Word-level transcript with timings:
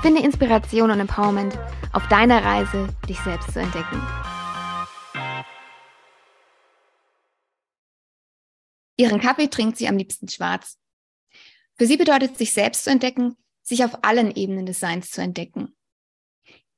Finde 0.00 0.22
Inspiration 0.22 0.92
und 0.92 1.00
Empowerment 1.00 1.58
auf 1.92 2.06
deiner 2.06 2.44
Reise, 2.44 2.88
dich 3.08 3.18
selbst 3.18 3.52
zu 3.52 3.58
entdecken. 3.58 4.00
Ihren 8.96 9.20
Kaffee 9.20 9.48
trinkt 9.48 9.76
sie 9.76 9.88
am 9.88 9.96
liebsten 9.96 10.28
schwarz. 10.28 10.78
Für 11.76 11.86
sie 11.86 11.96
bedeutet 11.96 12.38
sich 12.38 12.52
selbst 12.52 12.84
zu 12.84 12.90
entdecken, 12.90 13.36
sich 13.62 13.84
auf 13.84 14.04
allen 14.04 14.34
Ebenen 14.34 14.66
des 14.66 14.78
Seins 14.78 15.10
zu 15.10 15.20
entdecken. 15.20 15.76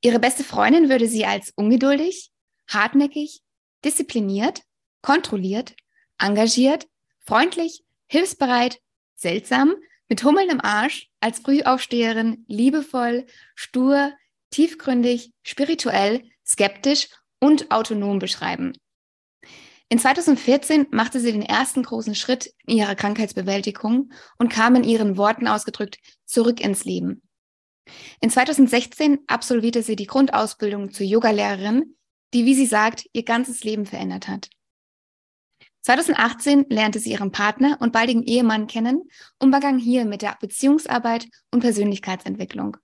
Ihre 0.00 0.19
beste 0.19 0.42
Freundin 0.42 0.89
würde 0.89 1.06
sie 1.06 1.27
als 1.27 1.50
ungeduldig, 1.56 2.33
hartnäckig, 2.69 3.42
diszipliniert, 3.84 4.62
kontrolliert, 5.02 5.77
engagiert, 6.19 6.89
freundlich, 7.19 7.84
hilfsbereit, 8.06 8.80
seltsam, 9.14 9.75
mit 10.10 10.24
Hummeln 10.24 10.50
im 10.50 10.60
Arsch, 10.60 11.09
als 11.20 11.39
Frühaufsteherin, 11.39 12.44
liebevoll, 12.48 13.27
stur, 13.55 14.12
tiefgründig, 14.50 15.33
spirituell, 15.42 16.25
skeptisch 16.44 17.08
und 17.39 17.70
autonom 17.70 18.19
beschreiben. 18.19 18.72
In 19.89 19.98
2014 19.98 20.89
machte 20.91 21.20
sie 21.20 21.33
den 21.33 21.42
ersten 21.42 21.84
großen 21.84 22.14
Schritt 22.14 22.52
in 22.67 22.77
ihrer 22.78 22.97
Krankheitsbewältigung 22.97 24.12
und 24.39 24.52
kam 24.52 24.75
in 24.75 24.84
ihren 24.84 25.17
Worten 25.17 25.48
ausgedrückt 25.48 25.98
zurück 26.27 26.61
ins 26.61 26.84
Leben. 26.84 27.22
In 28.20 28.30
2016 28.30 29.20
absolvierte 29.28 29.83
sie 29.83 29.97
die 29.97 30.06
Grundausbildung 30.06 30.92
zur 30.92 31.06
Yogalehrerin, 31.06 31.97
die, 32.34 32.45
wie 32.45 32.55
sie 32.55 32.67
sagt, 32.67 33.06
ihr 33.12 33.24
ganzes 33.24 33.64
Leben 33.64 33.86
verändert 33.86 34.28
hat. 34.28 34.50
2018 35.83 36.67
lernte 36.69 36.98
sie 36.98 37.12
ihren 37.12 37.33
Partner 37.33 37.78
und 37.81 37.92
baldigen 37.92 38.23
Ehemann 38.23 38.67
kennen 38.67 39.09
und 39.39 39.50
begann 39.50 39.78
hier 39.78 40.05
mit 40.05 40.23
der 40.23 40.36
Beziehungsarbeit 40.41 41.27
und 41.50 41.61
Persönlichkeitsentwicklung. 41.61 42.77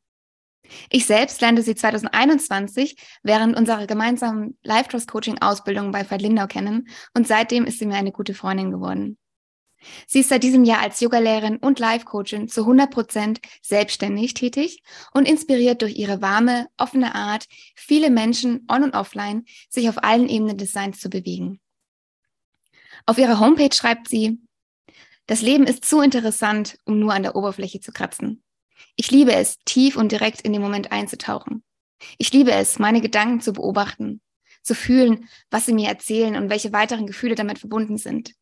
Ich 0.91 1.07
selbst 1.07 1.41
lernte 1.41 1.63
sie 1.63 1.75
2021 1.75 2.97
während 3.23 3.57
unserer 3.57 3.87
gemeinsamen 3.87 4.59
Life 4.63 4.89
Trust 4.89 5.11
Coaching 5.11 5.39
Ausbildung 5.41 5.93
bei 5.93 6.09
Veit 6.09 6.23
Lindau 6.23 6.47
kennen 6.47 6.89
und 7.15 7.27
seitdem 7.27 7.65
ist 7.65 7.79
sie 7.79 7.87
mir 7.87 7.97
eine 7.97 8.13
gute 8.13 8.35
Freundin 8.35 8.71
geworden. 8.71 9.19
Sie 10.07 10.21
ist 10.21 10.31
seit 10.31 10.43
diesem 10.43 10.65
Jahr 10.65 10.81
als 10.81 11.01
Yogalehrerin 11.01 11.59
und 11.59 11.79
Life 11.79 12.07
Coachin 12.07 12.49
zu 12.49 12.63
100 12.63 12.91
Prozent 12.91 13.41
selbstständig 13.63 14.35
tätig 14.35 14.83
und 15.13 15.29
inspiriert 15.29 15.83
durch 15.83 15.97
ihre 15.97 16.23
warme, 16.23 16.67
offene 16.77 17.15
Art, 17.15 17.47
viele 17.77 18.11
Menschen 18.11 18.67
on 18.71 18.83
und 18.83 18.95
offline 18.95 19.45
sich 19.69 19.89
auf 19.89 20.03
allen 20.03 20.29
Ebenen 20.29 20.57
des 20.57 20.73
Seins 20.73 20.99
zu 20.99 21.09
bewegen. 21.11 21.61
Auf 23.07 23.19
ihrer 23.19 23.39
Homepage 23.39 23.73
schreibt 23.73 24.09
sie, 24.09 24.41
das 25.27 25.41
Leben 25.41 25.65
ist 25.65 25.85
zu 25.85 26.01
interessant, 26.01 26.79
um 26.85 26.99
nur 26.99 27.15
an 27.15 27.23
der 27.23 27.37
Oberfläche 27.37 27.81
zu 27.81 27.93
kratzen. 27.93 28.43
Ich 28.97 29.11
liebe 29.13 29.33
es, 29.33 29.59
tief 29.65 29.97
und 29.97 30.11
direkt 30.11 30.41
in 30.41 30.53
den 30.53 30.63
Moment 30.63 30.91
einzutauchen. 30.91 31.63
Ich 32.19 32.33
liebe 32.33 32.53
es, 32.53 32.79
meine 32.79 33.01
Gedanken 33.01 33.41
zu 33.41 33.53
beobachten, 33.53 34.21
zu 34.63 34.75
fühlen, 34.75 35.29
was 35.51 35.67
sie 35.67 35.73
mir 35.73 35.89
erzählen 35.89 36.37
und 36.37 36.51
welche 36.51 36.73
weiteren 36.73 37.07
Gefühle 37.07 37.37
damit 37.37 37.61
verbunden 37.61 37.97
sind. 37.97 38.35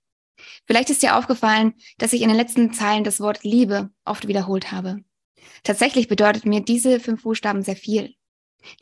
Vielleicht 0.67 0.91
ist 0.91 1.03
dir 1.03 1.17
aufgefallen, 1.17 1.75
dass 1.99 2.13
ich 2.13 2.23
in 2.23 2.29
den 2.29 2.37
letzten 2.37 2.73
Zeilen 2.73 3.05
das 3.05 3.21
Wort 3.21 3.45
Liebe 3.45 3.91
oft 4.05 4.27
wiederholt 4.27 4.73
habe. 4.73 5.05
Tatsächlich 5.63 6.09
bedeutet 6.09 6.47
mir 6.47 6.61
diese 6.61 7.01
fünf 7.01 7.23
Buchstaben 7.23 7.63
sehr 7.63 7.77
viel. 7.77 8.15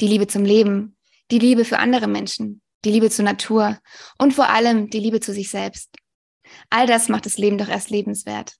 Die 0.01 0.07
Liebe 0.07 0.29
zum 0.29 0.45
Leben, 0.45 0.97
die 1.31 1.41
Liebe 1.41 1.65
für 1.65 1.79
andere 1.79 2.07
Menschen, 2.07 2.62
die 2.85 2.91
Liebe 2.91 3.11
zur 3.11 3.25
Natur 3.25 3.79
und 4.19 4.35
vor 4.35 4.49
allem 4.49 4.91
die 4.91 5.01
Liebe 5.01 5.21
zu 5.21 5.33
sich 5.33 5.51
selbst. 5.51 5.97
All 6.71 6.87
das 6.87 7.09
macht 7.09 7.27
das 7.27 7.39
Leben 7.39 7.59
doch 7.59 7.69
erst 7.69 7.91
lebenswert. 7.91 8.57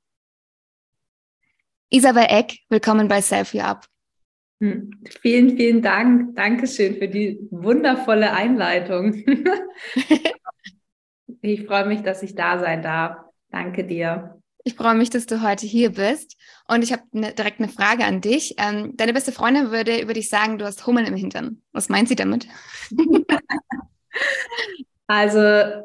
Isabel 1.91 2.27
Eck, 2.29 2.59
willkommen 2.71 3.09
bei 3.09 3.21
Selfie 3.21 3.61
Up. 3.61 3.87
Hm. 4.61 4.91
Vielen, 5.21 5.57
vielen 5.57 5.83
Dank. 5.83 6.37
Dankeschön 6.37 6.97
für 6.97 7.09
die 7.09 7.39
wundervolle 7.51 8.33
Einleitung. 8.33 9.13
ich 11.43 11.67
freue 11.67 11.87
mich, 11.87 12.03
dass 12.03 12.23
ich 12.23 12.35
da 12.35 12.59
sein 12.61 12.81
darf. 12.83 13.19
Danke 13.51 13.85
dir. 13.85 14.41
Ich 14.65 14.75
freue 14.75 14.95
mich, 14.95 15.11
dass 15.11 15.27
du 15.27 15.43
heute 15.43 15.67
hier 15.67 15.91
bist. 15.91 16.37
Und 16.69 16.85
ich 16.85 16.93
habe 16.93 17.03
ne, 17.11 17.35
direkt 17.35 17.59
eine 17.59 17.69
Frage 17.69 18.05
an 18.05 18.21
dich. 18.21 18.55
Ähm, 18.59 18.97
deine 18.97 19.13
beste 19.13 19.33
Freundin 19.33 19.73
würde 19.73 20.01
über 20.01 20.15
dich 20.15 20.29
sagen, 20.29 20.59
du 20.59 20.65
hast 20.65 20.87
Hummeln 20.87 21.07
im 21.07 21.17
Hintern. 21.17 21.61
Was 21.73 21.89
meint 21.89 22.09
sie 22.09 22.17
damit? 22.17 22.47
Also 25.07 25.83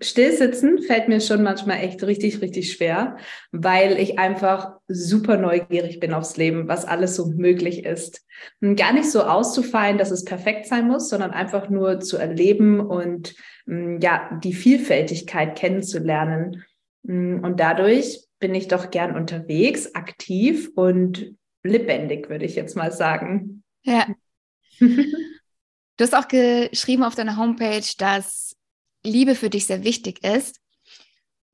Stillsitzen 0.00 0.82
fällt 0.82 1.08
mir 1.08 1.20
schon 1.20 1.42
manchmal 1.42 1.80
echt 1.80 2.02
richtig, 2.02 2.40
richtig 2.40 2.72
schwer, 2.72 3.18
weil 3.52 3.98
ich 3.98 4.18
einfach 4.18 4.78
super 4.88 5.36
neugierig 5.36 6.00
bin 6.00 6.14
aufs 6.14 6.38
Leben, 6.38 6.66
was 6.66 6.86
alles 6.86 7.14
so 7.14 7.26
möglich 7.26 7.84
ist. 7.84 8.24
Und 8.62 8.76
gar 8.76 8.94
nicht 8.94 9.10
so 9.10 9.22
auszufallen, 9.22 9.98
dass 9.98 10.10
es 10.10 10.24
perfekt 10.24 10.66
sein 10.66 10.88
muss, 10.88 11.10
sondern 11.10 11.32
einfach 11.32 11.68
nur 11.68 12.00
zu 12.00 12.16
erleben 12.16 12.80
und 12.80 13.34
ja, 13.66 14.38
die 14.42 14.54
Vielfältigkeit 14.54 15.56
kennenzulernen. 15.56 16.64
Und 17.02 17.56
dadurch 17.58 18.20
bin 18.40 18.54
ich 18.54 18.68
doch 18.68 18.90
gern 18.90 19.14
unterwegs, 19.14 19.94
aktiv 19.94 20.70
und 20.74 21.34
lebendig, 21.62 22.30
würde 22.30 22.46
ich 22.46 22.56
jetzt 22.56 22.76
mal 22.76 22.92
sagen. 22.92 23.62
Ja. 23.82 24.06
Du 25.96 26.02
hast 26.04 26.14
auch 26.14 26.26
geschrieben 26.26 27.04
auf 27.04 27.14
deiner 27.14 27.36
Homepage, 27.36 27.86
dass 27.98 28.56
Liebe 29.04 29.34
für 29.34 29.50
dich 29.50 29.66
sehr 29.66 29.84
wichtig 29.84 30.24
ist. 30.24 30.60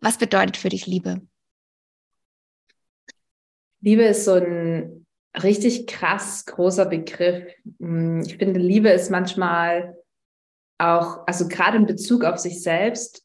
Was 0.00 0.16
bedeutet 0.16 0.56
für 0.56 0.70
dich 0.70 0.86
Liebe? 0.86 1.20
Liebe 3.80 4.04
ist 4.04 4.24
so 4.24 4.34
ein 4.34 5.06
richtig 5.42 5.86
krass 5.86 6.46
großer 6.46 6.86
Begriff. 6.86 7.44
Hm, 7.78 8.22
ich 8.22 8.36
finde, 8.38 8.60
Liebe 8.60 8.88
ist 8.88 9.10
manchmal 9.10 9.94
auch, 10.78 11.26
also 11.26 11.46
gerade 11.46 11.76
in 11.76 11.86
Bezug 11.86 12.24
auf 12.24 12.38
sich 12.38 12.62
selbst, 12.62 13.24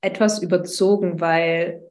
etwas 0.00 0.42
überzogen, 0.42 1.20
weil 1.20 1.82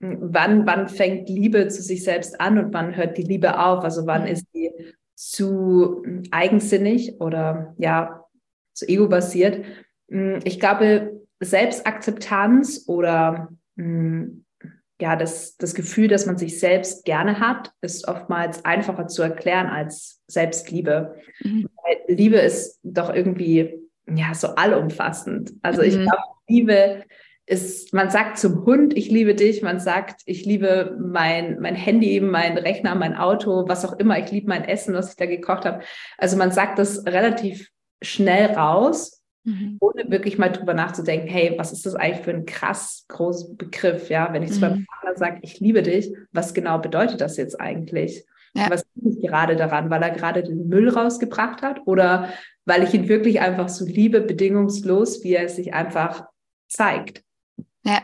hm, 0.00 0.18
wann, 0.20 0.66
wann 0.66 0.88
fängt 0.88 1.28
Liebe 1.28 1.68
zu 1.68 1.82
sich 1.82 2.02
selbst 2.02 2.40
an 2.40 2.58
und 2.58 2.74
wann 2.74 2.96
hört 2.96 3.16
die 3.18 3.22
Liebe 3.22 3.58
auf? 3.58 3.84
Also 3.84 4.06
wann 4.06 4.26
ist 4.26 4.46
die 4.52 4.72
zu 5.14 6.02
eigensinnig 6.30 7.20
oder 7.20 7.74
ja, 7.78 8.24
zu 8.72 8.88
ego-basiert. 8.88 9.64
Mm, 10.08 10.38
ich 10.44 10.58
glaube, 10.60 11.20
Selbstakzeptanz 11.40 12.84
oder 12.86 13.48
mm, 13.76 14.44
ja, 15.00 15.16
das, 15.16 15.56
das 15.56 15.74
Gefühl, 15.74 16.08
dass 16.08 16.26
man 16.26 16.38
sich 16.38 16.60
selbst 16.60 17.04
gerne 17.04 17.40
hat, 17.40 17.72
ist 17.80 18.06
oftmals 18.06 18.64
einfacher 18.64 19.08
zu 19.08 19.22
erklären 19.22 19.66
als 19.66 20.22
Selbstliebe. 20.28 21.16
Mhm. 21.42 21.68
Weil 21.82 22.16
Liebe 22.16 22.36
ist 22.36 22.80
doch 22.82 23.12
irgendwie 23.12 23.80
ja 24.08 24.34
so 24.34 24.48
allumfassend. 24.48 25.52
Also 25.62 25.82
mhm. 25.82 25.88
ich 25.88 25.94
glaube, 25.94 26.22
Liebe 26.48 27.04
ist, 27.46 27.92
man 27.92 28.10
sagt 28.10 28.38
zum 28.38 28.64
Hund, 28.64 28.96
ich 28.96 29.10
liebe 29.10 29.34
dich, 29.34 29.62
man 29.62 29.78
sagt, 29.78 30.22
ich 30.24 30.46
liebe 30.46 30.96
mein, 30.98 31.60
mein 31.60 31.74
Handy, 31.74 32.20
mein 32.20 32.56
Rechner, 32.56 32.94
mein 32.94 33.14
Auto, 33.14 33.68
was 33.68 33.84
auch 33.84 33.98
immer, 33.98 34.18
ich 34.18 34.30
liebe 34.30 34.48
mein 34.48 34.64
Essen, 34.64 34.94
was 34.94 35.10
ich 35.10 35.16
da 35.16 35.26
gekocht 35.26 35.66
habe. 35.66 35.82
Also 36.16 36.36
man 36.36 36.52
sagt 36.52 36.78
das 36.78 37.04
relativ 37.06 37.68
schnell 38.02 38.52
raus, 38.52 39.22
mhm. 39.44 39.76
ohne 39.80 40.10
wirklich 40.10 40.38
mal 40.38 40.50
drüber 40.50 40.72
nachzudenken, 40.72 41.28
hey, 41.28 41.54
was 41.58 41.72
ist 41.72 41.84
das 41.84 41.94
eigentlich 41.94 42.24
für 42.24 42.30
ein 42.30 42.46
krass 42.46 43.04
großer 43.08 43.54
Begriff, 43.56 44.08
ja? 44.08 44.32
Wenn 44.32 44.42
ich 44.42 44.52
zu 44.52 44.56
mhm. 44.56 44.60
meinem 44.62 44.86
Partner 44.86 45.16
sage, 45.16 45.38
ich 45.42 45.60
liebe 45.60 45.82
dich, 45.82 46.14
was 46.32 46.54
genau 46.54 46.78
bedeutet 46.78 47.20
das 47.20 47.36
jetzt 47.36 47.60
eigentlich? 47.60 48.24
Ja. 48.54 48.70
Was 48.70 48.84
liebe 48.94 49.18
ich 49.18 49.26
gerade 49.26 49.56
daran, 49.56 49.90
weil 49.90 50.02
er 50.02 50.10
gerade 50.10 50.42
den 50.42 50.68
Müll 50.68 50.88
rausgebracht 50.88 51.60
hat 51.60 51.80
oder 51.86 52.30
weil 52.64 52.84
ich 52.84 52.94
ihn 52.94 53.08
wirklich 53.08 53.40
einfach 53.40 53.68
so 53.68 53.84
liebe, 53.84 54.22
bedingungslos, 54.22 55.22
wie 55.24 55.34
er 55.34 55.48
sich 55.48 55.74
einfach 55.74 56.24
zeigt. 56.68 57.22
Ja. 57.84 58.02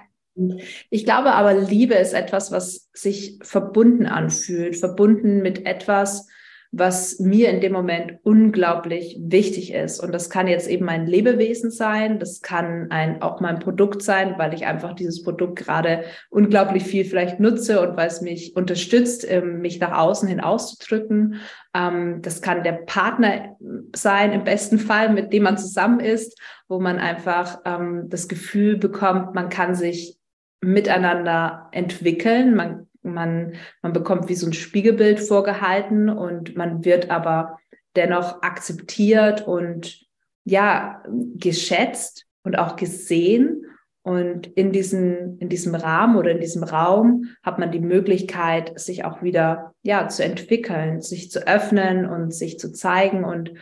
Ich 0.91 1.05
glaube 1.05 1.33
aber, 1.33 1.55
Liebe 1.55 1.95
ist 1.95 2.15
etwas, 2.15 2.53
was 2.53 2.89
sich 2.93 3.39
verbunden 3.43 4.07
anfühlt, 4.07 4.77
verbunden 4.77 5.43
mit 5.43 5.67
etwas, 5.67 6.27
was 6.73 7.19
mir 7.19 7.51
in 7.51 7.61
dem 7.61 7.73
Moment 7.73 8.21
unglaublich 8.23 9.19
wichtig 9.21 9.73
ist. 9.73 9.99
Und 9.99 10.13
das 10.13 10.31
kann 10.31 10.47
jetzt 10.47 10.69
eben 10.69 10.85
mein 10.85 11.05
Lebewesen 11.05 11.73
sein, 11.73 12.21
das 12.21 12.43
kann 12.43 12.91
ein, 12.91 13.23
auch 13.23 13.41
mein 13.41 13.59
Produkt 13.59 14.03
sein, 14.03 14.37
weil 14.39 14.55
ich 14.55 14.67
einfach 14.67 14.95
dieses 14.95 15.25
Produkt 15.25 15.57
gerade 15.57 16.05
unglaublich 16.29 16.85
viel 16.85 17.05
vielleicht 17.05 17.41
nutze 17.41 17.81
und 17.81 17.97
weil 17.97 18.07
es 18.07 18.21
mich 18.21 18.55
unterstützt, 18.55 19.29
ähm, 19.29 19.61
mich 19.61 19.81
nach 19.81 19.99
außen 19.99 20.29
hin 20.29 20.41
auszudrücken. 20.41 21.41
Ähm, 21.75 22.23
das 22.23 22.41
kann 22.41 22.63
der 22.63 22.85
Partner 22.87 23.57
sein, 23.95 24.33
im 24.33 24.45
besten 24.45 24.79
Fall, 24.79 25.13
mit 25.13 25.33
dem 25.33 25.43
man 25.43 25.59
zusammen 25.59 25.99
ist, 25.99 26.39
wo 26.71 26.79
man 26.79 27.01
einfach 27.01 27.59
ähm, 27.65 28.09
das 28.09 28.29
Gefühl 28.29 28.79
bekommt, 28.79 29.35
man 29.35 29.49
kann 29.49 29.75
sich 29.75 30.17
miteinander 30.61 31.69
entwickeln. 31.73 32.55
Man, 32.55 32.89
man, 33.03 33.55
man 33.83 33.93
bekommt 33.93 34.29
wie 34.29 34.37
so 34.37 34.47
ein 34.47 34.53
Spiegelbild 34.53 35.19
vorgehalten 35.19 36.09
und 36.09 36.57
man 36.57 36.85
wird 36.85 37.11
aber 37.11 37.59
dennoch 37.97 38.43
akzeptiert 38.43 39.49
und 39.49 40.07
ja, 40.45 41.03
geschätzt 41.35 42.27
und 42.45 42.57
auch 42.57 42.77
gesehen. 42.77 43.67
Und 44.03 44.47
in, 44.47 44.71
diesen, 44.71 45.39
in 45.41 45.49
diesem 45.49 45.75
Rahmen 45.75 46.17
oder 46.17 46.31
in 46.31 46.41
diesem 46.41 46.63
Raum 46.63 47.27
hat 47.43 47.59
man 47.59 47.73
die 47.73 47.81
Möglichkeit, 47.81 48.79
sich 48.79 49.05
auch 49.05 49.23
wieder 49.23 49.75
ja, 49.83 50.07
zu 50.07 50.25
entwickeln, 50.25 51.01
sich 51.01 51.33
zu 51.33 51.49
öffnen 51.49 52.07
und 52.07 52.33
sich 52.33 52.61
zu 52.61 52.73
zeigen 52.73 53.25
und 53.25 53.55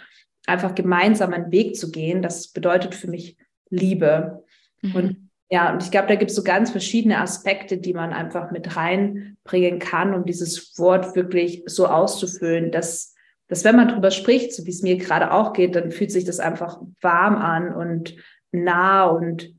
einfach 0.49 0.75
gemeinsam 0.75 1.33
einen 1.33 1.53
Weg 1.53 1.77
zu 1.77 1.91
gehen. 1.91 2.23
Das 2.23 2.49
bedeutet 2.49 2.95
für 2.95 3.09
mich 3.09 3.37
Liebe. 3.71 4.45
Mhm. 4.83 4.95
Und 4.95 5.31
ja, 5.51 5.73
und 5.73 5.83
ich 5.83 5.91
glaube, 5.91 6.09
da 6.09 6.15
gibt 6.15 6.31
es 6.31 6.37
so 6.37 6.43
ganz 6.43 6.71
verschiedene 6.71 7.19
Aspekte, 7.19 7.79
die 7.79 7.95
man 7.95 8.13
einfach 8.13 8.51
mit 8.51 8.77
reinbringen 8.77 9.79
kann, 9.79 10.13
um 10.13 10.27
dieses 10.27 10.79
Wort 10.79 11.17
wirklich 11.17 11.63
so 11.67 11.87
auszufüllen, 11.87 12.71
dass, 12.71 13.15
dass 13.49 13.65
wenn 13.65 13.77
man 13.77 13.89
drüber 13.89 14.11
spricht, 14.11 14.53
so 14.53 14.67
wie 14.67 14.71
es 14.71 14.83
mir 14.83 14.99
gerade 14.99 15.33
auch 15.33 15.55
geht, 15.55 15.75
dann 15.75 15.91
fühlt 15.91 16.13
sich 16.13 16.25
das 16.25 16.39
einfach 16.39 16.79
warm 17.01 17.37
an 17.37 17.75
und 17.75 18.15
nah 18.53 19.07
und 19.07 19.55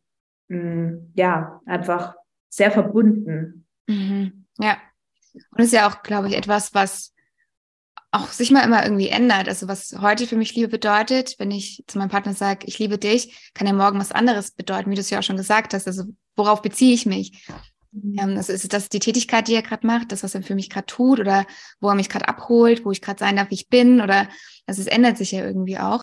mh, 0.50 0.60
mm, 0.60 1.12
ja, 1.16 1.60
einfach 1.66 2.16
sehr 2.50 2.72
verbunden. 2.72 3.66
Mhm. 3.88 4.46
Ja. 4.60 4.78
Und 5.34 5.60
das 5.60 5.68
ist 5.68 5.74
ja 5.74 5.88
auch, 5.88 6.04
glaube 6.04 6.28
ich, 6.28 6.38
etwas, 6.38 6.74
was 6.76 7.14
auch 8.12 8.30
sich 8.30 8.52
mal 8.52 8.64
immer 8.64 8.84
irgendwie 8.84 9.10
ändert. 9.10 9.48
Also 9.48 9.68
was 9.68 9.96
heute 10.00 10.26
für 10.26 10.36
mich 10.36 10.56
Liebe 10.56 10.68
bedeutet, 10.68 11.36
wenn 11.38 11.52
ich 11.52 11.84
zu 11.88 11.98
meinem 12.00 12.10
Partner 12.10 12.34
sage, 12.34 12.66
ich 12.66 12.80
liebe 12.80 12.98
dich, 12.98 13.52
kann 13.54 13.68
ja 13.68 13.74
morgen 13.74 14.00
was 14.00 14.12
anderes 14.12 14.52
bedeuten, 14.52 14.90
wie 14.90 14.96
du 14.96 15.02
es 15.02 15.10
ja 15.10 15.20
auch 15.20 15.24
schon 15.24 15.38
gesagt 15.38 15.74
hast. 15.74 15.88
Also 15.88 16.06
worauf 16.36 16.62
beziehe 16.62 16.94
ich 16.94 17.06
mich? 17.06 17.46
Mhm. 17.92 18.18
Ähm, 18.20 18.38
also 18.38 18.52
ist 18.52 18.72
das 18.74 18.90
die 18.90 19.00
Tätigkeit, 19.00 19.48
die 19.48 19.54
er 19.54 19.62
gerade 19.62 19.86
macht, 19.86 20.12
das, 20.12 20.24
was 20.24 20.34
er 20.34 20.42
für 20.42 20.56
mich 20.56 20.70
gerade 20.70 20.88
tut 20.88 21.20
oder 21.20 21.46
wo 21.80 21.90
er 21.90 21.96
mich 21.96 22.10
gerade 22.10 22.28
abholt, 22.28 22.84
wo 22.84 22.92
ich 22.92 23.02
gerade 23.02 23.20
sein 23.20 23.36
darf, 23.36 23.52
wie 23.52 23.56
ich 23.56 23.70
bin 23.70 24.02
oder 24.02 24.28
also 24.66 24.82
es 24.82 24.88
ändert 24.88 25.18
sich 25.18 25.32
ja 25.32 25.46
irgendwie 25.46 25.78
auch. 25.78 26.02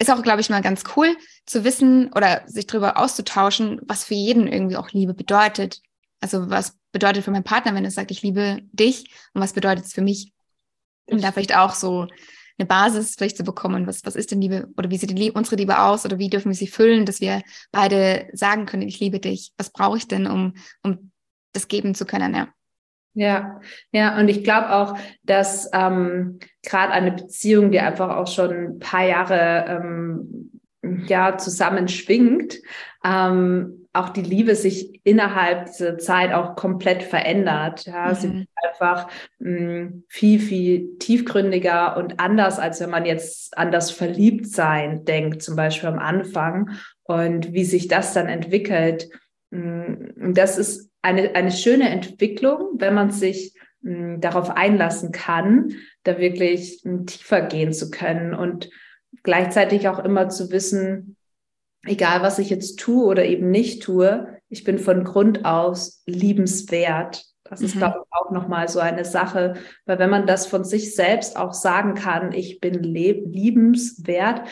Ist 0.00 0.10
auch, 0.10 0.22
glaube 0.22 0.40
ich, 0.40 0.50
mal 0.50 0.62
ganz 0.62 0.82
cool 0.96 1.16
zu 1.46 1.64
wissen 1.64 2.12
oder 2.12 2.42
sich 2.46 2.66
darüber 2.66 2.96
auszutauschen, 2.98 3.80
was 3.86 4.04
für 4.04 4.14
jeden 4.14 4.48
irgendwie 4.48 4.76
auch 4.76 4.90
Liebe 4.90 5.14
bedeutet. 5.14 5.80
Also 6.20 6.50
was 6.50 6.76
bedeutet 6.92 7.24
für 7.24 7.30
meinen 7.30 7.44
Partner, 7.44 7.74
wenn 7.74 7.84
er 7.84 7.90
sagt, 7.90 8.10
ich 8.10 8.22
liebe 8.22 8.60
dich 8.72 9.10
und 9.34 9.40
was 9.40 9.52
bedeutet 9.52 9.84
es 9.84 9.92
für 9.92 10.02
mich? 10.02 10.32
Um 11.06 11.20
da 11.20 11.32
vielleicht 11.32 11.56
auch 11.56 11.74
so 11.74 12.06
eine 12.58 12.66
Basis 12.66 13.14
vielleicht 13.16 13.36
zu 13.36 13.44
bekommen. 13.44 13.86
Was, 13.86 14.04
was 14.04 14.16
ist 14.16 14.30
denn 14.30 14.40
Liebe 14.40 14.68
oder 14.76 14.90
wie 14.90 14.98
sieht 14.98 15.10
Liebe, 15.10 15.36
unsere 15.36 15.56
Liebe 15.56 15.78
aus 15.80 16.04
oder 16.04 16.18
wie 16.18 16.30
dürfen 16.30 16.50
wir 16.50 16.56
sie 16.56 16.66
füllen, 16.66 17.06
dass 17.06 17.20
wir 17.20 17.42
beide 17.70 18.28
sagen 18.32 18.66
können, 18.66 18.82
ich 18.82 19.00
liebe 19.00 19.20
dich. 19.20 19.52
Was 19.56 19.70
brauche 19.70 19.96
ich 19.96 20.08
denn, 20.08 20.26
um, 20.26 20.54
um 20.82 21.10
das 21.52 21.68
geben 21.68 21.94
zu 21.94 22.04
können? 22.04 22.34
Ja. 22.34 22.48
Ja, 23.14 23.60
ja, 23.90 24.18
und 24.18 24.28
ich 24.28 24.42
glaube 24.42 24.72
auch, 24.72 24.96
dass 25.22 25.68
ähm, 25.74 26.38
gerade 26.62 26.92
eine 26.92 27.12
Beziehung, 27.12 27.70
die 27.70 27.78
einfach 27.78 28.16
auch 28.16 28.26
schon 28.26 28.50
ein 28.50 28.78
paar 28.78 29.04
Jahre 29.04 29.66
ähm, 29.68 30.50
ja 31.06 31.36
zusammenschwingt, 31.36 32.56
ähm, 33.04 33.81
auch 33.92 34.08
die 34.08 34.22
Liebe 34.22 34.54
sich 34.54 35.00
innerhalb 35.04 35.66
dieser 35.66 35.98
Zeit 35.98 36.32
auch 36.32 36.56
komplett 36.56 37.02
verändert. 37.02 37.84
Ja, 37.84 38.08
mhm. 38.08 38.14
sie 38.14 38.48
einfach 38.54 39.08
mh, 39.38 39.58
hm, 39.58 40.04
viel, 40.08 40.40
viel 40.40 40.98
tiefgründiger 40.98 41.96
und 41.96 42.18
anders, 42.18 42.58
als 42.58 42.80
wenn 42.80 42.90
man 42.90 43.04
jetzt 43.04 43.56
an 43.56 43.70
das 43.70 43.90
Verliebtsein 43.90 45.04
denkt, 45.04 45.42
zum 45.42 45.56
Beispiel 45.56 45.90
am 45.90 45.98
Anfang 45.98 46.70
und 47.02 47.52
wie 47.52 47.64
sich 47.64 47.88
das 47.88 48.14
dann 48.14 48.28
entwickelt. 48.28 49.10
Mh, 49.50 49.86
hm, 50.16 50.34
das 50.34 50.56
ist 50.56 50.90
eine, 51.02 51.34
eine 51.34 51.52
schöne 51.52 51.90
Entwicklung, 51.90 52.76
wenn 52.78 52.94
man 52.94 53.10
sich 53.10 53.54
mh, 53.82 53.94
hm, 53.94 54.20
darauf 54.22 54.50
einlassen 54.50 55.12
kann, 55.12 55.74
da 56.04 56.18
wirklich 56.18 56.82
tiefer 57.06 57.42
gehen 57.42 57.74
zu 57.74 57.90
können 57.90 58.34
und 58.34 58.70
gleichzeitig 59.22 59.88
auch 59.88 59.98
immer 59.98 60.30
zu 60.30 60.50
wissen, 60.50 61.16
egal 61.86 62.22
was 62.22 62.38
ich 62.38 62.50
jetzt 62.50 62.78
tue 62.78 63.04
oder 63.04 63.24
eben 63.24 63.50
nicht 63.50 63.82
tue, 63.82 64.38
ich 64.48 64.64
bin 64.64 64.78
von 64.78 65.04
Grund 65.04 65.44
aus 65.44 66.02
liebenswert. 66.06 67.24
Das 67.44 67.60
ist, 67.60 67.74
mhm. 67.74 67.80
glaube 67.80 67.98
ich, 68.02 68.12
auch 68.12 68.30
nochmal 68.30 68.68
so 68.68 68.80
eine 68.80 69.04
Sache, 69.04 69.54
weil 69.84 69.98
wenn 69.98 70.10
man 70.10 70.26
das 70.26 70.46
von 70.46 70.64
sich 70.64 70.94
selbst 70.94 71.36
auch 71.36 71.52
sagen 71.52 71.94
kann, 71.94 72.32
ich 72.32 72.60
bin 72.60 72.82
liebenswert, 72.82 74.42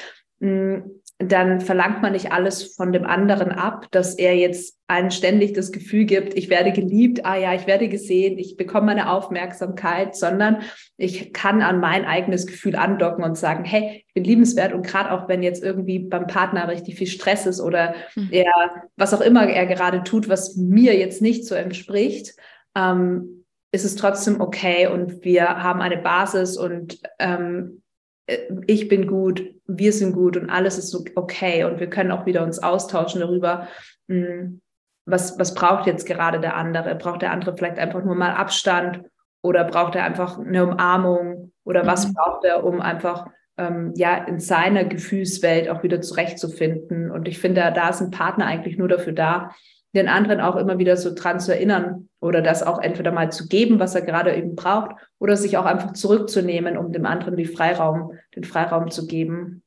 hm, 0.41 1.00
dann 1.23 1.61
verlangt 1.61 2.01
man 2.01 2.13
nicht 2.13 2.33
alles 2.33 2.75
von 2.75 2.93
dem 2.93 3.05
anderen 3.05 3.53
ab, 3.53 3.87
dass 3.91 4.15
er 4.15 4.37
jetzt 4.37 4.79
einen 4.87 5.11
ständig 5.11 5.53
das 5.53 5.71
Gefühl 5.71 6.07
gibt, 6.07 6.35
ich 6.35 6.49
werde 6.49 6.73
geliebt, 6.73 7.27
ah 7.27 7.37
ja, 7.37 7.55
ich 7.55 7.67
werde 7.67 7.89
gesehen, 7.89 8.39
ich 8.39 8.57
bekomme 8.57 8.87
meine 8.87 9.11
Aufmerksamkeit, 9.11 10.17
sondern 10.17 10.63
ich 10.97 11.35
kann 11.35 11.61
an 11.61 11.79
mein 11.79 12.07
eigenes 12.07 12.47
Gefühl 12.47 12.75
andocken 12.75 13.23
und 13.23 13.37
sagen, 13.37 13.65
hey, 13.65 14.03
ich 14.09 14.15
bin 14.15 14.25
liebenswert 14.25 14.73
und 14.73 14.87
gerade 14.87 15.13
auch 15.13 15.29
wenn 15.29 15.43
jetzt 15.43 15.63
irgendwie 15.63 15.99
beim 15.99 16.27
Partner 16.27 16.69
richtig 16.69 16.97
viel 16.97 17.07
Stress 17.07 17.45
ist 17.45 17.61
oder 17.61 17.95
mhm. 18.17 18.29
er, 18.31 18.53
was 18.97 19.13
auch 19.13 19.21
immer 19.21 19.47
er 19.47 19.67
gerade 19.67 20.03
tut, 20.03 20.29
was 20.31 20.57
mir 20.57 20.99
jetzt 20.99 21.21
nicht 21.21 21.47
so 21.47 21.55
entspricht, 21.55 22.35
ähm, 22.75 23.45
ist 23.73 23.85
es 23.85 23.95
trotzdem 23.95 24.41
okay 24.41 24.87
und 24.87 25.23
wir 25.23 25.63
haben 25.63 25.83
eine 25.83 25.99
Basis 25.99 26.57
und 26.57 26.99
ähm, 27.19 27.83
äh, 27.89 27.90
ich 28.67 28.89
bin 28.89 29.07
gut, 29.07 29.43
wir 29.67 29.93
sind 29.93 30.13
gut 30.13 30.37
und 30.37 30.51
alles 30.51 30.79
ist 30.79 30.95
okay 31.17 31.65
und 31.65 31.81
wir 31.81 31.89
können 31.89 32.11
auch 32.11 32.27
wieder 32.27 32.43
uns 32.43 32.59
austauschen 32.63 33.21
darüber, 33.21 33.69
hm, 34.09 34.61
was, 35.07 35.39
was 35.39 35.55
braucht 35.55 35.87
jetzt 35.87 36.07
gerade 36.07 36.41
der 36.41 36.57
andere? 36.57 36.95
Braucht 36.95 37.23
der 37.23 37.33
andere 37.33 37.57
vielleicht 37.57 37.79
einfach 37.79 38.05
nur 38.05 38.15
mal 38.15 38.33
Abstand 38.33 39.03
oder 39.43 39.65
braucht 39.65 39.95
er 39.95 40.05
einfach 40.05 40.39
eine 40.39 40.67
Umarmung 40.67 41.53
oder 41.65 41.87
was 41.87 42.09
mhm. 42.09 42.15
braucht 42.15 42.45
er, 42.45 42.65
um 42.65 42.81
einfach 42.81 43.27
ähm, 43.57 43.93
ja 43.97 44.25
in 44.25 44.39
seiner 44.39 44.85
Gefühlswelt 44.85 45.69
auch 45.69 45.83
wieder 45.83 46.01
zurechtzufinden? 46.01 47.11
Und 47.11 47.29
ich 47.29 47.39
finde, 47.39 47.73
da 47.75 47.89
ist 47.89 48.01
ein 48.01 48.11
Partner 48.11 48.47
eigentlich 48.47 48.79
nur 48.79 48.89
dafür 48.89 49.13
da, 49.13 49.51
den 49.95 50.09
anderen 50.09 50.41
auch 50.41 50.57
immer 50.57 50.79
wieder 50.79 50.97
so 50.97 51.15
dran 51.15 51.41
zu 51.41 51.53
erinnern 51.55 52.09
oder 52.21 52.43
das 52.43 52.63
auch 52.63 52.79
entweder 52.81 53.13
mal 53.13 53.33
zu 53.33 53.49
geben, 53.49 53.79
was 53.79 53.95
er 53.95 54.03
gerade 54.03 54.35
eben 54.35 54.55
braucht, 54.55 54.93
oder 55.19 55.37
sich 55.37 55.57
auch 55.57 55.65
einfach 55.65 55.93
zurückzunehmen, 55.93 56.77
um 56.77 56.93
dem 56.93 57.07
anderen 57.07 57.37
die 57.37 57.47
Freiraum, 57.47 58.13
den 58.37 58.45
Freiraum 58.45 58.91
zu 58.91 59.07
geben. 59.07 59.63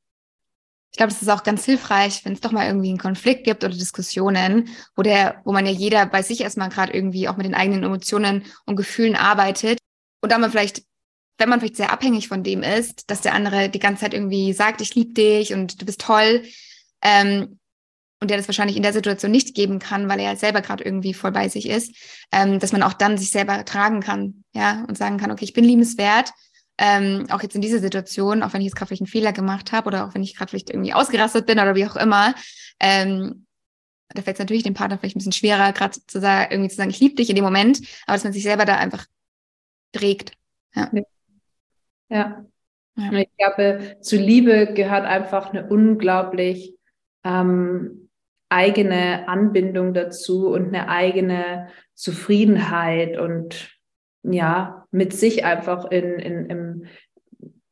Ich 0.91 0.97
glaube, 0.97 1.11
es 1.11 1.21
ist 1.21 1.29
auch 1.29 1.43
ganz 1.43 1.65
hilfreich, 1.65 2.23
wenn 2.23 2.33
es 2.33 2.41
doch 2.41 2.51
mal 2.51 2.67
irgendwie 2.67 2.89
einen 2.89 2.99
Konflikt 2.99 3.45
gibt 3.45 3.63
oder 3.63 3.73
Diskussionen, 3.73 4.69
wo 4.95 5.01
der, 5.01 5.41
wo 5.43 5.51
man 5.51 5.65
ja 5.65 5.71
jeder 5.71 6.05
bei 6.05 6.21
sich 6.21 6.41
erstmal 6.41 6.69
gerade 6.69 6.93
irgendwie 6.93 7.27
auch 7.27 7.35
mit 7.35 7.47
den 7.47 7.55
eigenen 7.55 7.83
Emotionen 7.83 8.43
und 8.65 8.75
Gefühlen 8.75 9.15
arbeitet 9.15 9.79
und 10.21 10.31
dann 10.31 10.39
man 10.39 10.51
vielleicht 10.51 10.83
wenn 11.37 11.49
man 11.49 11.59
vielleicht 11.59 11.77
sehr 11.77 11.91
abhängig 11.91 12.27
von 12.27 12.43
dem 12.43 12.61
ist, 12.63 13.09
dass 13.09 13.21
der 13.21 13.33
andere 13.33 13.69
die 13.69 13.79
ganze 13.79 14.01
Zeit 14.01 14.13
irgendwie 14.13 14.53
sagt, 14.53 14.81
ich 14.81 14.95
liebe 14.95 15.13
dich 15.13 15.53
und 15.53 15.81
du 15.81 15.85
bist 15.85 16.01
toll, 16.01 16.43
ähm, 17.01 17.59
und 18.23 18.29
der 18.29 18.37
das 18.37 18.47
wahrscheinlich 18.47 18.77
in 18.77 18.83
der 18.83 18.93
Situation 18.93 19.31
nicht 19.31 19.53
geben 19.53 19.79
kann, 19.79 20.07
weil 20.07 20.17
er 20.21 20.29
halt 20.29 20.39
selber 20.39 20.61
gerade 20.61 20.83
irgendwie 20.85 21.13
voll 21.13 21.33
bei 21.33 21.49
sich 21.49 21.69
ist, 21.69 21.93
ähm, 22.31 22.57
dass 22.57 22.71
man 22.71 22.81
auch 22.81 22.93
dann 22.93 23.17
sich 23.17 23.31
selber 23.31 23.65
tragen 23.65 23.99
kann, 23.99 24.45
ja, 24.53 24.85
und 24.87 24.97
sagen 24.97 25.17
kann, 25.17 25.29
okay, 25.29 25.43
ich 25.43 25.51
bin 25.51 25.65
liebenswert, 25.65 26.31
ähm, 26.77 27.27
auch 27.31 27.43
jetzt 27.43 27.53
in 27.53 27.61
dieser 27.61 27.79
Situation, 27.79 28.41
auch 28.41 28.53
wenn 28.53 28.61
ich 28.61 28.67
jetzt 28.67 28.77
gerade 28.77 28.87
vielleicht 28.87 29.01
einen 29.01 29.07
Fehler 29.07 29.33
gemacht 29.33 29.73
habe 29.73 29.87
oder 29.87 30.07
auch 30.07 30.15
wenn 30.15 30.23
ich 30.23 30.37
gerade 30.37 30.49
vielleicht 30.49 30.69
irgendwie 30.69 30.93
ausgerastet 30.93 31.45
bin 31.45 31.59
oder 31.59 31.75
wie 31.75 31.85
auch 31.85 31.97
immer, 31.97 32.33
ähm, 32.79 33.45
da 34.07 34.21
fällt 34.21 34.37
es 34.37 34.39
natürlich 34.39 34.63
dem 34.63 34.73
Partner 34.73 34.97
vielleicht 34.97 35.17
ein 35.17 35.19
bisschen 35.19 35.33
schwerer, 35.33 35.73
gerade 35.73 35.99
zu 36.07 36.21
sagen, 36.21 36.49
irgendwie 36.49 36.69
zu 36.69 36.77
sagen, 36.77 36.91
ich 36.91 37.01
liebe 37.01 37.15
dich 37.15 37.29
in 37.29 37.35
dem 37.35 37.43
Moment, 37.43 37.79
aber 38.05 38.15
dass 38.15 38.23
man 38.23 38.31
sich 38.31 38.43
selber 38.43 38.63
da 38.63 38.77
einfach 38.77 39.05
trägt. 39.91 40.31
Ja. 40.75 40.89
ja. 42.07 42.45
ja. 42.95 43.11
Ich 43.11 43.29
glaube, 43.37 43.97
zu 43.99 44.15
Liebe 44.15 44.73
gehört 44.73 45.03
einfach 45.03 45.49
eine 45.49 45.67
unglaublich 45.67 46.73
ähm, 47.25 48.02
eigene 48.53 49.27
Anbindung 49.27 49.93
dazu 49.93 50.49
und 50.49 50.67
eine 50.67 50.87
eigene 50.87 51.67
Zufriedenheit 51.95 53.17
und 53.17 53.71
ja, 54.23 54.85
mit 54.91 55.13
sich 55.13 55.43
einfach 55.43 55.89
in, 55.91 56.13
in, 56.13 56.45
im, 56.45 56.83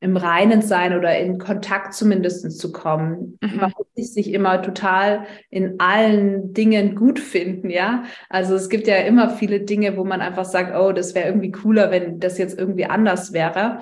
im 0.02 0.18
Reinen 0.18 0.62
sein 0.62 0.98
oder 0.98 1.18
in 1.18 1.38
Kontakt 1.38 1.94
zumindest 1.94 2.60
zu 2.60 2.72
kommen. 2.72 3.38
Mhm. 3.42 3.58
Man 3.58 3.74
muss 3.96 4.14
sich 4.14 4.34
immer 4.34 4.62
total 4.62 5.26
in 5.50 5.80
allen 5.80 6.54
Dingen 6.54 6.96
gut 6.96 7.20
finden, 7.20 7.70
ja. 7.70 8.04
Also 8.28 8.56
es 8.56 8.68
gibt 8.68 8.88
ja 8.88 8.98
immer 8.98 9.30
viele 9.30 9.62
Dinge, 9.62 9.96
wo 9.96 10.04
man 10.04 10.20
einfach 10.22 10.46
sagt, 10.46 10.76
oh, 10.76 10.92
das 10.92 11.16
wäre 11.16 11.28
irgendwie 11.28 11.52
cooler, 11.52 11.92
wenn 11.92 12.20
das 12.20 12.38
jetzt 12.38 12.58
irgendwie 12.58 12.86
anders 12.86 13.32
wäre. 13.32 13.80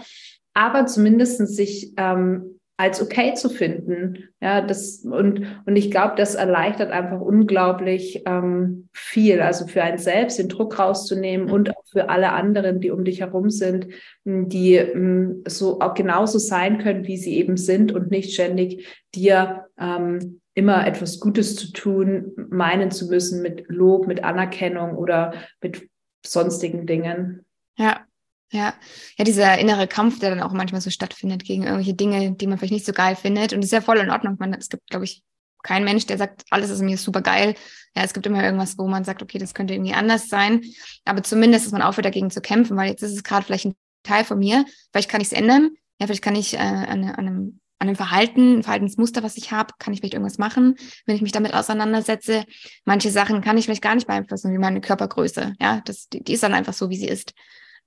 aber 0.53 0.86
zumindest 0.86 1.48
sich 1.48 1.94
ähm, 1.98 2.58
als 2.79 3.01
okay 3.01 3.33
zu 3.33 3.50
finden. 3.50 4.29
Ja, 4.39 4.62
das 4.62 5.00
und, 5.00 5.45
und 5.65 5.75
ich 5.75 5.91
glaube, 5.91 6.13
das 6.15 6.36
erleichtert 6.36 6.91
einfach 6.91 7.19
unglaublich 7.19 8.24
ähm, 8.25 8.88
viel. 8.93 9.41
Also 9.41 9.67
für 9.67 9.83
einen 9.83 9.98
selbst 9.98 10.39
den 10.39 10.48
Druck 10.48 10.79
rauszunehmen 10.79 11.48
mhm. 11.48 11.53
und 11.53 11.71
auch 11.71 11.83
für 11.91 12.07
alle 12.07 12.31
anderen, 12.31 12.79
die 12.79 12.91
um 12.91 13.03
dich 13.03 13.19
herum 13.19 13.50
sind, 13.50 13.88
die 14.24 14.75
ähm, 14.75 15.43
so 15.45 15.81
auch 15.81 15.93
genauso 15.93 16.39
sein 16.39 16.77
können, 16.77 17.05
wie 17.05 17.17
sie 17.17 17.36
eben 17.36 17.57
sind 17.57 17.91
und 17.91 18.12
nicht 18.12 18.33
ständig 18.33 18.88
dir 19.13 19.65
ähm, 19.77 20.39
immer 20.53 20.88
etwas 20.88 21.19
Gutes 21.19 21.57
zu 21.57 21.74
tun, 21.74 22.31
meinen 22.50 22.91
zu 22.91 23.09
müssen 23.09 23.41
mit 23.41 23.65
Lob, 23.67 24.07
mit 24.07 24.24
Anerkennung 24.24 24.95
oder 24.95 25.33
mit 25.62 25.89
sonstigen 26.25 26.86
Dingen. 26.86 27.45
Ja, 27.77 28.05
ja, 28.51 28.74
ja, 29.18 29.25
dieser 29.25 29.58
innere 29.60 29.88
Kampf, 29.88 30.20
der 30.20 30.32
dann 30.32 30.41
auch 30.41 30.53
manchmal 30.53 30.82
so 30.82 30.89
stattfindet 30.89 31.44
gegen 31.44 31.63
irgendwelche 31.63 31.94
Dinge, 31.94 32.32
die 32.32 32.48
man 32.48 32.58
vielleicht 32.58 32.74
nicht 32.74 32.86
so 32.86 32.94
geil 32.94 33.15
findet. 33.15 33.53
Und 33.53 33.62
das 33.62 33.68
ist 33.68 33.74
ja 33.74 33.82
voll 33.82 33.98
in 33.98 34.10
Ordnung. 34.10 34.38
Man, 34.39 34.53
es 34.53 34.70
gibt, 34.70 34.89
glaube 34.89 35.06
ich, 35.06 35.22
keinen 35.62 35.84
Mensch, 35.84 36.06
der 36.06 36.18
sagt, 36.18 36.46
alles 36.50 36.70
ist 36.70 36.82
mir 36.82 36.98
super 36.98 37.22
geil. 37.22 37.53
Ja, 37.96 38.03
es 38.03 38.13
gibt 38.13 38.25
immer 38.25 38.44
irgendwas, 38.44 38.77
wo 38.77 38.88
man 38.88 39.03
sagt, 39.03 39.22
okay, 39.22 39.38
das 39.38 39.53
könnte 39.53 39.74
irgendwie 39.74 39.94
anders 39.94 40.29
sein. 40.29 40.62
Aber 41.06 41.22
zumindest 41.22 41.65
ist 41.65 41.72
man 41.74 41.82
aufhört, 41.82 42.06
dagegen 42.06 42.32
zu 42.32 42.41
kämpfen, 42.41 42.77
weil 42.77 42.89
jetzt 42.89 43.03
ist 43.03 43.13
es 43.13 43.24
gerade 43.24 43.46
vielleicht 43.46 43.65
ein 43.65 43.75
Teil 44.03 44.24
von 44.24 44.39
mir. 44.39 44.65
Vielleicht 44.91 45.10
kann 45.10 45.22
ich 45.22 45.27
es 45.27 45.34
ändern. 45.34 45.72
Ja, 46.00 46.08
vielleicht 46.08 46.24
kann 46.24 46.36
ich 46.36 46.53
äh, 46.56 46.58
an, 46.58 47.03
an, 47.03 47.15
einem, 47.15 47.60
an 47.77 47.88
einem 47.88 47.96
Verhalten, 47.96 48.60
ein 48.60 48.63
Verhaltensmuster, 48.63 49.22
was 49.22 49.38
ich 49.38 49.51
habe, 49.51 49.74
kann 49.79 49.94
ich 49.94 50.00
vielleicht 50.00 50.13
irgendwas 50.13 50.38
machen, 50.38 50.75
wenn 51.06 51.15
ich 51.15 51.22
mich 51.22 51.34
damit 51.34 51.53
auseinandersetze. 51.53 52.46
Manche 52.86 53.12
Sachen 53.12 53.41
kann 53.41 53.58
ich 53.58 53.65
vielleicht 53.65 53.82
gar 53.82 53.96
nicht 53.96 54.08
beeinflussen, 54.08 54.53
wie 54.53 54.58
meine 54.58 54.82
Körpergröße. 54.82 55.56
Ja, 55.60 55.82
das, 55.84 56.08
die, 56.08 56.24
die 56.24 56.34
ist 56.34 56.44
dann 56.44 56.53
einfach 56.53 56.74
so, 56.74 56.89
wie 56.89 56.98
sie 56.98 57.08
ist. 57.08 57.34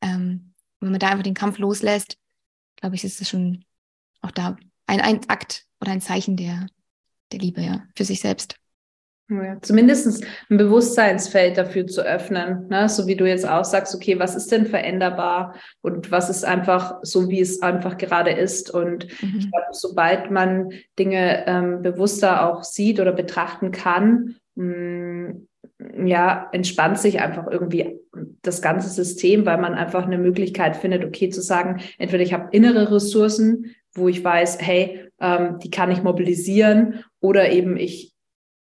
Ähm, 0.03 0.52
wenn 0.83 0.93
man 0.93 1.01
da 1.01 1.09
einfach 1.09 1.23
den 1.23 1.35
Kampf 1.35 1.59
loslässt, 1.59 2.17
glaube 2.77 2.95
ich, 2.95 3.05
ist 3.05 3.21
es 3.21 3.29
schon 3.29 3.65
auch 4.21 4.31
da 4.31 4.57
ein, 4.87 5.01
ein 5.01 5.21
Akt 5.29 5.65
oder 5.81 5.93
ein 5.93 6.01
Zeichen 6.01 6.37
der, 6.37 6.67
der 7.33 7.41
Liebe, 7.41 7.63
ja, 7.63 7.85
für 7.95 8.05
sich 8.05 8.21
selbst. 8.21 8.57
Ja, 9.29 9.57
zumindest 9.63 10.25
ein 10.51 10.57
Bewusstseinsfeld 10.59 11.57
dafür 11.57 11.87
zu 11.87 12.03
öffnen, 12.03 12.69
ne? 12.69 12.89
so 12.89 13.07
wie 13.07 13.17
du 13.17 13.27
jetzt 13.27 13.49
auch 13.49 13.65
sagst, 13.65 13.95
okay, 13.95 14.19
was 14.19 14.35
ist 14.35 14.53
denn 14.53 14.67
veränderbar 14.67 15.55
und 15.81 16.11
was 16.11 16.29
ist 16.29 16.45
einfach 16.45 16.99
so, 17.03 17.31
wie 17.31 17.41
es 17.41 17.63
einfach 17.63 17.97
gerade 17.97 18.33
ist. 18.33 18.71
Und 18.71 19.07
mhm. 19.23 19.39
ich 19.39 19.51
glaube, 19.51 19.67
sobald 19.73 20.31
man 20.31 20.73
Dinge 20.99 21.47
ähm, 21.47 21.83
bewusster 21.83 22.47
auch 22.47 22.63
sieht 22.65 23.01
oder 23.01 23.13
betrachten 23.13 23.71
kann, 23.71 24.37
mh, 24.57 24.65
mm, 24.65 26.07
ja, 26.07 26.49
entspannt 26.53 26.99
sich 26.99 27.21
einfach 27.21 27.47
irgendwie 27.51 28.02
das 28.43 28.61
ganze 28.61 28.89
System, 28.89 29.47
weil 29.47 29.59
man 29.59 29.75
einfach 29.75 30.05
eine 30.05 30.19
Möglichkeit 30.19 30.77
findet, 30.77 31.05
okay, 31.05 31.31
zu 31.31 31.41
sagen, 31.41 31.81
entweder 31.99 32.23
ich 32.23 32.33
habe 32.33 32.49
innere 32.53 32.93
Ressourcen, 32.93 33.75
wo 33.95 34.09
ich 34.09 34.23
weiß, 34.23 34.59
hey, 34.61 35.11
ähm, 35.21 35.59
die 35.63 35.71
kann 35.71 35.91
ich 35.91 36.03
mobilisieren, 36.03 37.05
oder 37.21 37.51
eben 37.51 37.77
ich, 37.77 38.15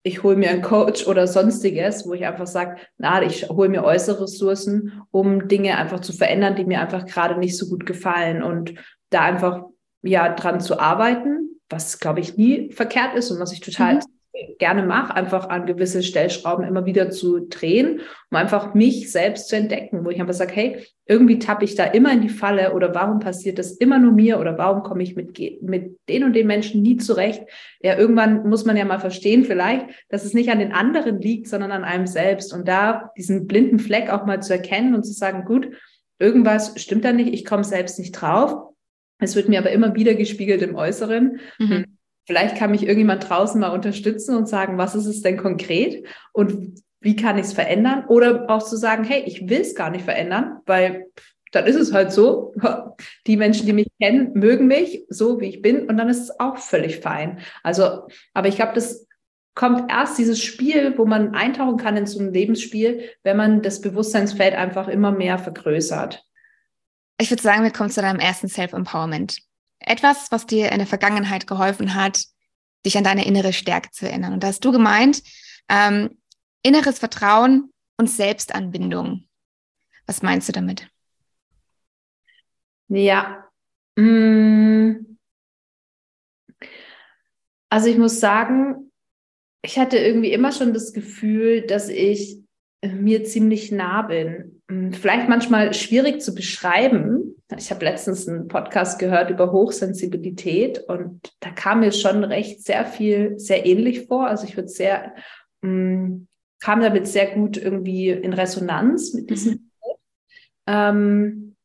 ich 0.03 0.23
hole 0.23 0.37
mir 0.37 0.51
einen 0.51 0.63
Coach 0.63 1.07
oder 1.07 1.27
sonstiges, 1.27 2.07
wo 2.07 2.15
ich 2.15 2.27
einfach 2.27 2.47
sage, 2.47 2.81
na, 2.99 3.23
ich 3.23 3.49
hole 3.49 3.69
mir 3.69 3.85
äußere 3.85 4.25
Ressourcen, 4.25 5.03
um 5.11 5.49
Dinge 5.49 5.77
einfach 5.77 6.01
zu 6.01 6.13
verändern, 6.13 6.57
die 6.57 6.65
mir 6.65 6.81
einfach 6.81 7.07
gerade 7.07 7.39
nicht 7.39 7.57
so 7.57 7.69
gut 7.69 7.87
gefallen. 7.87 8.43
Und 8.43 8.75
da 9.11 9.23
einfach 9.23 9.65
ja 10.03 10.35
dran 10.35 10.61
zu 10.61 10.79
arbeiten, 10.79 11.61
was 11.69 11.99
glaube 11.99 12.21
ich 12.21 12.37
nie 12.37 12.73
verkehrt 12.73 13.15
ist 13.17 13.31
und 13.31 13.41
was 13.41 13.53
ich 13.53 13.61
total 13.61 13.97
mhm 13.97 14.18
gerne 14.59 14.83
mache, 14.83 15.15
einfach 15.15 15.49
an 15.49 15.67
gewisse 15.67 16.03
Stellschrauben 16.03 16.65
immer 16.67 16.87
wieder 16.87 17.11
zu 17.11 17.41
drehen, 17.41 18.01
um 18.31 18.37
einfach 18.37 18.75
mich 18.75 19.11
selbst 19.11 19.49
zu 19.49 19.57
entdecken, 19.57 20.05
wo 20.05 20.11
ich 20.11 20.21
einfach 20.21 20.35
sage, 20.35 20.53
hey, 20.53 20.87
irgendwie 21.07 21.39
tappe 21.39 21.65
ich 21.65 21.75
da 21.75 21.85
immer 21.85 22.13
in 22.13 22.21
die 22.21 22.29
Falle 22.29 22.75
oder 22.75 22.95
warum 22.95 23.19
passiert 23.19 23.59
das 23.59 23.73
immer 23.73 23.99
nur 23.99 24.13
mir 24.13 24.39
oder 24.39 24.59
warum 24.59 24.83
komme 24.83 25.03
ich 25.03 25.17
mit, 25.17 25.39
mit 25.63 25.99
den 26.09 26.25
und 26.25 26.35
den 26.35 26.47
Menschen 26.47 26.83
nie 26.83 26.97
zurecht? 26.99 27.43
Ja, 27.81 27.97
irgendwann 27.97 28.49
muss 28.49 28.65
man 28.65 28.77
ja 28.77 28.85
mal 28.85 29.01
verstehen 29.01 29.45
vielleicht, 29.45 29.87
dass 30.09 30.25
es 30.25 30.35
nicht 30.35 30.51
an 30.51 30.59
den 30.59 30.73
anderen 30.73 31.21
liegt, 31.21 31.49
sondern 31.49 31.73
an 31.73 31.85
einem 31.85 32.07
selbst 32.07 32.53
und 32.53 32.69
da 32.69 33.11
diesen 33.17 33.47
blinden 33.47 33.79
Fleck 33.79 34.11
auch 34.11 34.27
mal 34.27 34.43
zu 34.43 34.53
erkennen 34.53 34.95
und 34.95 35.05
zu 35.05 35.13
sagen, 35.13 35.45
gut, 35.45 35.71
irgendwas 36.19 36.75
stimmt 36.81 37.05
da 37.05 37.13
nicht, 37.13 37.33
ich 37.33 37.45
komme 37.45 37.65
selbst 37.65 37.99
nicht 37.99 38.13
drauf. 38.13 38.55
Es 39.21 39.35
wird 39.35 39.49
mir 39.49 39.59
aber 39.59 39.71
immer 39.71 39.95
wieder 39.97 40.15
gespiegelt 40.15 40.63
im 40.63 40.77
Äußeren. 40.77 41.41
Mhm 41.59 41.98
Vielleicht 42.29 42.59
kann 42.59 42.73
mich 42.73 42.83
irgendjemand 42.83 43.27
draußen 43.27 43.59
mal 43.59 43.71
unterstützen 43.71 44.37
und 44.37 44.51
sagen, 44.51 44.77
was 44.77 44.95
ist 44.95 45.07
es 45.07 45.23
denn 45.23 45.39
konkret 45.39 46.07
und 46.35 46.83
wie 47.01 47.17
kann 47.17 47.39
ich 47.39 47.47
es 47.47 47.53
verändern? 47.55 48.05
Oder 48.07 48.51
auch 48.51 48.63
zu 48.63 48.77
sagen, 48.77 49.03
hey, 49.03 49.23
ich 49.25 49.49
will 49.49 49.63
es 49.63 49.75
gar 49.75 49.89
nicht 49.89 50.05
verändern, 50.05 50.61
weil 50.67 51.07
dann 51.53 51.65
ist 51.65 51.77
es 51.77 51.95
halt 51.95 52.13
so. 52.13 52.55
Die 53.27 53.39
Menschen, 53.39 53.65
die 53.65 53.73
mich 53.73 53.89
kennen, 53.99 54.35
mögen 54.35 54.67
mich 54.67 55.07
so, 55.09 55.41
wie 55.41 55.47
ich 55.47 55.63
bin 55.63 55.89
und 55.89 55.97
dann 55.97 56.11
ist 56.11 56.21
es 56.21 56.39
auch 56.39 56.59
völlig 56.59 56.99
fein. 56.99 57.39
Also, 57.63 58.07
aber 58.35 58.49
ich 58.49 58.57
glaube, 58.57 58.75
das 58.75 59.07
kommt 59.55 59.91
erst 59.91 60.19
dieses 60.19 60.43
Spiel, 60.43 60.99
wo 60.99 61.07
man 61.07 61.35
eintauchen 61.35 61.79
kann 61.79 61.97
in 61.97 62.05
so 62.05 62.21
ein 62.21 62.35
Lebensspiel, 62.35 63.09
wenn 63.23 63.39
man 63.39 63.63
das 63.63 63.81
Bewusstseinsfeld 63.81 64.55
einfach 64.55 64.87
immer 64.89 65.13
mehr 65.13 65.39
vergrößert. 65.39 66.23
Ich 67.19 67.31
würde 67.31 67.43
sagen, 67.43 67.63
wir 67.63 67.73
kommen 67.73 67.89
zu 67.89 68.03
deinem 68.03 68.21
ersten 68.21 68.49
Self-Empowerment 68.49 69.48
etwas, 69.89 70.31
was 70.31 70.47
dir 70.47 70.71
in 70.71 70.79
der 70.79 70.87
Vergangenheit 70.87 71.47
geholfen 71.47 71.95
hat, 71.95 72.25
dich 72.85 72.97
an 72.97 73.05
deine 73.05 73.27
innere 73.27 73.53
Stärke 73.53 73.91
zu 73.91 74.07
erinnern. 74.09 74.33
Und 74.33 74.43
da 74.43 74.49
hast 74.49 74.65
du 74.65 74.73
gemeint, 74.73 75.23
ähm, 75.69 76.19
inneres 76.63 76.99
Vertrauen 76.99 77.73
und 77.97 78.09
Selbstanbindung. 78.09 79.29
Was 80.07 80.23
meinst 80.23 80.49
du 80.49 80.53
damit? 80.53 80.89
Ja. 82.89 83.45
Mm. 83.97 85.19
Also 87.71 87.89
ich 87.89 87.99
muss 87.99 88.21
sagen, 88.21 88.91
ich 89.63 89.79
hatte 89.79 89.99
irgendwie 89.99 90.33
immer 90.33 90.53
schon 90.53 90.73
das 90.73 90.93
Gefühl, 90.93 91.63
dass 91.63 91.89
ich 91.89 92.39
mir 92.83 93.25
ziemlich 93.25 93.73
nah 93.73 94.03
bin. 94.03 94.63
Hm, 94.71 94.93
vielleicht 94.93 95.29
manchmal 95.29 95.75
schwierig 95.75 96.21
zu 96.21 96.35
beschreiben. 96.35 97.28
Ich 97.59 97.71
habe 97.71 97.85
letztens 97.85 98.29
einen 98.29 98.47
Podcast 98.47 98.99
gehört 98.99 99.31
über 99.31 99.51
Hochsensibilität 99.51 100.79
und 100.87 101.33
da 101.41 101.51
kam 101.51 101.81
mir 101.81 101.91
schon 101.91 102.23
recht 102.23 102.65
sehr 102.65 102.87
viel 102.87 103.39
sehr 103.39 103.67
ähnlich 103.67 104.07
vor. 104.07 104.29
Also 104.29 104.47
ich 104.47 104.57
würde 104.57 104.69
sehr, 104.69 105.15
mh, 105.63 105.69
hm, 105.71 106.29
kam 106.61 106.81
damit 106.81 107.09
sehr 107.09 107.27
gut 107.35 107.57
irgendwie 107.57 108.11
in 108.11 108.33
Resonanz 108.33 109.13
mit 109.15 109.31
diesem 109.31 109.53
mhm. 109.53 109.71
ähm, 110.67 111.57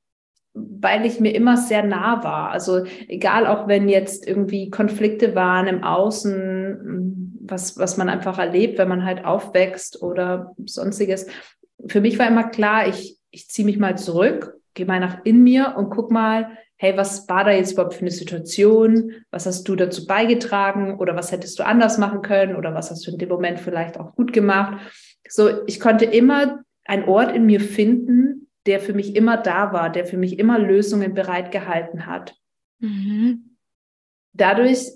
weil 0.55 1.05
ich 1.05 1.19
mir 1.19 1.33
immer 1.33 1.57
sehr 1.57 1.83
nah 1.83 2.23
war. 2.23 2.51
Also 2.51 2.85
egal, 3.07 3.47
auch 3.47 3.67
wenn 3.67 3.89
jetzt 3.89 4.27
irgendwie 4.27 4.69
Konflikte 4.69 5.33
waren 5.35 5.67
im 5.67 5.83
Außen, 5.83 6.33
hm, 6.33 7.39
was, 7.41 7.77
was 7.77 7.97
man 7.97 8.09
einfach 8.09 8.39
erlebt, 8.39 8.77
wenn 8.77 8.87
man 8.87 9.05
halt 9.05 9.25
aufwächst 9.25 10.01
oder 10.01 10.55
sonstiges. 10.65 11.27
Für 11.87 12.01
mich 12.01 12.17
war 12.17 12.27
immer 12.27 12.49
klar, 12.49 12.87
ich, 12.87 13.17
ich 13.31 13.49
ziehe 13.49 13.65
mich 13.65 13.77
mal 13.79 13.97
zurück, 13.97 14.52
gehe 14.73 14.85
mal 14.85 14.99
nach 14.99 15.23
in 15.23 15.43
mir 15.43 15.75
und 15.77 15.89
guck 15.89 16.11
mal, 16.11 16.57
hey, 16.77 16.97
was 16.97 17.27
war 17.29 17.43
da 17.45 17.51
jetzt 17.51 17.73
überhaupt 17.73 17.93
für 17.93 18.01
eine 18.01 18.11
Situation? 18.11 19.13
Was 19.31 19.45
hast 19.45 19.63
du 19.67 19.75
dazu 19.75 20.05
beigetragen? 20.05 20.99
Oder 20.99 21.15
was 21.15 21.31
hättest 21.31 21.57
du 21.59 21.65
anders 21.65 21.97
machen 21.97 22.21
können? 22.21 22.55
Oder 22.55 22.73
was 22.73 22.91
hast 22.91 23.07
du 23.07 23.11
in 23.11 23.17
dem 23.17 23.29
Moment 23.29 23.59
vielleicht 23.59 23.99
auch 23.99 24.15
gut 24.15 24.33
gemacht? 24.33 24.81
So, 25.27 25.65
ich 25.65 25.79
konnte 25.79 26.05
immer 26.05 26.63
einen 26.85 27.05
Ort 27.05 27.33
in 27.33 27.45
mir 27.45 27.61
finden, 27.61 28.49
der 28.65 28.79
für 28.79 28.93
mich 28.93 29.15
immer 29.15 29.37
da 29.37 29.73
war, 29.73 29.89
der 29.89 30.05
für 30.05 30.17
mich 30.17 30.39
immer 30.39 30.59
Lösungen 30.59 31.13
bereitgehalten 31.13 32.05
hat. 32.05 32.35
Mhm. 32.79 33.57
Dadurch 34.33 34.91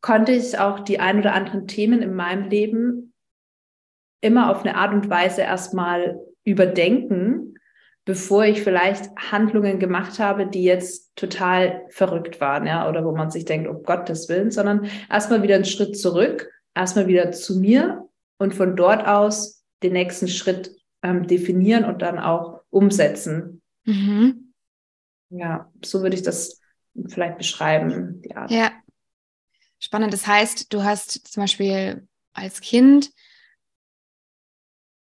konnte 0.00 0.32
ich 0.32 0.58
auch 0.58 0.80
die 0.80 1.00
ein 1.00 1.18
oder 1.18 1.34
anderen 1.34 1.66
Themen 1.66 2.00
in 2.00 2.14
meinem 2.14 2.48
Leben 2.48 3.12
immer 4.20 4.50
auf 4.50 4.62
eine 4.64 4.76
Art 4.76 4.94
und 4.94 5.10
Weise 5.10 5.42
erstmal 5.42 6.18
überdenken, 6.44 7.45
bevor 8.06 8.44
ich 8.44 8.62
vielleicht 8.62 9.10
Handlungen 9.16 9.78
gemacht 9.80 10.20
habe, 10.20 10.46
die 10.46 10.62
jetzt 10.62 11.14
total 11.16 11.84
verrückt 11.90 12.40
waren, 12.40 12.66
ja, 12.66 12.88
oder 12.88 13.04
wo 13.04 13.12
man 13.12 13.30
sich 13.30 13.44
denkt, 13.44 13.68
um 13.68 13.82
Gottes 13.82 14.28
Willen, 14.28 14.50
sondern 14.50 14.88
erstmal 15.10 15.42
wieder 15.42 15.56
einen 15.56 15.64
Schritt 15.64 15.98
zurück, 15.98 16.50
erstmal 16.74 17.08
wieder 17.08 17.32
zu 17.32 17.58
mir 17.58 18.08
und 18.38 18.54
von 18.54 18.76
dort 18.76 19.06
aus 19.06 19.64
den 19.82 19.92
nächsten 19.92 20.28
Schritt 20.28 20.74
ähm, 21.02 21.26
definieren 21.26 21.84
und 21.84 22.00
dann 22.00 22.18
auch 22.18 22.60
umsetzen. 22.70 23.60
Mhm. 23.84 24.54
Ja, 25.30 25.70
so 25.84 26.02
würde 26.02 26.14
ich 26.14 26.22
das 26.22 26.60
vielleicht 27.08 27.38
beschreiben. 27.38 28.22
Ja. 28.24 28.46
ja, 28.48 28.70
spannend. 29.80 30.12
Das 30.12 30.28
heißt, 30.28 30.72
du 30.72 30.84
hast 30.84 31.26
zum 31.26 31.42
Beispiel 31.42 32.06
als 32.32 32.60
Kind 32.60 33.10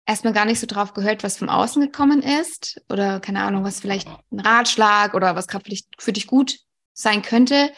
erstmal 0.07 0.33
gar 0.33 0.45
nicht 0.45 0.61
so 0.61 0.67
drauf 0.67 0.95
gehört, 0.95 1.25
was 1.25 1.39
von 1.39 1.49
außen 1.49 1.81
gekommen 1.83 2.23
ist 2.23 2.83
oder 2.91 3.21
keine 3.21 3.43
Ahnung, 3.43 3.65
was 3.65 3.81
vielleicht 3.81 4.09
ein 4.31 4.41
Ratschlag 4.41 5.15
oder 5.15 5.37
was 5.37 5.49
gerade 5.49 5.65
für 5.65 5.71
dich, 5.71 5.85
für 5.99 6.13
dich 6.13 6.27
gut 6.27 6.59
sein 6.93 7.23
könnte, 7.23 7.71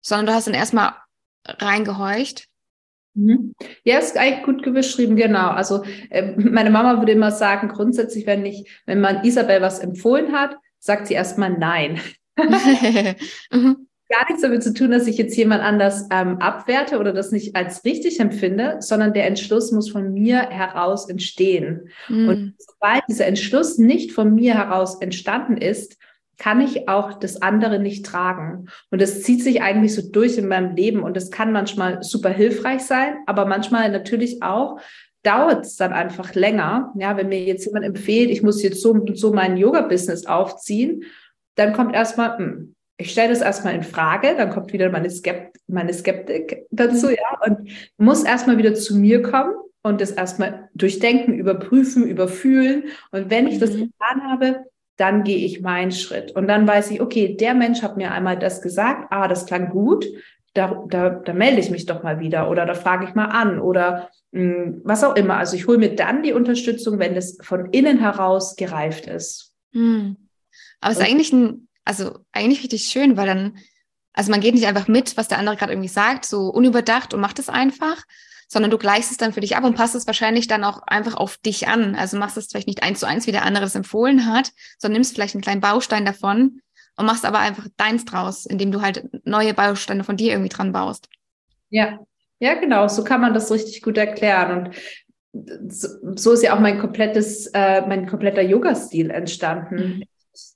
sondern 0.00 0.26
du 0.26 0.34
hast 0.34 0.46
dann 0.46 0.54
erstmal 0.54 0.94
reingehorcht. 1.46 2.46
Mhm. 3.14 3.54
Ja, 3.84 3.98
ist 3.98 4.16
eigentlich 4.16 4.44
gut 4.44 4.62
beschrieben, 4.74 5.16
genau. 5.16 5.50
Also 5.50 5.84
äh, 6.10 6.34
meine 6.36 6.70
Mama 6.70 6.98
würde 6.98 7.12
immer 7.12 7.30
sagen, 7.30 7.68
grundsätzlich, 7.68 8.26
wenn 8.26 8.44
ich, 8.44 8.82
wenn 8.86 9.00
man 9.00 9.24
Isabel 9.24 9.62
was 9.62 9.78
empfohlen 9.78 10.32
hat, 10.32 10.56
sagt 10.78 11.06
sie 11.06 11.14
erstmal 11.14 11.50
nein. 11.50 12.00
mhm. 13.50 13.88
Gar 14.16 14.26
nichts 14.28 14.42
damit 14.42 14.62
zu 14.62 14.72
tun, 14.72 14.92
dass 14.92 15.06
ich 15.06 15.18
jetzt 15.18 15.36
jemand 15.36 15.62
anders 15.62 16.06
ähm, 16.12 16.38
abwerte 16.38 16.98
oder 16.98 17.12
das 17.12 17.32
nicht 17.32 17.56
als 17.56 17.84
richtig 17.84 18.20
empfinde, 18.20 18.76
sondern 18.78 19.12
der 19.12 19.26
Entschluss 19.26 19.72
muss 19.72 19.90
von 19.90 20.12
mir 20.12 20.38
heraus 20.50 21.08
entstehen. 21.08 21.88
Mhm. 22.08 22.28
Und 22.28 22.54
sobald 22.58 23.02
dieser 23.08 23.26
Entschluss 23.26 23.78
nicht 23.78 24.12
von 24.12 24.34
mir 24.34 24.54
heraus 24.54 25.00
entstanden 25.00 25.56
ist, 25.56 25.96
kann 26.38 26.60
ich 26.60 26.88
auch 26.88 27.14
das 27.14 27.42
andere 27.42 27.78
nicht 27.78 28.06
tragen. 28.06 28.66
Und 28.90 29.00
das 29.00 29.22
zieht 29.22 29.42
sich 29.42 29.62
eigentlich 29.62 29.94
so 29.94 30.02
durch 30.02 30.38
in 30.38 30.48
meinem 30.48 30.74
Leben 30.76 31.02
und 31.02 31.16
das 31.16 31.30
kann 31.30 31.52
manchmal 31.52 32.02
super 32.02 32.30
hilfreich 32.30 32.82
sein, 32.82 33.16
aber 33.26 33.46
manchmal 33.46 33.90
natürlich 33.90 34.42
auch 34.42 34.78
dauert 35.22 35.64
es 35.64 35.76
dann 35.76 35.92
einfach 35.92 36.34
länger. 36.34 36.92
Ja, 36.98 37.16
wenn 37.16 37.28
mir 37.28 37.42
jetzt 37.42 37.66
jemand 37.66 37.84
empfiehlt, 37.84 38.30
ich 38.30 38.42
muss 38.42 38.62
jetzt 38.62 38.80
so 38.80 38.90
und 38.90 39.18
so 39.18 39.32
mein 39.32 39.56
Yoga-Business 39.56 40.26
aufziehen, 40.26 41.04
dann 41.56 41.72
kommt 41.72 41.94
erstmal, 41.94 42.36
hm, 42.36 42.74
ich 43.04 43.12
stelle 43.12 43.28
das 43.28 43.42
erstmal 43.42 43.74
in 43.74 43.82
Frage, 43.82 44.34
dann 44.36 44.50
kommt 44.50 44.72
wieder 44.72 44.90
meine, 44.90 45.10
Skept 45.10 45.58
meine 45.66 45.92
Skeptik 45.92 46.66
dazu, 46.70 47.08
mhm. 47.08 47.12
ja, 47.12 47.46
und 47.46 47.68
muss 47.98 48.24
erstmal 48.24 48.56
wieder 48.56 48.74
zu 48.74 48.96
mir 48.96 49.22
kommen 49.22 49.54
und 49.82 50.00
das 50.00 50.10
erstmal 50.10 50.70
durchdenken, 50.74 51.34
überprüfen, 51.34 52.06
überfühlen. 52.06 52.84
Und 53.10 53.30
wenn 53.30 53.46
ich 53.46 53.58
das 53.58 53.72
mhm. 53.72 53.92
getan 53.92 54.22
habe, 54.30 54.64
dann 54.96 55.22
gehe 55.22 55.44
ich 55.44 55.60
meinen 55.60 55.92
Schritt. 55.92 56.32
Und 56.32 56.48
dann 56.48 56.66
weiß 56.66 56.92
ich, 56.92 57.02
okay, 57.02 57.36
der 57.36 57.52
Mensch 57.52 57.82
hat 57.82 57.98
mir 57.98 58.12
einmal 58.12 58.38
das 58.38 58.62
gesagt, 58.62 59.08
ah, 59.10 59.28
das 59.28 59.44
klang 59.44 59.68
gut, 59.68 60.06
da, 60.54 60.84
da, 60.88 61.10
da 61.10 61.34
melde 61.34 61.60
ich 61.60 61.70
mich 61.70 61.84
doch 61.84 62.02
mal 62.02 62.20
wieder 62.20 62.48
oder 62.48 62.64
da 62.64 62.74
frage 62.74 63.04
ich 63.06 63.14
mal 63.14 63.26
an 63.26 63.58
oder 63.58 64.08
mh, 64.32 64.54
hm, 64.54 64.80
was 64.84 65.04
auch 65.04 65.16
immer. 65.16 65.36
Also 65.36 65.56
ich 65.56 65.66
hole 65.66 65.78
mir 65.78 65.94
dann 65.94 66.22
die 66.22 66.32
Unterstützung, 66.32 66.98
wenn 66.98 67.16
es 67.16 67.38
von 67.42 67.66
innen 67.66 67.98
heraus 67.98 68.56
gereift 68.56 69.06
ist. 69.06 69.52
Hm. 69.72 70.16
Aber 70.80 70.92
es 70.92 70.98
ist 70.98 71.04
eigentlich 71.04 71.32
ein, 71.32 71.63
also 71.84 72.18
eigentlich 72.32 72.62
richtig 72.62 72.84
schön, 72.84 73.16
weil 73.16 73.26
dann, 73.26 73.58
also 74.12 74.30
man 74.30 74.40
geht 74.40 74.54
nicht 74.54 74.66
einfach 74.66 74.88
mit, 74.88 75.16
was 75.16 75.28
der 75.28 75.38
andere 75.38 75.56
gerade 75.56 75.72
irgendwie 75.72 75.88
sagt, 75.88 76.24
so 76.24 76.48
unüberdacht 76.48 77.14
und 77.14 77.20
macht 77.20 77.38
es 77.38 77.48
einfach, 77.48 78.02
sondern 78.48 78.70
du 78.70 78.78
gleichst 78.78 79.10
es 79.10 79.16
dann 79.16 79.32
für 79.32 79.40
dich 79.40 79.56
ab 79.56 79.64
und 79.64 79.74
passt 79.74 79.94
es 79.94 80.06
wahrscheinlich 80.06 80.46
dann 80.46 80.64
auch 80.64 80.82
einfach 80.86 81.14
auf 81.14 81.36
dich 81.38 81.68
an. 81.68 81.94
Also 81.94 82.16
machst 82.16 82.36
es 82.36 82.46
vielleicht 82.46 82.68
nicht 82.68 82.82
eins 82.82 83.00
zu 83.00 83.06
eins, 83.06 83.26
wie 83.26 83.32
der 83.32 83.44
andere 83.44 83.64
es 83.64 83.74
empfohlen 83.74 84.26
hat, 84.26 84.52
sondern 84.78 84.94
nimmst 84.94 85.14
vielleicht 85.14 85.34
einen 85.34 85.42
kleinen 85.42 85.60
Baustein 85.60 86.04
davon 86.04 86.60
und 86.96 87.06
machst 87.06 87.24
aber 87.24 87.40
einfach 87.40 87.66
deins 87.76 88.04
draus, 88.04 88.46
indem 88.46 88.70
du 88.70 88.80
halt 88.80 89.08
neue 89.26 89.54
Bausteine 89.54 90.04
von 90.04 90.16
dir 90.16 90.32
irgendwie 90.32 90.50
dran 90.50 90.72
baust. 90.72 91.08
Ja, 91.70 91.98
ja, 92.38 92.54
genau. 92.54 92.88
So 92.88 93.04
kann 93.04 93.20
man 93.20 93.34
das 93.34 93.50
richtig 93.50 93.82
gut 93.82 93.96
erklären. 93.96 94.72
Und 95.32 95.72
so 95.72 96.32
ist 96.32 96.42
ja 96.42 96.54
auch 96.54 96.60
mein 96.60 96.78
komplettes, 96.78 97.46
äh, 97.48 97.84
mein 97.86 98.06
kompletter 98.06 98.42
Yoga-Stil 98.42 99.10
entstanden. 99.10 99.74
Mhm. 99.74 100.02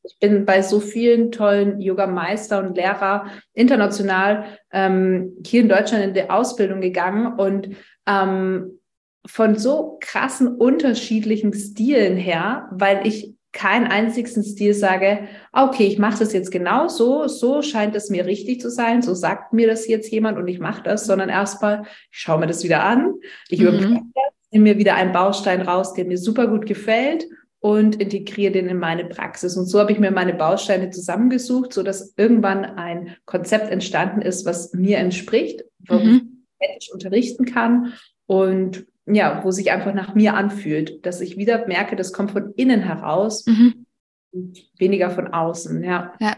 Ich 0.03 0.19
bin 0.21 0.45
bei 0.45 0.63
so 0.63 0.81
vielen 0.81 1.31
tollen 1.31 1.81
Yoga-Meister 1.81 2.59
und 2.59 2.77
Lehrer 2.77 3.27
international 3.55 4.45
ähm, 4.73 5.37
hier 5.47 5.63
in 5.63 5.69
Deutschland 5.69 6.05
in 6.05 6.15
die 6.15 6.29
Ausbildung 6.29 6.81
gegangen 6.81 7.39
und 7.39 7.77
ähm, 8.07 8.81
von 9.27 9.57
so 9.57 9.99
krassen 10.01 10.49
unterschiedlichen 10.49 11.53
Stilen 11.53 12.17
her, 12.17 12.69
weil 12.73 13.07
ich 13.07 13.35
keinen 13.53 13.87
einzigen 13.87 14.43
Stil 14.43 14.75
sage, 14.75 15.27
okay, 15.53 15.87
ich 15.87 15.99
mache 15.99 16.19
das 16.19 16.33
jetzt 16.33 16.51
genau 16.51 16.89
so, 16.89 17.29
so 17.29 17.63
scheint 17.63 17.97
es 17.97 18.11
mir 18.11 18.27
richtig 18.27 18.61
zu 18.61 18.71
sein, 18.71 19.03
so 19.03 19.15
sagt 19.15 19.53
mir 19.53 19.67
das 19.67 19.89
jetzt 19.89 20.11
jemand 20.11 20.39
und 20.39 20.49
ich 20.49 20.61
mache 20.61 20.83
das, 20.83 21.07
sondern 21.07 21.29
erstmal, 21.29 21.83
ich 22.11 22.19
schaue 22.19 22.39
mir 22.39 22.47
das 22.47 22.63
wieder 22.63 22.85
an, 22.85 23.15
ich 23.49 23.61
mhm. 23.61 23.69
überprüfe 23.69 24.01
das, 24.15 24.33
nehme 24.53 24.65
mir 24.65 24.79
wieder 24.79 24.95
einen 24.95 25.13
Baustein 25.13 25.63
raus, 25.63 25.95
der 25.95 26.05
mir 26.05 26.19
super 26.19 26.47
gut 26.47 26.67
gefällt 26.67 27.27
und 27.61 27.97
integriere 28.01 28.53
den 28.53 28.69
in 28.69 28.79
meine 28.79 29.05
Praxis. 29.05 29.57
Und 29.57 29.67
so 29.67 29.81
habe 29.81 29.93
ich 29.93 29.99
mir 29.99 30.11
meine 30.11 30.35
Bausteine 30.35 30.91
zusammengesucht, 30.91 31.73
so 31.73 31.83
dass 31.83 32.15
irgendwann 32.17 32.65
ein 32.65 33.17
Konzept 33.25 33.71
entstanden 33.71 34.23
ist, 34.23 34.47
was 34.47 34.73
mir 34.75 34.99
entspricht, 34.99 35.65
wo 35.89 35.95
mhm. 35.95 36.45
ich 36.79 36.93
unterrichten 36.93 37.47
kann 37.47 37.95
und 38.27 38.87
ja, 39.07 39.43
wo 39.43 39.51
sich 39.51 39.71
einfach 39.71 39.95
nach 39.95 40.15
mir 40.15 40.35
anfühlt, 40.35 41.05
dass 41.07 41.21
ich 41.21 41.37
wieder 41.37 41.67
merke, 41.67 41.97
das 41.97 42.13
kommt 42.13 42.31
von 42.31 42.53
innen 42.57 42.83
heraus 42.83 43.47
mhm. 43.47 43.87
und 44.33 44.59
weniger 44.79 45.11
von 45.11 45.29
außen. 45.29 45.83
Ja. 45.83 46.13
ja. 46.21 46.37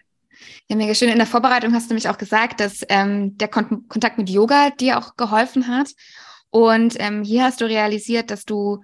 Ja, 0.69 0.77
mega 0.77 0.95
schön. 0.95 1.11
In 1.11 1.19
der 1.19 1.27
Vorbereitung 1.27 1.75
hast 1.75 1.91
du 1.91 1.95
nämlich 1.95 2.09
auch 2.09 2.17
gesagt, 2.17 2.61
dass 2.61 2.83
ähm, 2.89 3.37
der 3.37 3.49
Kon 3.49 3.89
Kontakt 3.89 4.17
mit 4.17 4.31
Yoga 4.31 4.71
dir 4.71 4.97
auch 4.97 5.17
geholfen 5.17 5.69
hat. 5.69 5.91
Und 6.49 6.97
ähm, 6.99 7.23
hier 7.23 7.45
hast 7.45 7.61
du 7.61 7.67
realisiert, 7.67 8.31
dass 8.31 8.45
du 8.45 8.81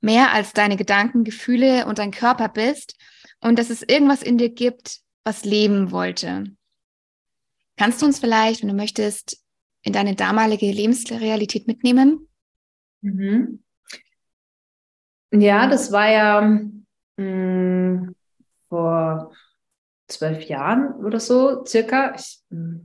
mehr 0.00 0.32
als 0.32 0.52
deine 0.52 0.76
Gedanken, 0.76 1.24
Gefühle 1.24 1.86
und 1.86 1.98
dein 1.98 2.10
Körper 2.10 2.48
bist 2.48 2.96
und 3.40 3.58
dass 3.58 3.70
es 3.70 3.82
irgendwas 3.82 4.22
in 4.22 4.38
dir 4.38 4.50
gibt, 4.50 5.00
was 5.24 5.44
leben 5.44 5.90
wollte. 5.90 6.44
Kannst 7.76 8.00
du 8.00 8.06
uns 8.06 8.18
vielleicht, 8.18 8.62
wenn 8.62 8.68
du 8.68 8.74
möchtest, 8.74 9.42
in 9.82 9.92
deine 9.92 10.14
damalige 10.14 10.70
Lebensrealität 10.70 11.66
mitnehmen? 11.66 12.28
Mhm. 13.02 13.62
Ja, 15.32 15.68
das 15.68 15.92
war 15.92 16.08
ja 16.08 16.40
mh, 16.40 17.22
mm, 17.22 18.14
vor 18.68 19.32
zwölf 20.08 20.44
Jahren 20.44 20.94
oder 21.04 21.20
so, 21.20 21.64
circa. 21.64 22.14
Ich 22.14 22.40
mh, 22.50 22.80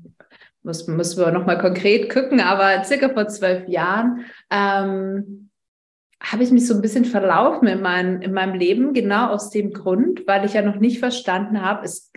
muss, 0.63 0.87
müssen 0.87 1.19
wir 1.19 1.31
nochmal 1.31 1.59
konkret 1.59 2.11
gucken, 2.11 2.39
aber 2.39 2.83
circa 2.83 3.09
vor 3.09 3.27
zwölf 3.27 3.67
Jahren 3.67 4.25
ähm, 4.49 5.50
habe 6.23 6.43
ich 6.43 6.51
mich 6.51 6.67
so 6.67 6.75
ein 6.75 6.81
bisschen 6.81 7.05
verlaufen 7.05 7.67
in, 7.67 7.81
mein, 7.81 8.21
in 8.21 8.31
meinem 8.31 8.53
Leben, 8.53 8.93
genau 8.93 9.29
aus 9.29 9.49
dem 9.49 9.71
Grund, 9.73 10.27
weil 10.27 10.45
ich 10.45 10.53
ja 10.53 10.61
noch 10.61 10.75
nicht 10.75 10.99
verstanden 10.99 11.61
habe, 11.61 11.83
es 11.83 12.11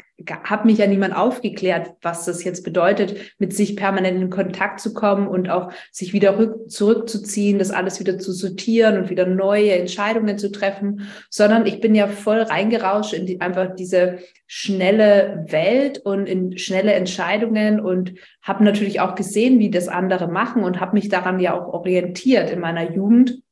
hat 0.45 0.65
mich 0.65 0.79
ja 0.79 0.87
niemand 0.87 1.17
aufgeklärt, 1.17 1.95
was 2.01 2.25
das 2.25 2.45
jetzt 2.45 2.63
bedeutet, 2.63 3.17
mit 3.39 3.53
sich 3.53 3.77
permanent 3.77 4.21
in 4.21 4.31
Kontakt 4.31 4.79
zu 4.81 4.95
kommen 4.95 5.27
und 5.27 5.51
auch 5.51 5.73
sich 5.91 6.13
wieder 6.13 6.39
rück, 6.39 6.71
zurückzuziehen, 6.71 7.59
das 7.59 7.73
alles 7.73 7.99
wieder 7.99 8.19
zu 8.19 8.33
sortieren 8.33 8.99
und 8.99 9.11
wieder 9.11 9.27
neue 9.27 9.73
Entscheidungen 9.73 10.39
zu 10.39 10.53
treffen, 10.53 11.09
sondern 11.31 11.67
ich 11.67 11.81
bin 11.81 11.95
ja 11.95 12.07
voll 12.07 12.43
reingerauscht 12.43 13.13
in 13.13 13.27
die, 13.27 13.41
einfach 13.41 13.75
diese 13.75 14.19
schnelle 14.47 15.47
Welt 15.49 15.99
und 15.99 16.27
in 16.27 16.59
schnelle 16.59 16.93
Entscheidungen 16.93 17.81
und 17.81 18.15
habe 18.41 18.63
natürlich 18.63 19.01
auch 19.01 19.17
gesehen, 19.17 19.59
wie 19.59 19.71
das 19.71 19.89
andere 19.89 20.29
machen 20.29 20.63
und 20.63 20.81
habe 20.81 20.95
mich 20.95 21.09
daran 21.09 21.41
ja 21.41 21.59
auch 21.59 21.73
orientiert 21.73 22.51
in 22.51 22.61
meiner 22.61 22.93
Jugend 22.93 23.44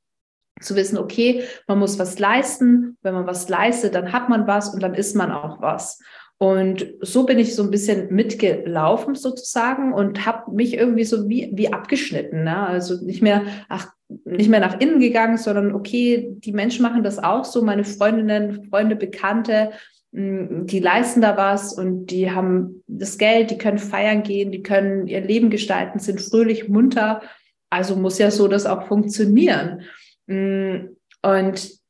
zu 0.62 0.76
wissen, 0.76 0.98
okay, 0.98 1.42
man 1.66 1.78
muss 1.78 1.98
was 1.98 2.18
leisten. 2.18 2.96
Wenn 3.02 3.14
man 3.14 3.26
was 3.26 3.48
leistet, 3.48 3.94
dann 3.94 4.12
hat 4.12 4.28
man 4.28 4.46
was 4.46 4.72
und 4.72 4.82
dann 4.82 4.94
ist 4.94 5.16
man 5.16 5.30
auch 5.30 5.60
was. 5.60 5.98
Und 6.42 6.94
so 7.00 7.24
bin 7.24 7.38
ich 7.38 7.54
so 7.54 7.62
ein 7.62 7.70
bisschen 7.70 8.12
mitgelaufen 8.12 9.14
sozusagen 9.14 9.92
und 9.92 10.26
habe 10.26 10.50
mich 10.50 10.74
irgendwie 10.74 11.04
so 11.04 11.28
wie, 11.28 11.52
wie 11.54 11.72
abgeschnitten. 11.72 12.42
Ne? 12.42 12.66
Also 12.66 13.04
nicht 13.04 13.22
mehr, 13.22 13.42
ach, 13.68 13.92
nicht 14.24 14.50
mehr 14.50 14.58
nach 14.58 14.80
innen 14.80 14.98
gegangen, 14.98 15.38
sondern 15.38 15.72
okay, 15.72 16.30
die 16.38 16.52
Menschen 16.52 16.82
machen 16.82 17.04
das 17.04 17.20
auch 17.20 17.44
so, 17.44 17.62
meine 17.62 17.84
Freundinnen, 17.84 18.64
Freunde, 18.70 18.96
Bekannte, 18.96 19.70
hm, 20.12 20.66
die 20.66 20.80
leisten 20.80 21.20
da 21.20 21.36
was 21.36 21.74
und 21.74 22.06
die 22.06 22.32
haben 22.32 22.82
das 22.88 23.18
Geld, 23.18 23.52
die 23.52 23.58
können 23.58 23.78
feiern 23.78 24.24
gehen, 24.24 24.50
die 24.50 24.64
können 24.64 25.06
ihr 25.06 25.20
Leben 25.20 25.48
gestalten, 25.48 26.00
sind 26.00 26.20
fröhlich, 26.20 26.68
munter. 26.68 27.22
Also 27.70 27.94
muss 27.94 28.18
ja 28.18 28.32
so 28.32 28.48
das 28.48 28.66
auch 28.66 28.88
funktionieren. 28.88 29.82
Mm, 30.26 30.96
und 31.22 31.82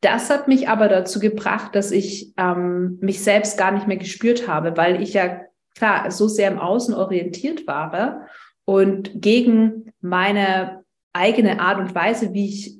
das 0.00 0.30
hat 0.30 0.48
mich 0.48 0.68
aber 0.68 0.88
dazu 0.88 1.20
gebracht, 1.20 1.74
dass 1.74 1.90
ich 1.92 2.32
ähm, 2.36 2.98
mich 3.00 3.22
selbst 3.22 3.56
gar 3.56 3.70
nicht 3.70 3.86
mehr 3.86 3.96
gespürt 3.96 4.48
habe, 4.48 4.76
weil 4.76 5.00
ich 5.00 5.14
ja 5.14 5.42
klar 5.76 6.10
so 6.10 6.28
sehr 6.28 6.50
im 6.50 6.58
Außen 6.58 6.94
orientiert 6.94 7.66
war 7.66 8.26
und 8.64 9.12
gegen 9.14 9.92
meine 10.00 10.84
eigene 11.12 11.60
Art 11.60 11.78
und 11.78 11.94
Weise, 11.94 12.32
wie 12.32 12.48
ich 12.48 12.78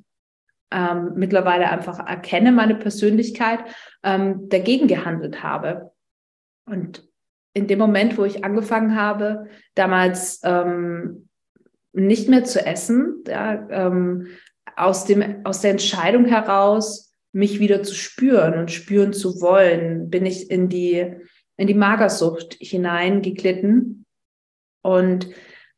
ähm, 0.73 1.13
mittlerweile 1.15 1.71
einfach 1.71 1.99
erkenne, 2.07 2.51
meine 2.51 2.75
Persönlichkeit, 2.75 3.61
ähm, 4.03 4.49
dagegen 4.49 4.89
gehandelt 4.89 5.43
habe. 5.43 5.93
Und 6.67 7.07
in 7.55 7.67
dem 7.67 7.79
Moment, 7.79 8.17
wo 8.17 8.25
ich 8.25 8.45
angefangen 8.45 8.97
habe, 8.97 9.47
damals 9.75 10.41
ähm, 10.45 11.29
nicht 11.93 12.29
mehr 12.29 12.45
zu 12.45 12.65
essen, 12.65 13.23
ja, 13.29 13.69
ähm, 13.69 14.29
aus, 14.77 15.05
dem, 15.05 15.45
aus 15.45 15.61
der 15.61 15.73
Entscheidung 15.73 16.25
heraus, 16.27 17.15
mich 17.33 17.61
wieder 17.61 17.83
zu 17.83 17.95
spüren 17.95 18.59
und 18.59 18.71
spüren 18.71 19.13
zu 19.13 19.41
wollen, 19.41 20.11
bin 20.11 20.27
ich 20.27 20.51
in 20.51 20.69
die, 20.69 21.15
in 21.57 21.67
die 21.67 21.75
Magersucht 21.75 22.57
hineingeglitten. 22.61 24.05
Und 24.83 25.29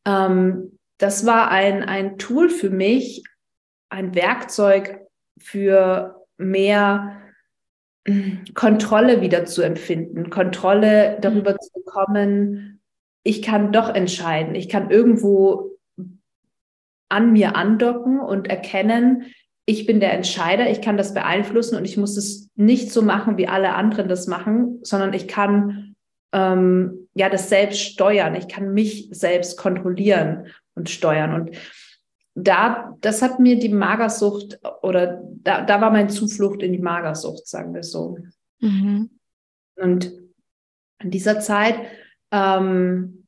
ähm, 0.04 0.78
das 0.98 1.26
war 1.26 1.50
ein, 1.50 1.82
ein 1.82 2.18
Tool 2.18 2.48
für 2.48 2.70
mich, 2.70 3.22
ein 3.88 4.14
Werkzeug 4.14 5.00
für 5.38 6.24
mehr 6.36 7.20
hm, 8.06 8.44
Kontrolle 8.54 9.20
wieder 9.20 9.44
zu 9.44 9.62
empfinden, 9.62 10.30
Kontrolle 10.30 11.18
darüber 11.20 11.52
mhm. 11.52 11.58
zu 11.60 11.72
bekommen, 11.72 12.80
ich 13.26 13.40
kann 13.40 13.72
doch 13.72 13.88
entscheiden, 13.94 14.54
ich 14.54 14.68
kann 14.68 14.90
irgendwo 14.90 15.73
an 17.08 17.32
mir 17.32 17.56
andocken 17.56 18.20
und 18.20 18.48
erkennen, 18.48 19.24
ich 19.66 19.86
bin 19.86 20.00
der 20.00 20.12
Entscheider, 20.12 20.70
ich 20.70 20.82
kann 20.82 20.96
das 20.96 21.14
beeinflussen 21.14 21.76
und 21.76 21.84
ich 21.84 21.96
muss 21.96 22.16
es 22.16 22.50
nicht 22.54 22.90
so 22.90 23.02
machen, 23.02 23.38
wie 23.38 23.48
alle 23.48 23.74
anderen 23.74 24.08
das 24.08 24.26
machen, 24.26 24.80
sondern 24.82 25.14
ich 25.14 25.26
kann 25.26 25.94
ähm, 26.32 27.08
ja 27.14 27.30
das 27.30 27.48
selbst 27.48 27.80
steuern. 27.80 28.34
Ich 28.34 28.48
kann 28.48 28.74
mich 28.74 29.08
selbst 29.12 29.56
kontrollieren 29.56 30.48
und 30.74 30.90
steuern. 30.90 31.32
Und 31.34 31.56
da, 32.34 32.94
das 33.00 33.22
hat 33.22 33.38
mir 33.38 33.58
die 33.58 33.68
Magersucht 33.68 34.58
oder 34.82 35.22
da, 35.42 35.62
da 35.62 35.80
war 35.80 35.90
mein 35.90 36.10
Zuflucht 36.10 36.62
in 36.62 36.72
die 36.72 36.78
Magersucht, 36.78 37.46
sagen 37.46 37.72
wir 37.72 37.84
so. 37.84 38.18
Mhm. 38.60 39.10
Und 39.76 40.12
in 41.00 41.10
dieser 41.10 41.40
Zeit 41.40 41.76
ähm, 42.32 43.26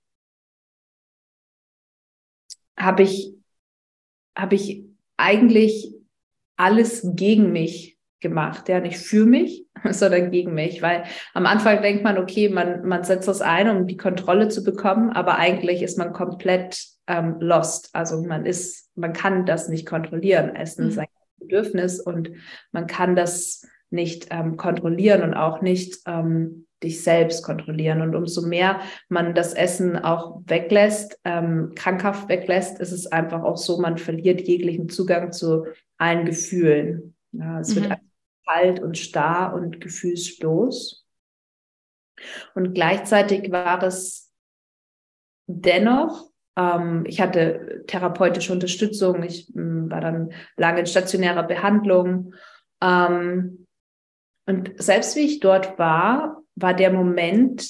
habe 2.76 3.02
ich, 3.04 3.34
habe 4.36 4.54
ich 4.54 4.84
eigentlich 5.16 5.94
alles 6.56 7.06
gegen 7.14 7.52
mich 7.52 7.98
gemacht, 8.20 8.68
ja, 8.68 8.80
nicht 8.80 8.98
für 8.98 9.26
mich, 9.26 9.66
sondern 9.90 10.30
gegen 10.30 10.54
mich, 10.54 10.82
weil 10.82 11.04
am 11.34 11.46
Anfang 11.46 11.82
denkt 11.82 12.02
man, 12.02 12.18
okay, 12.18 12.48
man, 12.48 12.86
man 12.86 13.04
setzt 13.04 13.28
das 13.28 13.40
ein, 13.40 13.68
um 13.68 13.86
die 13.86 13.96
Kontrolle 13.96 14.48
zu 14.48 14.64
bekommen, 14.64 15.10
aber 15.10 15.36
eigentlich 15.36 15.82
ist 15.82 15.98
man 15.98 16.12
komplett 16.12 16.86
ähm, 17.06 17.36
lost. 17.40 17.90
Also 17.92 18.22
man 18.22 18.46
ist, 18.46 18.90
man 18.96 19.12
kann 19.12 19.46
das 19.46 19.68
nicht 19.68 19.86
kontrollieren. 19.86 20.54
Essen 20.54 20.88
ist 20.88 20.96
mhm. 20.96 21.02
ein 21.02 21.08
Bedürfnis 21.38 22.00
und 22.00 22.30
man 22.72 22.86
kann 22.86 23.14
das 23.14 23.66
nicht 23.90 24.28
ähm, 24.30 24.56
kontrollieren 24.56 25.22
und 25.22 25.34
auch 25.34 25.62
nicht 25.62 26.00
ähm, 26.06 26.66
dich 26.82 27.02
selbst 27.02 27.42
kontrollieren. 27.42 28.00
Und 28.02 28.14
umso 28.14 28.46
mehr 28.46 28.80
man 29.08 29.34
das 29.34 29.54
Essen 29.54 29.96
auch 29.96 30.42
weglässt, 30.46 31.18
ähm, 31.24 31.72
krankhaft 31.74 32.28
weglässt, 32.28 32.80
ist 32.80 32.92
es 32.92 33.06
einfach 33.06 33.42
auch 33.42 33.56
so, 33.56 33.80
man 33.80 33.98
verliert 33.98 34.42
jeglichen 34.42 34.88
Zugang 34.88 35.32
zu 35.32 35.66
allen 35.98 36.26
Gefühlen. 36.26 37.14
Ja, 37.32 37.60
es 37.60 37.74
mhm. 37.74 37.82
wird 37.82 38.00
kalt 38.46 38.80
und 38.80 38.98
starr 38.98 39.54
und 39.54 39.80
gefühlslos. 39.80 41.06
Und 42.54 42.74
gleichzeitig 42.74 43.50
war 43.50 43.82
es 43.82 44.32
dennoch, 45.46 46.30
ähm, 46.56 47.04
ich 47.06 47.20
hatte 47.20 47.84
therapeutische 47.86 48.52
Unterstützung, 48.52 49.22
ich 49.22 49.54
ähm, 49.54 49.90
war 49.90 50.00
dann 50.00 50.32
lange 50.56 50.80
in 50.80 50.86
stationärer 50.86 51.42
Behandlung. 51.42 52.34
Ähm, 52.82 53.65
und 54.46 54.72
selbst 54.76 55.16
wie 55.16 55.20
ich 55.20 55.40
dort 55.40 55.78
war, 55.78 56.42
war 56.54 56.74
der 56.74 56.92
Moment 56.92 57.68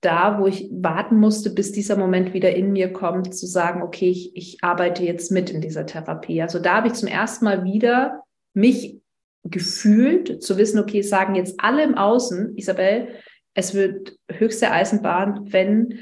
da, 0.00 0.40
wo 0.40 0.46
ich 0.46 0.68
warten 0.72 1.18
musste, 1.18 1.50
bis 1.50 1.72
dieser 1.72 1.96
Moment 1.96 2.32
wieder 2.32 2.54
in 2.54 2.72
mir 2.72 2.92
kommt, 2.92 3.34
zu 3.34 3.46
sagen, 3.46 3.82
okay, 3.82 4.10
ich, 4.10 4.34
ich 4.34 4.58
arbeite 4.62 5.04
jetzt 5.04 5.30
mit 5.30 5.50
in 5.50 5.60
dieser 5.60 5.86
Therapie. 5.86 6.40
Also 6.40 6.58
da 6.58 6.76
habe 6.76 6.88
ich 6.88 6.94
zum 6.94 7.08
ersten 7.08 7.44
Mal 7.44 7.64
wieder 7.64 8.22
mich 8.54 9.00
gefühlt, 9.44 10.42
zu 10.42 10.56
wissen, 10.56 10.80
okay, 10.80 11.02
sagen 11.02 11.34
jetzt 11.34 11.56
alle 11.58 11.82
im 11.82 11.96
Außen, 11.96 12.56
Isabel, 12.56 13.08
es 13.54 13.74
wird 13.74 14.16
höchste 14.30 14.70
Eisenbahn, 14.70 15.52
wenn, 15.52 15.98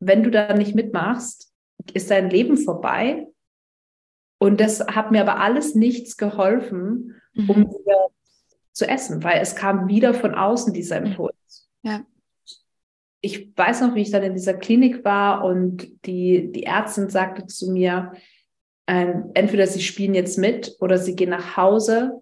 wenn 0.00 0.22
du 0.22 0.30
da 0.30 0.54
nicht 0.54 0.74
mitmachst, 0.74 1.52
ist 1.92 2.10
dein 2.10 2.30
Leben 2.30 2.56
vorbei. 2.56 3.26
Und 4.38 4.60
das 4.60 4.86
hat 4.86 5.10
mir 5.10 5.20
aber 5.20 5.40
alles 5.40 5.74
nichts 5.74 6.16
geholfen, 6.16 7.14
um 7.36 7.58
mhm. 7.58 7.68
wieder 7.68 8.08
zu 8.74 8.86
essen, 8.88 9.22
weil 9.22 9.40
es 9.40 9.56
kam 9.56 9.88
wieder 9.88 10.12
von 10.12 10.34
außen 10.34 10.74
dieser 10.74 10.98
Impuls. 10.98 11.70
Ja. 11.82 12.04
Ich 13.20 13.56
weiß 13.56 13.80
noch, 13.80 13.94
wie 13.94 14.02
ich 14.02 14.10
dann 14.10 14.22
in 14.22 14.34
dieser 14.34 14.54
Klinik 14.54 15.04
war 15.04 15.44
und 15.44 15.88
die, 16.04 16.52
die 16.52 16.64
Ärztin 16.64 17.08
sagte 17.08 17.46
zu 17.46 17.70
mir, 17.70 18.12
äh, 18.86 19.14
entweder 19.32 19.66
sie 19.66 19.80
spielen 19.80 20.14
jetzt 20.14 20.36
mit 20.36 20.76
oder 20.80 20.98
sie 20.98 21.16
gehen 21.16 21.30
nach 21.30 21.56
Hause. 21.56 22.20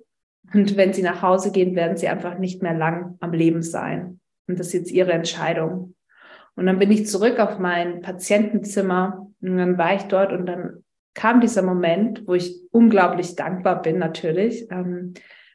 Und 0.54 0.76
wenn 0.76 0.92
sie 0.92 1.02
nach 1.02 1.22
Hause 1.22 1.50
gehen, 1.50 1.74
werden 1.74 1.96
sie 1.96 2.08
einfach 2.08 2.38
nicht 2.38 2.62
mehr 2.62 2.74
lang 2.74 3.16
am 3.20 3.32
Leben 3.32 3.62
sein. 3.62 4.20
Und 4.46 4.60
das 4.60 4.68
ist 4.68 4.74
jetzt 4.74 4.92
ihre 4.92 5.12
Entscheidung. 5.12 5.94
Und 6.54 6.66
dann 6.66 6.78
bin 6.78 6.92
ich 6.92 7.06
zurück 7.06 7.40
auf 7.40 7.58
mein 7.58 8.02
Patientenzimmer 8.02 9.26
und 9.40 9.56
dann 9.56 9.78
war 9.78 9.94
ich 9.94 10.02
dort 10.02 10.32
und 10.32 10.46
dann 10.46 10.84
kam 11.14 11.40
dieser 11.40 11.62
Moment, 11.62 12.26
wo 12.26 12.34
ich 12.34 12.60
unglaublich 12.70 13.36
dankbar 13.36 13.82
bin, 13.82 13.98
natürlich, 13.98 14.70
ähm, 14.70 15.14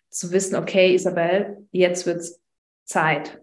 zu 0.09 0.31
wissen, 0.31 0.55
okay, 0.55 0.93
Isabel, 0.93 1.67
jetzt 1.71 2.05
wird's 2.05 2.41
Zeit. 2.85 3.41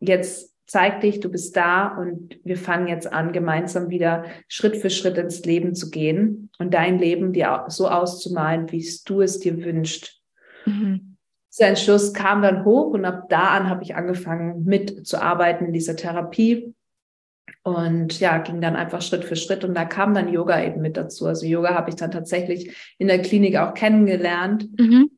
Jetzt 0.00 0.54
zeig 0.66 1.00
dich, 1.00 1.20
du 1.20 1.28
bist 1.28 1.56
da 1.56 1.88
und 1.98 2.38
wir 2.44 2.56
fangen 2.56 2.86
jetzt 2.86 3.12
an, 3.12 3.32
gemeinsam 3.32 3.90
wieder 3.90 4.24
Schritt 4.46 4.76
für 4.76 4.90
Schritt 4.90 5.18
ins 5.18 5.44
Leben 5.44 5.74
zu 5.74 5.90
gehen 5.90 6.50
und 6.58 6.72
dein 6.74 6.98
Leben 6.98 7.32
dir 7.32 7.64
so 7.68 7.88
auszumalen, 7.88 8.70
wie 8.70 8.88
du 9.04 9.20
es 9.20 9.40
dir 9.40 9.64
wünscht. 9.64 10.20
Mhm. 10.66 11.16
Dieser 11.52 11.66
Entschluss 11.66 12.14
kam 12.14 12.42
dann 12.42 12.64
hoch 12.64 12.92
und 12.92 13.04
ab 13.04 13.28
da 13.28 13.48
an 13.48 13.68
habe 13.68 13.82
ich 13.82 13.96
angefangen 13.96 14.64
mitzuarbeiten 14.64 15.66
in 15.66 15.72
dieser 15.72 15.96
Therapie 15.96 16.72
und 17.64 18.20
ja, 18.20 18.38
ging 18.38 18.60
dann 18.60 18.76
einfach 18.76 19.02
Schritt 19.02 19.24
für 19.24 19.34
Schritt 19.34 19.64
und 19.64 19.74
da 19.74 19.84
kam 19.84 20.14
dann 20.14 20.32
Yoga 20.32 20.62
eben 20.62 20.80
mit 20.80 20.96
dazu. 20.96 21.26
Also 21.26 21.46
Yoga 21.46 21.74
habe 21.74 21.90
ich 21.90 21.96
dann 21.96 22.12
tatsächlich 22.12 22.94
in 22.98 23.08
der 23.08 23.20
Klinik 23.22 23.56
auch 23.56 23.74
kennengelernt. 23.74 24.68
Mhm 24.78 25.10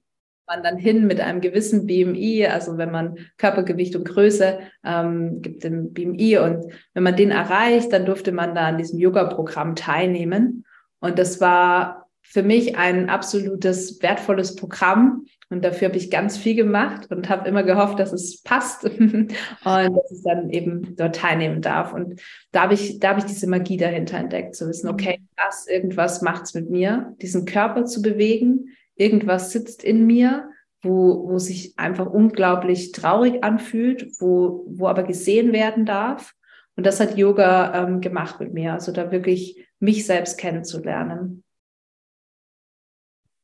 man 0.47 0.63
dann 0.63 0.77
hin 0.77 1.07
mit 1.07 1.21
einem 1.21 1.41
gewissen 1.41 1.87
BMI, 1.87 2.47
also 2.47 2.77
wenn 2.79 2.91
man 2.91 3.19
Körpergewicht 3.39 3.97
und 3.97 4.05
Größe 4.05 4.61
ähm, 4.85 5.41
gibt 5.41 5.65
den 5.65 5.93
BMI 5.93 6.39
und 6.39 6.73
wenn 6.95 7.03
man 7.03 7.17
den 7.17 7.31
erreicht, 7.31 7.93
dann 7.93 8.05
durfte 8.07 8.33
man 8.33 8.55
da 8.55 8.67
an 8.67 8.79
diesem 8.79 8.99
Yoga-Programm 8.99 9.77
teilnehmen. 9.77 10.65
Und 11.01 11.19
das 11.19 11.41
war 11.41 12.03
für 12.23 12.43
mich 12.43 12.77
ein 12.79 13.11
absolutes 13.11 14.01
wertvolles 14.03 14.57
Programm. 14.57 15.27
Und 15.51 15.63
dafür 15.65 15.89
habe 15.89 15.99
ich 15.99 16.11
ganz 16.11 16.39
viel 16.39 16.55
gemacht 16.55 17.11
und 17.11 17.29
habe 17.29 17.47
immer 17.47 17.63
gehofft, 17.63 17.99
dass 17.99 18.13
es 18.13 18.43
passt 18.43 18.85
und 18.85 19.29
dass 19.65 20.11
ich 20.11 20.23
dann 20.25 20.49
eben 20.49 20.97
dort 20.97 21.17
teilnehmen 21.17 21.61
darf. 21.61 21.93
Und 21.93 22.23
da 22.53 22.63
habe 22.63 22.75
ich, 22.75 23.01
da 23.01 23.11
habe 23.11 23.19
ich 23.19 23.27
diese 23.27 23.47
Magie 23.47 23.77
dahinter 23.77 24.17
entdeckt, 24.17 24.55
zu 24.55 24.67
wissen, 24.67 24.89
okay, 24.89 25.21
das 25.37 25.67
irgendwas 25.67 26.23
macht's 26.23 26.55
mit 26.55 26.71
mir, 26.71 27.15
diesen 27.21 27.45
Körper 27.45 27.85
zu 27.85 28.01
bewegen, 28.01 28.71
irgendwas 29.03 29.51
sitzt 29.51 29.83
in 29.83 30.07
mir, 30.07 30.51
wo, 30.83 31.29
wo 31.29 31.39
sich 31.39 31.79
einfach 31.79 32.07
unglaublich 32.07 32.93
traurig 32.93 33.43
anfühlt, 33.45 34.13
wo, 34.21 34.65
wo 34.69 34.89
aber 34.89 35.03
gesehen 35.03 35.53
werden 35.53 35.87
darf. 35.87 36.35
Und 36.77 36.87
das 36.87 37.01
hat 37.01 37.19
Yoga 37.19 37.83
ähm, 37.83 38.01
gemacht 38.01 38.41
mit 38.41 38.55
mir, 38.55 38.73
also 38.73 38.93
da 38.93 39.11
wirklich 39.11 39.67
mich 39.79 40.07
selbst 40.07 40.39
kennenzulernen. 40.39 41.45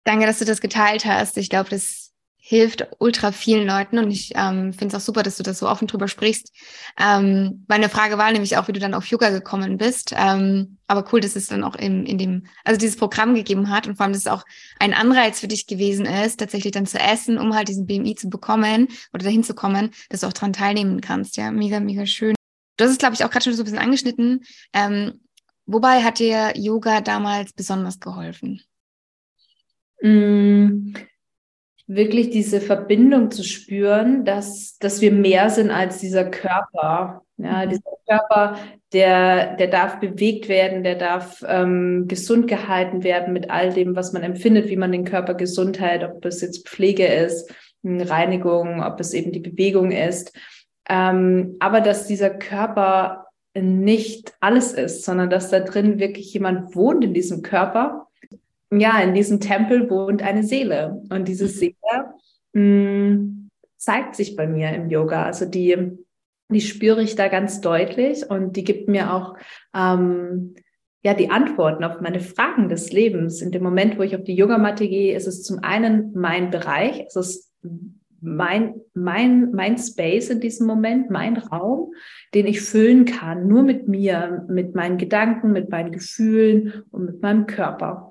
Danke, 0.04 0.24
dass 0.24 0.38
du 0.38 0.46
das 0.46 0.60
geteilt 0.60 1.04
hast. 1.04 1.36
Ich 1.36 1.50
glaube, 1.50 1.68
das 1.68 2.07
hilft 2.48 2.86
ultra 2.98 3.30
vielen 3.30 3.66
Leuten 3.66 3.98
und 3.98 4.10
ich 4.10 4.32
ähm, 4.34 4.72
finde 4.72 4.86
es 4.86 4.94
auch 4.94 5.04
super, 5.04 5.22
dass 5.22 5.36
du 5.36 5.42
das 5.42 5.58
so 5.58 5.68
offen 5.68 5.86
drüber 5.86 6.08
sprichst. 6.08 6.50
Ähm, 6.98 7.66
meine 7.68 7.90
Frage 7.90 8.16
war 8.16 8.32
nämlich 8.32 8.56
auch, 8.56 8.68
wie 8.68 8.72
du 8.72 8.80
dann 8.80 8.94
auf 8.94 9.04
Yoga 9.04 9.28
gekommen 9.28 9.76
bist. 9.76 10.14
Ähm, 10.16 10.78
aber 10.86 11.04
cool, 11.12 11.20
dass 11.20 11.36
es 11.36 11.48
dann 11.48 11.62
auch 11.62 11.74
in, 11.74 12.06
in 12.06 12.16
dem, 12.16 12.46
also 12.64 12.78
dieses 12.80 12.96
Programm 12.96 13.34
gegeben 13.34 13.68
hat 13.68 13.86
und 13.86 13.96
vor 13.96 14.04
allem, 14.04 14.14
dass 14.14 14.22
es 14.22 14.32
auch 14.32 14.46
ein 14.78 14.94
Anreiz 14.94 15.40
für 15.40 15.46
dich 15.46 15.66
gewesen 15.66 16.06
ist, 16.06 16.40
tatsächlich 16.40 16.72
dann 16.72 16.86
zu 16.86 16.98
essen, 16.98 17.36
um 17.36 17.54
halt 17.54 17.68
diesen 17.68 17.84
BMI 17.84 18.14
zu 18.14 18.30
bekommen 18.30 18.88
oder 19.12 19.24
dahin 19.24 19.44
zu 19.44 19.52
kommen, 19.54 19.90
dass 20.08 20.20
du 20.20 20.26
auch 20.26 20.32
dran 20.32 20.54
teilnehmen 20.54 21.02
kannst. 21.02 21.36
Ja, 21.36 21.50
mega, 21.50 21.80
mega 21.80 22.06
schön. 22.06 22.34
Du 22.78 22.84
hast 22.84 22.92
es, 22.92 22.98
glaube 22.98 23.12
ich, 23.12 23.26
auch 23.26 23.30
gerade 23.30 23.44
schon 23.44 23.52
so 23.52 23.60
ein 23.60 23.66
bisschen 23.66 23.78
angeschnitten. 23.78 24.42
Ähm, 24.72 25.20
wobei 25.66 26.02
hat 26.02 26.18
dir 26.18 26.54
Yoga 26.56 27.02
damals 27.02 27.52
besonders 27.52 28.00
geholfen? 28.00 28.62
Mm 30.00 30.94
wirklich 31.88 32.28
diese 32.28 32.60
Verbindung 32.60 33.30
zu 33.30 33.42
spüren, 33.42 34.24
dass, 34.24 34.76
dass 34.78 35.00
wir 35.00 35.10
mehr 35.10 35.48
sind 35.48 35.70
als 35.70 35.98
dieser 35.98 36.26
Körper. 36.26 37.22
Ja, 37.38 37.64
mhm. 37.64 37.70
dieser 37.70 37.90
Körper, 38.06 38.58
der, 38.92 39.56
der 39.56 39.68
darf 39.68 39.98
bewegt 39.98 40.48
werden, 40.48 40.84
der 40.84 40.96
darf 40.96 41.42
ähm, 41.48 42.04
gesund 42.06 42.46
gehalten 42.46 43.04
werden 43.04 43.32
mit 43.32 43.50
all 43.50 43.72
dem, 43.72 43.96
was 43.96 44.12
man 44.12 44.22
empfindet, 44.22 44.68
wie 44.68 44.76
man 44.76 44.92
den 44.92 45.04
Körper 45.04 45.34
gesund 45.34 45.80
hält, 45.80 46.04
ob 46.04 46.24
es 46.26 46.42
jetzt 46.42 46.68
Pflege 46.68 47.06
ist, 47.06 47.52
Reinigung, 47.82 48.82
ob 48.82 49.00
es 49.00 49.14
eben 49.14 49.32
die 49.32 49.40
Bewegung 49.40 49.90
ist. 49.90 50.36
Ähm, 50.90 51.56
aber 51.58 51.80
dass 51.80 52.06
dieser 52.06 52.30
Körper 52.30 53.28
nicht 53.54 54.34
alles 54.40 54.72
ist, 54.72 55.04
sondern 55.04 55.30
dass 55.30 55.48
da 55.48 55.60
drin 55.60 55.98
wirklich 55.98 56.34
jemand 56.34 56.74
wohnt 56.76 57.02
in 57.02 57.14
diesem 57.14 57.42
Körper 57.42 58.07
ja, 58.70 59.00
in 59.00 59.14
diesem 59.14 59.40
Tempel 59.40 59.88
wohnt 59.90 60.22
eine 60.22 60.42
Seele. 60.42 61.02
Und 61.10 61.28
diese 61.28 61.44
mhm. 61.44 61.48
Seele 61.48 61.74
mh, 62.52 62.62
mm, 62.62 63.50
zeigt 63.76 64.14
sich 64.14 64.36
bei 64.36 64.46
mir 64.46 64.72
im 64.74 64.90
Yoga. 64.90 65.24
Also 65.24 65.46
die, 65.46 65.76
die 66.50 66.60
spüre 66.60 67.02
ich 67.02 67.14
da 67.14 67.28
ganz 67.28 67.60
deutlich 67.60 68.28
und 68.28 68.56
die 68.56 68.64
gibt 68.64 68.88
mir 68.88 69.12
auch 69.12 69.36
ähm, 69.74 70.54
ja 71.02 71.14
die 71.14 71.30
Antworten 71.30 71.84
auf 71.84 72.00
meine 72.00 72.20
Fragen 72.20 72.68
des 72.68 72.92
Lebens. 72.92 73.40
In 73.40 73.52
dem 73.52 73.62
Moment, 73.62 73.98
wo 73.98 74.02
ich 74.02 74.16
auf 74.16 74.24
die 74.24 74.34
Yogamatte 74.34 74.88
gehe, 74.88 75.16
ist 75.16 75.26
es 75.26 75.42
zum 75.42 75.60
einen 75.62 76.12
mein 76.14 76.50
Bereich, 76.50 77.04
es 77.06 77.16
ist 77.16 77.52
mein, 78.20 78.74
mein, 78.94 79.52
mein 79.52 79.78
Space 79.78 80.30
in 80.30 80.40
diesem 80.40 80.66
Moment, 80.66 81.10
mein 81.10 81.36
Raum, 81.36 81.92
den 82.34 82.46
ich 82.46 82.60
füllen 82.60 83.04
kann, 83.04 83.46
nur 83.46 83.62
mit 83.62 83.86
mir, 83.86 84.44
mit 84.48 84.74
meinen 84.74 84.98
Gedanken, 84.98 85.52
mit 85.52 85.70
meinen 85.70 85.92
Gefühlen 85.92 86.82
und 86.90 87.04
mit 87.04 87.22
meinem 87.22 87.46
Körper. 87.46 88.10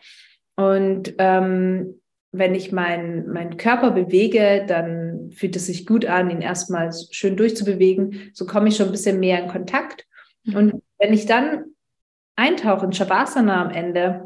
Und 0.57 1.13
ähm, 1.19 2.01
wenn 2.31 2.55
ich 2.55 2.71
meinen 2.71 3.31
mein 3.31 3.57
Körper 3.57 3.91
bewege, 3.91 4.65
dann 4.67 5.31
fühlt 5.31 5.55
es 5.55 5.67
sich 5.67 5.85
gut 5.85 6.05
an, 6.05 6.29
ihn 6.29 6.41
erstmal 6.41 6.91
schön 7.11 7.37
durchzubewegen. 7.37 8.31
So 8.33 8.45
komme 8.45 8.67
ich 8.67 8.75
schon 8.75 8.87
ein 8.87 8.91
bisschen 8.91 9.19
mehr 9.19 9.41
in 9.41 9.49
Kontakt. 9.49 10.05
Mhm. 10.43 10.55
Und 10.55 10.83
wenn 10.97 11.13
ich 11.13 11.25
dann 11.25 11.65
eintauche 12.35 12.85
in 12.85 12.93
Shavasana 12.93 13.63
am 13.63 13.71
Ende, 13.71 14.23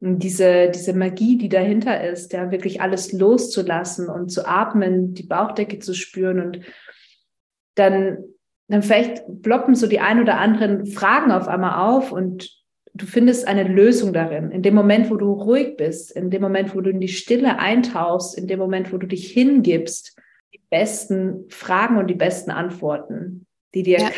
diese, 0.00 0.70
diese 0.70 0.94
Magie, 0.94 1.36
die 1.36 1.48
dahinter 1.48 2.02
ist, 2.08 2.32
ja, 2.32 2.50
wirklich 2.50 2.80
alles 2.80 3.12
loszulassen 3.12 4.08
und 4.08 4.30
zu 4.30 4.46
atmen, 4.46 5.14
die 5.14 5.22
Bauchdecke 5.22 5.78
zu 5.78 5.94
spüren 5.94 6.40
und 6.40 6.60
dann, 7.76 8.18
dann 8.68 8.82
vielleicht 8.82 9.42
ploppen 9.42 9.74
so 9.74 9.86
die 9.86 10.00
ein 10.00 10.20
oder 10.20 10.38
anderen 10.38 10.86
Fragen 10.86 11.30
auf 11.30 11.46
einmal 11.46 11.88
auf 11.88 12.10
und 12.10 12.61
du 12.94 13.06
findest 13.06 13.46
eine 13.46 13.64
Lösung 13.64 14.12
darin. 14.12 14.50
In 14.50 14.62
dem 14.62 14.74
Moment, 14.74 15.10
wo 15.10 15.16
du 15.16 15.32
ruhig 15.32 15.76
bist, 15.76 16.12
in 16.12 16.30
dem 16.30 16.42
Moment, 16.42 16.74
wo 16.74 16.80
du 16.80 16.90
in 16.90 17.00
die 17.00 17.08
Stille 17.08 17.58
eintauchst, 17.58 18.36
in 18.36 18.46
dem 18.46 18.58
Moment, 18.58 18.92
wo 18.92 18.98
du 18.98 19.06
dich 19.06 19.30
hingibst, 19.30 20.18
die 20.52 20.60
besten 20.70 21.46
Fragen 21.48 21.96
und 21.96 22.08
die 22.08 22.14
besten 22.14 22.50
Antworten, 22.50 23.46
die 23.74 23.82
dir 23.82 23.98
ja 23.98 24.10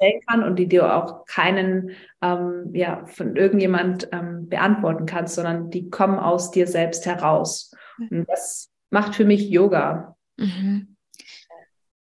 stellen 0.00 0.20
kann 0.26 0.42
und 0.42 0.56
die 0.56 0.68
dir 0.68 0.94
auch 0.94 1.24
keinen 1.26 1.90
ähm, 2.22 2.70
ja, 2.72 3.04
von 3.06 3.36
irgendjemand 3.36 4.08
ähm, 4.12 4.48
beantworten 4.48 5.06
kannst, 5.06 5.34
sondern 5.34 5.70
die 5.70 5.90
kommen 5.90 6.18
aus 6.18 6.50
dir 6.50 6.66
selbst 6.66 7.06
heraus. 7.06 7.72
Und 7.98 8.28
das 8.28 8.70
macht 8.90 9.14
für 9.14 9.24
mich 9.24 9.48
Yoga. 9.48 10.16
Mhm. 10.36 10.96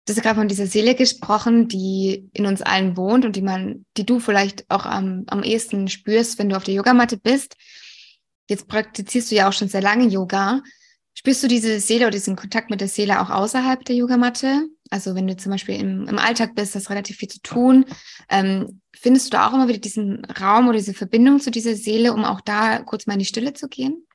Du 0.09 0.15
hast 0.15 0.23
gerade 0.23 0.39
von 0.39 0.49
dieser 0.49 0.67
Seele 0.67 0.95
gesprochen, 0.95 1.69
die 1.69 2.31
in 2.33 2.47
uns 2.47 2.63
allen 2.63 2.97
wohnt 2.97 3.27
und 3.27 3.37
die 3.37 3.43
man, 3.43 3.85
die 3.99 4.07
du 4.07 4.21
vielleicht 4.21 4.65
auch 4.71 4.87
am, 4.87 5.25
am 5.27 5.43
ehesten 5.43 5.89
spürst, 5.89 6.39
wenn 6.39 6.49
du 6.49 6.57
auf 6.57 6.65
der 6.65 6.73
Yogamatte 6.73 7.19
bist. 7.19 7.57
Jetzt 8.49 8.69
praktizierst 8.69 9.31
du 9.31 9.35
ja 9.35 9.51
auch 9.51 9.53
schon 9.53 9.69
sehr 9.69 9.83
lange 9.83 10.07
Yoga. 10.07 10.63
Spürst 11.13 11.43
du 11.43 11.47
diese 11.47 11.79
Seele 11.79 12.07
oder 12.07 12.13
diesen 12.13 12.37
Kontakt 12.37 12.71
mit 12.71 12.81
der 12.81 12.89
Seele 12.89 13.21
auch 13.21 13.29
außerhalb 13.29 13.85
der 13.85 13.97
Yogamatte? 13.97 14.69
Also 14.89 15.15
wenn 15.15 15.27
du 15.27 15.37
zum 15.37 15.53
Beispiel 15.53 15.75
im, 15.75 16.09
im 16.09 16.19
Alltag 16.19 16.55
bist, 16.55 16.75
hast 16.75 16.89
relativ 16.89 17.19
viel 17.19 17.29
zu 17.29 17.43
tun. 17.43 17.85
Ähm, 18.31 18.81
findest 18.97 19.27
du 19.27 19.31
da 19.33 19.47
auch 19.47 19.53
immer 19.53 19.69
wieder 19.69 19.79
diesen 19.79 20.25
Raum 20.25 20.69
oder 20.69 20.79
diese 20.79 20.95
Verbindung 20.95 21.39
zu 21.39 21.51
dieser 21.51 21.75
Seele, 21.75 22.15
um 22.15 22.25
auch 22.25 22.41
da 22.41 22.79
kurz 22.79 23.07
mal 23.07 23.13
in 23.13 23.19
die 23.19 23.27
Stille 23.27 23.53
zu 23.53 23.69
gehen? 23.69 24.07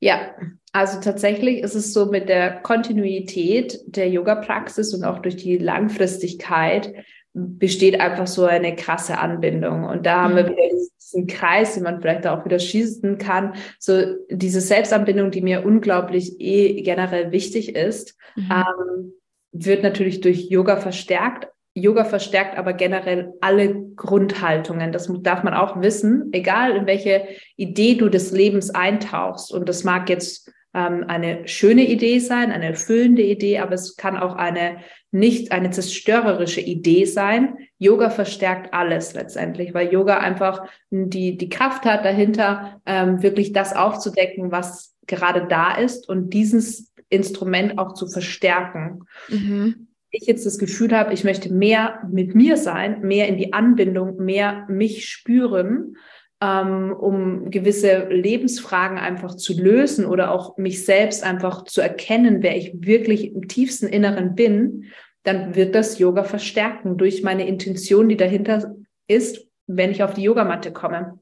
Ja, 0.00 0.34
also 0.72 1.00
tatsächlich 1.00 1.62
ist 1.62 1.74
es 1.74 1.92
so 1.92 2.06
mit 2.06 2.28
der 2.28 2.60
Kontinuität 2.62 3.80
der 3.86 4.08
Yoga-Praxis 4.08 4.94
und 4.94 5.04
auch 5.04 5.18
durch 5.20 5.36
die 5.36 5.58
Langfristigkeit 5.58 6.94
besteht 7.32 8.00
einfach 8.00 8.26
so 8.26 8.44
eine 8.44 8.74
krasse 8.74 9.18
Anbindung. 9.18 9.84
Und 9.84 10.06
da 10.06 10.22
haben 10.22 10.36
wir 10.36 10.44
mhm. 10.44 10.50
wieder 10.50 10.62
diesen 10.98 11.26
Kreis, 11.26 11.74
den 11.74 11.84
man 11.84 12.00
vielleicht 12.00 12.26
auch 12.26 12.44
wieder 12.44 12.58
schießen 12.58 13.18
kann. 13.18 13.54
So 13.78 14.16
diese 14.30 14.60
Selbstanbindung, 14.60 15.30
die 15.30 15.42
mir 15.42 15.64
unglaublich 15.64 16.40
eh 16.40 16.82
generell 16.82 17.30
wichtig 17.30 17.76
ist, 17.76 18.16
mhm. 18.36 18.50
ähm, 18.50 19.12
wird 19.52 19.82
natürlich 19.82 20.20
durch 20.20 20.48
Yoga 20.48 20.76
verstärkt. 20.76 21.48
Yoga 21.80 22.04
verstärkt 22.04 22.56
aber 22.56 22.72
generell 22.72 23.32
alle 23.40 23.74
Grundhaltungen. 23.96 24.92
Das 24.92 25.10
darf 25.22 25.42
man 25.42 25.54
auch 25.54 25.80
wissen, 25.80 26.30
egal 26.32 26.76
in 26.76 26.86
welche 26.86 27.26
Idee 27.56 27.94
du 27.94 28.08
des 28.08 28.32
Lebens 28.32 28.70
eintauchst. 28.70 29.52
Und 29.52 29.68
das 29.68 29.84
mag 29.84 30.08
jetzt 30.08 30.52
ähm, 30.74 31.04
eine 31.08 31.48
schöne 31.48 31.86
Idee 31.88 32.18
sein, 32.18 32.52
eine 32.52 32.66
erfüllende 32.66 33.22
Idee, 33.22 33.58
aber 33.58 33.74
es 33.74 33.96
kann 33.96 34.16
auch 34.16 34.36
eine 34.36 34.78
nicht 35.12 35.50
eine 35.50 35.70
zerstörerische 35.70 36.60
Idee 36.60 37.04
sein. 37.04 37.56
Yoga 37.78 38.10
verstärkt 38.10 38.72
alles 38.72 39.14
letztendlich, 39.14 39.74
weil 39.74 39.92
Yoga 39.92 40.18
einfach 40.18 40.62
die, 40.90 41.36
die 41.36 41.48
Kraft 41.48 41.84
hat 41.84 42.04
dahinter, 42.04 42.80
ähm, 42.86 43.22
wirklich 43.22 43.52
das 43.52 43.74
aufzudecken, 43.74 44.52
was 44.52 44.94
gerade 45.06 45.48
da 45.48 45.74
ist 45.74 46.08
und 46.08 46.30
dieses 46.30 46.92
Instrument 47.08 47.76
auch 47.78 47.94
zu 47.94 48.06
verstärken. 48.06 49.04
Mhm. 49.28 49.88
Ich 50.10 50.26
jetzt 50.26 50.46
das 50.46 50.58
Gefühl 50.58 50.96
habe, 50.96 51.12
ich 51.12 51.24
möchte 51.24 51.52
mehr 51.52 52.00
mit 52.10 52.34
mir 52.34 52.56
sein, 52.56 53.00
mehr 53.02 53.28
in 53.28 53.36
die 53.36 53.52
Anbindung, 53.52 54.16
mehr 54.16 54.66
mich 54.68 55.08
spüren 55.08 55.96
ähm, 56.42 56.92
um 56.92 57.50
gewisse 57.50 58.08
Lebensfragen 58.08 58.98
einfach 58.98 59.34
zu 59.34 59.60
lösen 59.60 60.06
oder 60.06 60.30
auch 60.32 60.56
mich 60.56 60.84
selbst 60.84 61.22
einfach 61.22 61.64
zu 61.64 61.80
erkennen, 61.80 62.42
wer 62.42 62.56
ich 62.56 62.72
wirklich 62.74 63.34
im 63.34 63.46
tiefsten 63.46 63.86
Inneren 63.86 64.34
bin, 64.34 64.86
dann 65.22 65.54
wird 65.54 65.74
das 65.74 65.98
Yoga 65.98 66.24
verstärken 66.24 66.96
durch 66.96 67.22
meine 67.22 67.46
Intention, 67.46 68.08
die 68.08 68.16
dahinter 68.16 68.74
ist, 69.06 69.46
wenn 69.66 69.90
ich 69.90 70.02
auf 70.02 70.14
die 70.14 70.22
Yogamatte 70.22 70.72
komme. 70.72 71.18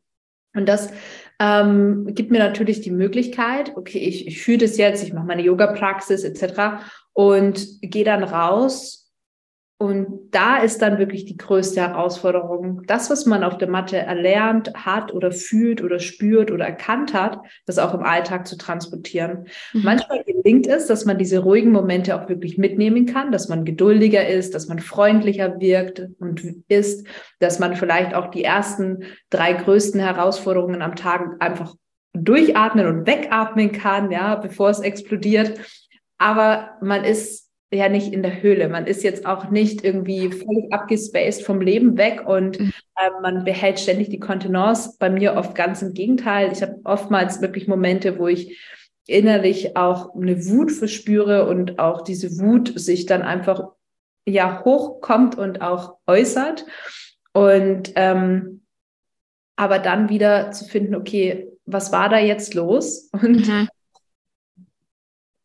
Und 0.55 0.69
das 0.69 0.93
ähm, 1.41 2.15
gibt 2.15 2.31
mir 2.31 2.39
natürlich 2.39 2.81
die 2.81 2.91
Möglichkeit, 2.91 3.77
okay, 3.77 3.99
ich, 3.99 4.27
ich 4.27 4.41
fühle 4.41 4.59
das 4.59 4.77
jetzt, 4.77 5.03
ich 5.03 5.13
mache 5.13 5.27
meine 5.27 5.43
Yoga-Praxis 5.43 6.23
etc. 6.25 6.81
und 7.19 7.81
gehe 7.83 8.05
dann 8.05 8.23
raus 8.23 9.11
und 9.77 10.31
da 10.31 10.59
ist 10.59 10.83
dann 10.83 10.99
wirklich 10.99 11.25
die 11.25 11.37
größte 11.37 11.81
Herausforderung, 11.81 12.83
das, 12.87 13.11
was 13.11 13.27
man 13.27 13.43
auf 13.43 13.59
der 13.59 13.69
Matte 13.69 13.97
erlernt 13.97 14.73
hat 14.75 15.13
oder 15.13 15.33
fühlt 15.33 15.83
oder 15.83 15.99
spürt 15.99 16.53
oder 16.53 16.67
erkannt 16.67 17.15
hat, 17.15 17.41
das 17.67 17.81
auch 17.81 17.93
im 17.93 18.05
Alltag 18.05 18.47
zu 18.47 18.57
transportieren. 18.57 19.49
Mhm. 19.73 19.83
Manchmal 19.83 20.23
gelingt 20.23 20.69
es, 20.69 20.87
dass 20.87 21.07
man 21.07 21.19
diese 21.19 21.41
ruhigen 21.41 21.73
Momente 21.73 22.15
auch 22.15 22.29
wirklich 22.29 22.57
mitnehmen 22.57 23.07
kann, 23.07 23.33
dass 23.33 23.49
man 23.49 23.65
geduldiger 23.65 24.29
ist, 24.29 24.55
dass 24.55 24.69
man 24.69 24.79
freundlicher 24.79 25.59
wirkt 25.59 26.07
und 26.21 26.41
ist, 26.69 27.05
dass 27.41 27.59
man 27.59 27.75
vielleicht 27.75 28.15
auch 28.15 28.29
die 28.29 28.45
ersten 28.45 29.03
drei 29.29 29.55
größten 29.55 30.01
Herausforderungen 30.01 30.83
am 30.83 30.95
Tag 30.95 31.37
einfach 31.41 31.75
durchatmen 32.13 32.87
und 32.87 33.07
wegatmen 33.09 33.73
kann, 33.73 34.13
ja, 34.13 34.37
bevor 34.37 34.71
es 34.71 34.81
explodiert. 34.81 35.59
Aber 36.19 36.77
man 36.81 37.05
ist 37.05 37.49
ja 37.71 37.89
nicht 37.89 38.13
in 38.13 38.23
der 38.23 38.43
Höhle. 38.43 38.69
Man 38.69 38.87
ist 38.87 39.03
jetzt 39.03 39.27
auch 39.27 39.51
nicht 39.51 39.85
irgendwie 39.85 40.31
völlig 40.31 40.73
abgespaced 40.73 41.45
vom 41.45 41.61
Leben 41.61 41.99
weg 41.99 42.27
und 42.27 42.59
äh, 42.61 43.11
man 43.23 43.45
behält 43.45 43.79
ständig 43.79 44.09
die 44.09 44.21
Kontenance. 44.21 44.97
Bei 44.99 45.11
mir 45.11 45.35
oft 45.35 45.55
ganz 45.55 45.83
im 45.83 45.93
Gegenteil. 45.93 46.51
Ich 46.53 46.63
habe 46.63 46.81
oftmals 46.85 47.43
wirklich 47.43 47.69
Momente, 47.69 48.19
wo 48.19 48.27
ich 48.27 48.59
innerlich 49.07 49.77
auch 49.77 50.15
eine 50.15 50.47
Wut 50.47 50.73
verspüre 50.73 51.47
und 51.47 51.79
auch 51.79 52.03
diese 52.03 52.39
Wut 52.39 52.79
sich 52.79 53.07
dann 53.07 53.23
einfach 53.23 53.65
ja 54.27 54.63
hochkommt 54.65 55.37
und 55.37 55.61
auch 55.61 55.97
äußert. 56.07 56.65
Und 57.33 57.93
ähm, 57.97 58.63
aber 59.57 59.79
dann 59.79 60.09
wieder 60.09 60.53
zu 60.53 60.65
finden, 60.65 60.95
okay, 60.95 61.51
was 61.67 61.93
war 61.93 62.09
da 62.09 62.19
jetzt 62.19 62.55
los? 62.55 63.11
Und 63.13 63.47
mhm 63.47 63.69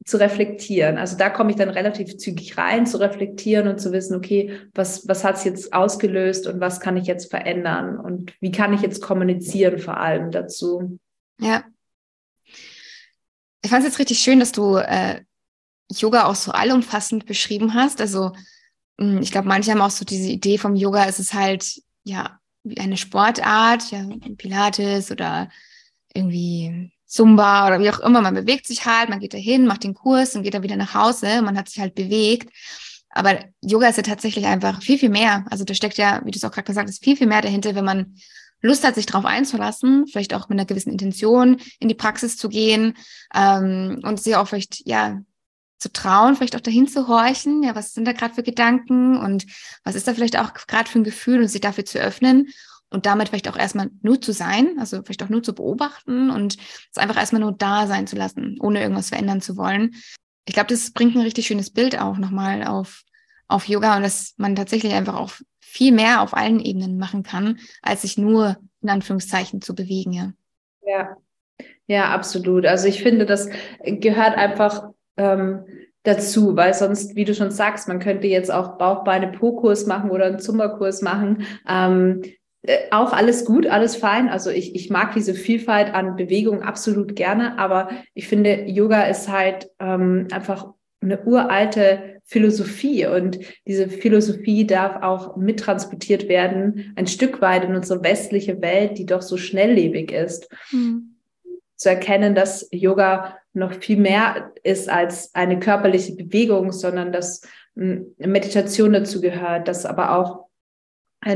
zu 0.05 0.19
reflektieren. 0.19 0.97
Also 0.97 1.17
da 1.17 1.29
komme 1.29 1.51
ich 1.51 1.57
dann 1.57 1.69
relativ 1.69 2.17
zügig 2.17 2.57
rein, 2.57 2.85
zu 2.85 2.99
reflektieren 2.99 3.67
und 3.67 3.79
zu 3.79 3.91
wissen, 3.91 4.15
okay, 4.15 4.59
was, 4.73 5.07
was 5.07 5.23
hat 5.23 5.37
es 5.37 5.43
jetzt 5.43 5.73
ausgelöst 5.73 6.47
und 6.47 6.59
was 6.59 6.79
kann 6.79 6.97
ich 6.97 7.07
jetzt 7.07 7.29
verändern 7.29 7.97
und 7.97 8.33
wie 8.41 8.51
kann 8.51 8.73
ich 8.73 8.81
jetzt 8.81 9.01
kommunizieren 9.01 9.79
vor 9.79 9.97
allem 9.97 10.31
dazu. 10.31 10.99
Ja. 11.39 11.63
Ich 13.61 13.69
fand 13.69 13.83
es 13.83 13.89
jetzt 13.89 13.99
richtig 13.99 14.19
schön, 14.19 14.39
dass 14.39 14.51
du 14.51 14.75
äh, 14.75 15.21
Yoga 15.89 16.25
auch 16.25 16.35
so 16.35 16.51
allumfassend 16.51 17.25
beschrieben 17.25 17.73
hast. 17.73 18.01
Also 18.01 18.33
hm, 18.99 19.21
ich 19.21 19.31
glaube, 19.31 19.47
manche 19.47 19.71
haben 19.71 19.81
auch 19.81 19.89
so 19.89 20.05
diese 20.05 20.29
Idee 20.29 20.57
vom 20.57 20.75
Yoga, 20.75 21.05
es 21.05 21.19
ist 21.19 21.33
halt 21.33 21.81
ja 22.03 22.39
wie 22.63 22.79
eine 22.79 22.97
Sportart, 22.97 23.91
ja, 23.91 24.05
Pilates 24.37 25.11
oder 25.11 25.49
irgendwie 26.13 26.92
Zumba 27.13 27.67
oder 27.67 27.79
wie 27.79 27.91
auch 27.91 27.99
immer. 27.99 28.21
Man 28.21 28.33
bewegt 28.33 28.65
sich 28.65 28.87
halt, 28.87 29.09
man 29.09 29.19
geht 29.19 29.35
dahin, 29.35 29.67
macht 29.67 29.83
den 29.83 29.93
Kurs 29.93 30.35
und 30.35 30.41
geht 30.41 30.55
dann 30.55 30.63
wieder 30.63 30.77
nach 30.77 30.95
Hause. 30.95 31.43
Man 31.43 31.55
hat 31.55 31.69
sich 31.69 31.79
halt 31.79 31.93
bewegt. 31.93 32.51
Aber 33.11 33.37
Yoga 33.61 33.87
ist 33.87 33.97
ja 33.97 34.03
tatsächlich 34.03 34.47
einfach 34.47 34.81
viel, 34.81 34.97
viel 34.97 35.09
mehr. 35.09 35.45
Also 35.51 35.63
da 35.63 35.75
steckt 35.75 35.99
ja, 35.99 36.21
wie 36.25 36.31
du 36.31 36.37
es 36.37 36.43
auch 36.43 36.51
gerade 36.51 36.65
gesagt 36.65 36.89
hast, 36.89 37.03
viel, 37.03 37.15
viel 37.15 37.27
mehr 37.27 37.43
dahinter, 37.43 37.75
wenn 37.75 37.85
man 37.85 38.15
Lust 38.61 38.83
hat, 38.83 38.95
sich 38.95 39.05
darauf 39.05 39.25
einzulassen, 39.25 40.07
vielleicht 40.07 40.33
auch 40.33 40.49
mit 40.49 40.57
einer 40.57 40.65
gewissen 40.65 40.91
Intention 40.91 41.57
in 41.79 41.87
die 41.87 41.93
Praxis 41.93 42.35
zu 42.35 42.49
gehen 42.49 42.95
ähm, 43.35 43.99
und 44.03 44.19
sich 44.19 44.35
auch 44.35 44.47
vielleicht, 44.47 44.87
ja, 44.87 45.21
zu 45.77 45.91
trauen, 45.91 46.35
vielleicht 46.35 46.55
auch 46.55 46.61
dahin 46.61 46.87
zu 46.87 47.07
horchen, 47.07 47.61
ja, 47.61 47.75
was 47.75 47.93
sind 47.93 48.05
da 48.05 48.13
gerade 48.13 48.33
für 48.33 48.41
Gedanken 48.41 49.17
und 49.17 49.45
was 49.83 49.95
ist 49.95 50.07
da 50.07 50.15
vielleicht 50.15 50.39
auch 50.39 50.53
gerade 50.53 50.89
für 50.89 50.99
ein 50.99 51.03
Gefühl 51.03 51.41
und 51.41 51.49
sich 51.49 51.61
dafür 51.61 51.85
zu 51.85 51.99
öffnen 51.99 52.47
und 52.93 53.05
damit 53.05 53.29
vielleicht 53.29 53.49
auch 53.49 53.57
erstmal 53.57 53.89
nur 54.01 54.21
zu 54.21 54.31
sein, 54.31 54.75
also 54.79 55.01
vielleicht 55.03 55.23
auch 55.23 55.29
nur 55.29 55.43
zu 55.43 55.53
beobachten 55.53 56.29
und 56.29 56.57
es 56.91 56.97
einfach 56.97 57.17
erstmal 57.17 57.41
nur 57.41 57.51
da 57.51 57.87
sein 57.87 58.07
zu 58.07 58.15
lassen, 58.15 58.57
ohne 58.61 58.81
irgendwas 58.81 59.09
verändern 59.09 59.41
zu 59.41 59.57
wollen. 59.57 59.95
Ich 60.45 60.53
glaube, 60.53 60.69
das 60.69 60.91
bringt 60.91 61.15
ein 61.15 61.21
richtig 61.21 61.47
schönes 61.47 61.71
Bild 61.71 61.99
auch 61.99 62.17
nochmal 62.17 62.63
auf, 62.63 63.03
auf 63.47 63.67
Yoga 63.67 63.97
und 63.97 64.03
dass 64.03 64.35
man 64.37 64.55
tatsächlich 64.55 64.93
einfach 64.93 65.15
auch 65.15 65.31
viel 65.59 65.91
mehr 65.91 66.21
auf 66.21 66.35
allen 66.35 66.59
Ebenen 66.59 66.99
machen 66.99 67.23
kann, 67.23 67.59
als 67.81 68.03
sich 68.03 68.17
nur 68.17 68.57
in 68.81 68.89
Anführungszeichen 68.89 69.61
zu 69.61 69.73
bewegen. 69.73 70.13
Ja, 70.13 70.33
ja, 70.85 71.17
ja 71.87 72.11
absolut. 72.11 72.67
Also 72.67 72.87
ich 72.87 73.01
finde, 73.01 73.25
das 73.25 73.49
gehört 73.83 74.37
einfach 74.37 74.89
ähm, 75.17 75.65
dazu, 76.03 76.55
weil 76.55 76.75
sonst, 76.75 77.15
wie 77.15 77.25
du 77.25 77.33
schon 77.33 77.49
sagst, 77.49 77.87
man 77.87 77.99
könnte 77.99 78.27
jetzt 78.27 78.51
auch 78.51 78.77
Bauch, 78.77 79.03
Beine, 79.03 79.29
Po-Kurs 79.31 79.87
machen 79.87 80.11
oder 80.11 80.25
einen 80.25 80.39
Zumba-Kurs 80.39 81.01
machen. 81.01 81.47
Ähm, 81.67 82.21
äh, 82.23 82.33
auch 82.91 83.11
alles 83.11 83.43
gut, 83.43 83.67
alles 83.67 83.95
fein. 83.95 84.29
Also 84.29 84.49
ich, 84.49 84.75
ich 84.75 84.89
mag 84.89 85.13
diese 85.13 85.33
Vielfalt 85.33 85.93
an 85.93 86.15
Bewegungen 86.15 86.61
absolut 86.61 87.15
gerne, 87.15 87.59
aber 87.59 87.89
ich 88.13 88.27
finde, 88.27 88.63
Yoga 88.67 89.03
ist 89.03 89.29
halt 89.29 89.69
ähm, 89.79 90.27
einfach 90.31 90.73
eine 91.01 91.21
uralte 91.25 92.21
Philosophie 92.23 93.05
und 93.05 93.39
diese 93.67 93.89
Philosophie 93.89 94.65
darf 94.65 95.03
auch 95.03 95.35
mittransportiert 95.35 96.29
werden, 96.29 96.93
ein 96.95 97.07
Stück 97.07 97.41
weit 97.41 97.65
in 97.65 97.75
unsere 97.75 98.01
westliche 98.01 98.61
Welt, 98.61 98.97
die 98.97 99.05
doch 99.05 99.21
so 99.21 99.35
schnelllebig 99.35 100.13
ist. 100.13 100.47
Mhm. 100.71 101.15
Zu 101.75 101.89
erkennen, 101.89 102.33
dass 102.33 102.69
Yoga 102.71 103.37
noch 103.51 103.73
viel 103.73 103.97
mehr 103.97 104.53
ist 104.63 104.89
als 104.89 105.35
eine 105.35 105.59
körperliche 105.59 106.15
Bewegung, 106.15 106.71
sondern 106.71 107.11
dass 107.11 107.41
hm, 107.75 108.15
Meditation 108.17 108.93
dazu 108.93 109.19
gehört, 109.19 109.67
dass 109.67 109.85
aber 109.85 110.17
auch 110.17 110.42
äh, 110.42 110.42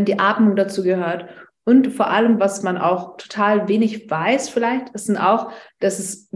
die 0.05 0.19
Atmung 0.19 0.55
dazu 0.55 0.83
gehört. 0.83 1.27
Und 1.65 1.87
vor 1.87 2.09
allem, 2.09 2.39
was 2.39 2.63
man 2.63 2.77
auch 2.77 3.17
total 3.17 3.67
wenig 3.67 4.09
weiß, 4.09 4.49
vielleicht, 4.49 4.89
ist 4.89 5.09
auch, 5.19 5.51
dass 5.79 5.99
es 5.99 6.31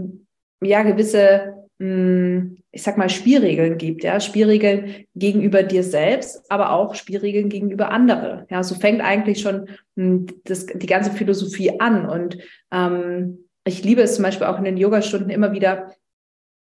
ja 0.62 0.84
gewisse, 0.84 1.54
hm, 1.80 2.58
ich 2.72 2.84
sag 2.84 2.98
mal, 2.98 3.10
Spielregeln 3.10 3.78
gibt, 3.78 4.04
ja, 4.04 4.20
Spielregeln 4.20 5.06
gegenüber 5.16 5.64
dir 5.64 5.84
selbst, 5.84 6.52
aber 6.52 6.72
auch 6.72 6.96
Spielregeln 6.96 7.48
gegenüber 7.48 7.92
anderen. 7.92 8.46
Ja, 8.50 8.62
so 8.62 8.76
fängt 8.76 9.02
eigentlich 9.02 9.40
schon 9.40 9.70
hm, 9.96 10.28
das, 10.44 10.66
die 10.66 10.88
ganze 10.88 11.12
Philosophie 11.12 11.80
an. 11.80 12.06
Und 12.10 12.38
ähm, 12.72 13.48
ich 13.64 13.84
liebe 13.84 14.02
es 14.02 14.16
zum 14.16 14.24
Beispiel 14.24 14.48
auch 14.48 14.58
in 14.58 14.66
den 14.66 14.78
Yogastunden 14.78 15.30
immer 15.30 15.54
wieder 15.54 15.94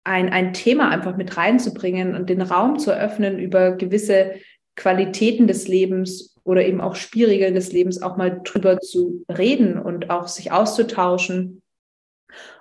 ein, 0.05 0.29
ein 0.29 0.53
Thema 0.53 0.89
einfach 0.89 1.17
mit 1.17 1.37
reinzubringen 1.37 2.15
und 2.15 2.29
den 2.29 2.41
Raum 2.41 2.79
zu 2.79 2.91
eröffnen, 2.91 3.39
über 3.39 3.71
gewisse 3.71 4.35
Qualitäten 4.75 5.47
des 5.47 5.67
Lebens 5.67 6.34
oder 6.45 6.65
eben 6.65 6.79
auch 6.79 6.95
Spielregeln 6.95 7.55
des 7.55 7.73
Lebens 7.73 8.01
auch 8.01 8.15
mal 8.15 8.39
drüber 8.43 8.79
zu 8.79 9.25
reden 9.27 9.77
und 9.79 10.11
auch 10.11 10.27
sich 10.27 10.51
auszutauschen, 10.51 11.61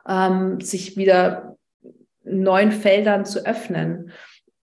ähm, 0.09 0.61
sich 0.61 0.97
wieder 0.97 1.57
neuen 2.25 2.73
Feldern 2.73 3.27
zu 3.27 3.47
öffnen, 3.47 4.11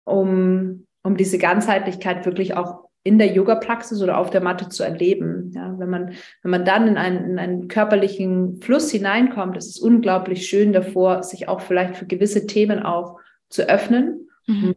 um, 0.04 0.86
um 1.02 1.16
diese 1.16 1.38
Ganzheitlichkeit 1.38 2.26
wirklich 2.26 2.54
auch 2.54 2.84
in 3.02 3.18
der 3.18 3.32
Yoga-Praxis 3.32 4.02
oder 4.02 4.18
auf 4.18 4.28
der 4.28 4.42
Matte 4.42 4.68
zu 4.68 4.82
erleben. 4.82 5.52
Ja, 5.54 5.74
wenn 5.78 5.88
man, 5.88 6.12
wenn 6.42 6.50
man 6.50 6.66
dann 6.66 6.86
in 6.86 6.98
einen, 6.98 7.30
in 7.30 7.38
einen 7.38 7.68
körperlichen 7.68 8.60
Fluss 8.60 8.90
hineinkommt, 8.90 9.56
ist 9.56 9.70
es 9.70 9.78
unglaublich 9.78 10.46
schön 10.46 10.74
davor, 10.74 11.22
sich 11.22 11.48
auch 11.48 11.62
vielleicht 11.62 11.96
für 11.96 12.06
gewisse 12.06 12.46
Themen 12.46 12.82
auch 12.82 13.18
zu 13.48 13.62
öffnen, 13.62 14.28
mhm 14.46 14.74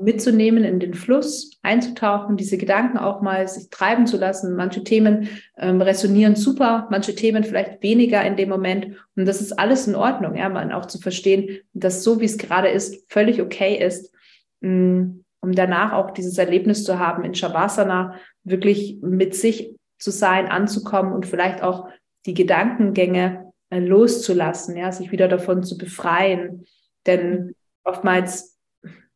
mitzunehmen 0.00 0.64
in 0.64 0.80
den 0.80 0.94
Fluss, 0.94 1.58
einzutauchen, 1.62 2.36
diese 2.36 2.58
Gedanken 2.58 2.98
auch 2.98 3.22
mal 3.22 3.46
sich 3.48 3.70
treiben 3.70 4.06
zu 4.06 4.16
lassen. 4.16 4.56
Manche 4.56 4.84
Themen 4.84 5.28
ähm, 5.56 5.80
resonieren 5.80 6.36
super, 6.36 6.88
manche 6.90 7.14
Themen 7.14 7.44
vielleicht 7.44 7.82
weniger 7.82 8.24
in 8.24 8.36
dem 8.36 8.48
Moment. 8.48 8.96
Und 9.16 9.26
das 9.26 9.40
ist 9.40 9.52
alles 9.52 9.86
in 9.86 9.94
Ordnung, 9.94 10.36
ja, 10.36 10.48
man 10.48 10.72
auch 10.72 10.86
zu 10.86 10.98
verstehen, 10.98 11.60
dass 11.72 12.02
so 12.02 12.20
wie 12.20 12.24
es 12.24 12.38
gerade 12.38 12.68
ist, 12.68 13.10
völlig 13.10 13.40
okay 13.40 13.76
ist, 13.76 14.12
mm, 14.60 15.20
um 15.40 15.52
danach 15.52 15.92
auch 15.92 16.10
dieses 16.10 16.38
Erlebnis 16.38 16.84
zu 16.84 16.98
haben, 16.98 17.24
in 17.24 17.34
Shavasana 17.34 18.16
wirklich 18.44 18.98
mit 19.02 19.34
sich 19.34 19.74
zu 19.98 20.10
sein, 20.10 20.48
anzukommen 20.48 21.12
und 21.12 21.26
vielleicht 21.26 21.62
auch 21.62 21.88
die 22.26 22.34
Gedankengänge 22.34 23.52
äh, 23.70 23.78
loszulassen, 23.78 24.76
ja, 24.76 24.92
sich 24.92 25.12
wieder 25.12 25.28
davon 25.28 25.62
zu 25.62 25.78
befreien. 25.78 26.66
Denn 27.06 27.54
oftmals 27.84 28.51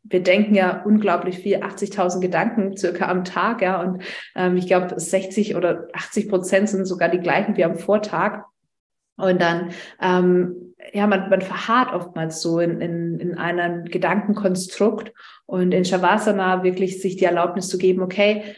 wir 0.08 0.22
denken 0.22 0.54
ja 0.54 0.82
unglaublich 0.84 1.38
viel, 1.38 1.56
80.000 1.56 2.20
Gedanken 2.20 2.76
circa 2.76 3.08
am 3.08 3.24
Tag, 3.24 3.62
ja, 3.62 3.80
und 3.80 4.02
ähm, 4.34 4.56
ich 4.56 4.66
glaube 4.66 4.98
60 4.98 5.56
oder 5.56 5.88
80 5.92 6.28
Prozent 6.28 6.68
sind 6.68 6.84
sogar 6.86 7.08
die 7.08 7.20
gleichen 7.20 7.56
wie 7.56 7.64
am 7.64 7.76
Vortag. 7.76 8.44
Und 9.16 9.40
dann, 9.40 9.70
ähm, 10.00 10.74
ja, 10.92 11.06
man, 11.06 11.30
man 11.30 11.40
verharrt 11.40 11.94
oftmals 11.94 12.42
so 12.42 12.60
in, 12.60 12.80
in, 12.80 13.18
in 13.18 13.38
einem 13.38 13.86
Gedankenkonstrukt 13.86 15.12
und 15.46 15.72
in 15.72 15.84
Shavasana 15.84 16.62
wirklich 16.62 17.00
sich 17.00 17.16
die 17.16 17.24
Erlaubnis 17.24 17.68
zu 17.68 17.78
geben, 17.78 18.02
okay, 18.02 18.56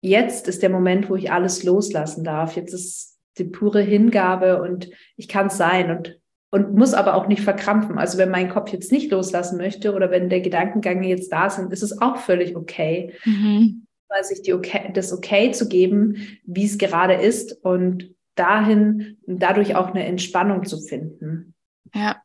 jetzt 0.00 0.48
ist 0.48 0.62
der 0.62 0.70
Moment, 0.70 1.10
wo 1.10 1.16
ich 1.16 1.30
alles 1.30 1.62
loslassen 1.64 2.24
darf. 2.24 2.56
Jetzt 2.56 2.72
ist 2.72 3.18
die 3.38 3.44
pure 3.44 3.82
Hingabe 3.82 4.62
und 4.62 4.90
ich 5.16 5.28
kann 5.28 5.46
es 5.48 5.56
sein. 5.56 5.96
Und 5.96 6.19
und 6.50 6.74
muss 6.74 6.94
aber 6.94 7.14
auch 7.14 7.28
nicht 7.28 7.42
verkrampfen. 7.42 7.98
Also 7.98 8.18
wenn 8.18 8.30
mein 8.30 8.48
Kopf 8.48 8.72
jetzt 8.72 8.92
nicht 8.92 9.10
loslassen 9.10 9.56
möchte 9.56 9.94
oder 9.94 10.10
wenn 10.10 10.28
der 10.28 10.40
Gedankengänge 10.40 11.08
jetzt 11.08 11.32
da 11.32 11.48
sind, 11.48 11.72
ist 11.72 11.82
es 11.82 12.00
auch 12.00 12.16
völlig 12.16 12.56
okay. 12.56 13.14
Mhm. 13.24 13.86
Weil 14.08 14.24
sich 14.24 14.42
die 14.42 14.52
okay, 14.52 14.90
das 14.92 15.12
okay 15.12 15.52
zu 15.52 15.68
geben, 15.68 16.16
wie 16.44 16.64
es 16.64 16.78
gerade 16.78 17.14
ist 17.14 17.64
und 17.64 18.14
dahin 18.34 19.18
dadurch 19.26 19.76
auch 19.76 19.88
eine 19.88 20.04
Entspannung 20.04 20.64
zu 20.64 20.80
finden. 20.80 21.54
Ja. 21.94 22.20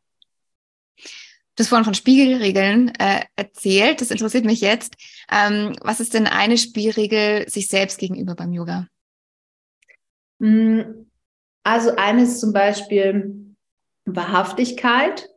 Du 1.54 1.62
hast 1.62 1.68
vorhin 1.68 1.84
von 1.84 1.94
Spiegelregeln 1.94 2.92
äh, 2.98 3.22
erzählt. 3.34 4.00
Das 4.00 4.10
interessiert 4.10 4.44
mich 4.44 4.60
jetzt. 4.60 4.96
Ähm, 5.32 5.74
was 5.80 6.00
ist 6.00 6.12
denn 6.12 6.26
eine 6.26 6.58
Spielregel 6.58 7.48
sich 7.48 7.68
selbst 7.68 7.98
gegenüber 7.98 8.34
beim 8.34 8.52
Yoga? 8.52 8.88
Hm, 10.38 11.10
also 11.62 11.96
eines 11.96 12.40
zum 12.40 12.52
Beispiel, 12.52 13.45
Wahrhaftigkeit 14.06 15.28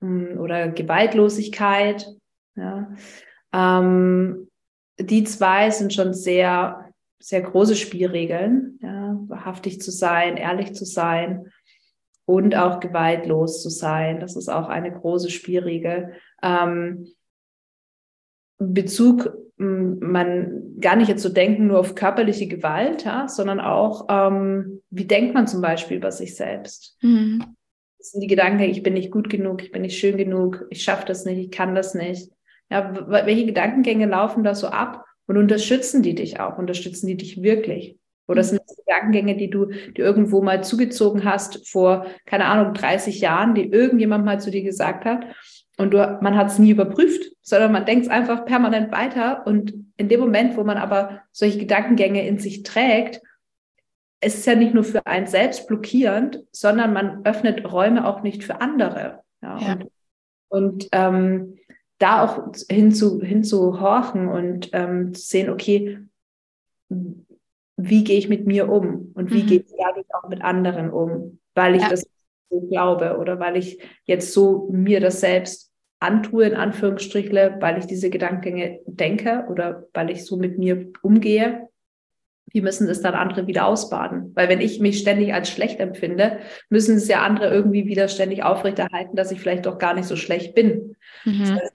hm, 0.00 0.38
oder 0.38 0.68
Gewaltlosigkeit. 0.68 2.06
Ja. 2.54 2.92
Ähm, 3.52 4.48
die 4.98 5.24
zwei 5.24 5.70
sind 5.70 5.92
schon 5.92 6.14
sehr, 6.14 6.92
sehr 7.18 7.40
große 7.40 7.74
Spielregeln. 7.76 8.78
Ja. 8.82 9.18
Wahrhaftig 9.26 9.80
zu 9.80 9.90
sein, 9.90 10.36
ehrlich 10.36 10.74
zu 10.74 10.84
sein 10.84 11.50
und 12.26 12.54
auch 12.54 12.78
gewaltlos 12.80 13.62
zu 13.62 13.70
sein. 13.70 14.20
Das 14.20 14.36
ist 14.36 14.48
auch 14.48 14.68
eine 14.68 14.92
große 14.92 15.30
Spielregel. 15.30 16.12
Ähm, 16.42 17.08
Bezug, 18.58 19.32
hm, 19.56 19.98
man 20.00 20.76
gar 20.80 20.96
nicht 20.96 21.08
jetzt 21.08 21.22
so 21.22 21.28
denken 21.28 21.66
nur 21.66 21.80
auf 21.80 21.94
körperliche 21.94 22.46
Gewalt, 22.46 23.04
ja, 23.04 23.26
sondern 23.26 23.58
auch, 23.60 24.06
ähm, 24.08 24.82
wie 24.90 25.06
denkt 25.06 25.34
man 25.34 25.46
zum 25.46 25.60
Beispiel 25.60 25.96
über 25.96 26.12
sich 26.12 26.36
selbst? 26.36 26.96
Mhm. 27.02 27.56
Das 28.00 28.12
sind 28.12 28.22
die 28.22 28.28
Gedanken, 28.28 28.62
ich 28.62 28.82
bin 28.82 28.94
nicht 28.94 29.10
gut 29.10 29.28
genug, 29.28 29.62
ich 29.62 29.72
bin 29.72 29.82
nicht 29.82 29.98
schön 29.98 30.16
genug, 30.16 30.64
ich 30.70 30.82
schaffe 30.82 31.04
das 31.04 31.26
nicht, 31.26 31.38
ich 31.38 31.50
kann 31.50 31.74
das 31.74 31.94
nicht. 31.94 32.30
Ja, 32.70 32.94
welche 33.26 33.44
Gedankengänge 33.44 34.06
laufen 34.06 34.42
da 34.42 34.54
so 34.54 34.68
ab 34.68 35.04
und 35.26 35.36
unterstützen 35.36 36.02
die 36.02 36.14
dich 36.14 36.40
auch? 36.40 36.56
Unterstützen 36.56 37.08
die 37.08 37.18
dich 37.18 37.42
wirklich? 37.42 37.98
Oder 38.26 38.42
sind 38.42 38.62
das 38.66 38.76
Gedankengänge, 38.76 39.36
die 39.36 39.50
du 39.50 39.66
dir 39.66 40.02
irgendwo 40.02 40.40
mal 40.40 40.64
zugezogen 40.64 41.24
hast 41.24 41.68
vor, 41.68 42.06
keine 42.24 42.46
Ahnung, 42.46 42.72
30 42.72 43.20
Jahren, 43.20 43.54
die 43.54 43.66
irgendjemand 43.66 44.24
mal 44.24 44.40
zu 44.40 44.50
dir 44.50 44.62
gesagt 44.62 45.04
hat 45.04 45.26
und 45.76 45.92
du, 45.92 46.18
man 46.22 46.38
hat 46.38 46.46
es 46.46 46.58
nie 46.58 46.70
überprüft, 46.70 47.32
sondern 47.42 47.72
man 47.72 47.84
denkt 47.84 48.06
es 48.06 48.10
einfach 48.10 48.46
permanent 48.46 48.92
weiter 48.92 49.46
und 49.46 49.74
in 49.98 50.08
dem 50.08 50.20
Moment, 50.20 50.56
wo 50.56 50.64
man 50.64 50.78
aber 50.78 51.20
solche 51.32 51.58
Gedankengänge 51.58 52.26
in 52.26 52.38
sich 52.38 52.62
trägt, 52.62 53.20
es 54.20 54.34
ist 54.34 54.46
ja 54.46 54.54
nicht 54.54 54.74
nur 54.74 54.84
für 54.84 55.06
einen 55.06 55.26
selbst 55.26 55.66
blockierend, 55.66 56.44
sondern 56.52 56.92
man 56.92 57.24
öffnet 57.24 57.70
Räume 57.70 58.06
auch 58.06 58.22
nicht 58.22 58.44
für 58.44 58.60
andere. 58.60 59.20
Ja, 59.42 59.58
ja. 59.58 59.72
Und, 59.72 59.90
und 60.48 60.88
ähm, 60.92 61.56
da 61.98 62.24
auch 62.24 62.52
hinzu, 62.70 63.20
hinzuhorchen 63.22 64.28
und 64.28 64.70
ähm, 64.72 65.14
zu 65.14 65.22
sehen, 65.22 65.50
okay, 65.50 65.98
wie 66.88 68.04
gehe 68.04 68.18
ich 68.18 68.28
mit 68.28 68.46
mir 68.46 68.68
um 68.68 69.12
und 69.14 69.32
wie 69.32 69.42
mhm. 69.42 69.46
gehe 69.46 69.60
ich 69.60 70.14
auch 70.14 70.28
mit 70.28 70.42
anderen 70.42 70.90
um, 70.90 71.38
weil 71.54 71.76
ich 71.76 71.82
ja. 71.82 71.88
das 71.88 72.06
so 72.50 72.60
glaube 72.68 73.16
oder 73.18 73.38
weil 73.38 73.56
ich 73.56 73.80
jetzt 74.04 74.32
so 74.32 74.68
mir 74.70 75.00
das 75.00 75.20
selbst 75.20 75.70
antue, 76.00 76.46
in 76.46 76.54
Anführungsstrichle, 76.54 77.56
weil 77.60 77.78
ich 77.78 77.86
diese 77.86 78.10
Gedankengänge 78.10 78.80
denke 78.86 79.46
oder 79.50 79.86
weil 79.94 80.10
ich 80.10 80.24
so 80.24 80.36
mit 80.36 80.58
mir 80.58 80.90
umgehe 81.02 81.69
wie 82.52 82.60
müssen 82.60 82.88
es 82.88 83.00
dann 83.00 83.14
andere 83.14 83.46
wieder 83.46 83.66
ausbaden? 83.66 84.32
Weil 84.34 84.48
wenn 84.48 84.60
ich 84.60 84.80
mich 84.80 84.98
ständig 84.98 85.34
als 85.34 85.50
schlecht 85.50 85.80
empfinde, 85.80 86.38
müssen 86.68 86.96
es 86.96 87.08
ja 87.08 87.22
andere 87.22 87.48
irgendwie 87.48 87.86
wieder 87.86 88.08
ständig 88.08 88.42
aufrechterhalten, 88.42 89.16
dass 89.16 89.32
ich 89.32 89.40
vielleicht 89.40 89.66
doch 89.66 89.78
gar 89.78 89.94
nicht 89.94 90.06
so 90.06 90.16
schlecht 90.16 90.54
bin. 90.54 90.96
Mhm. 91.24 91.38
Das 91.40 91.50
heißt, 91.50 91.72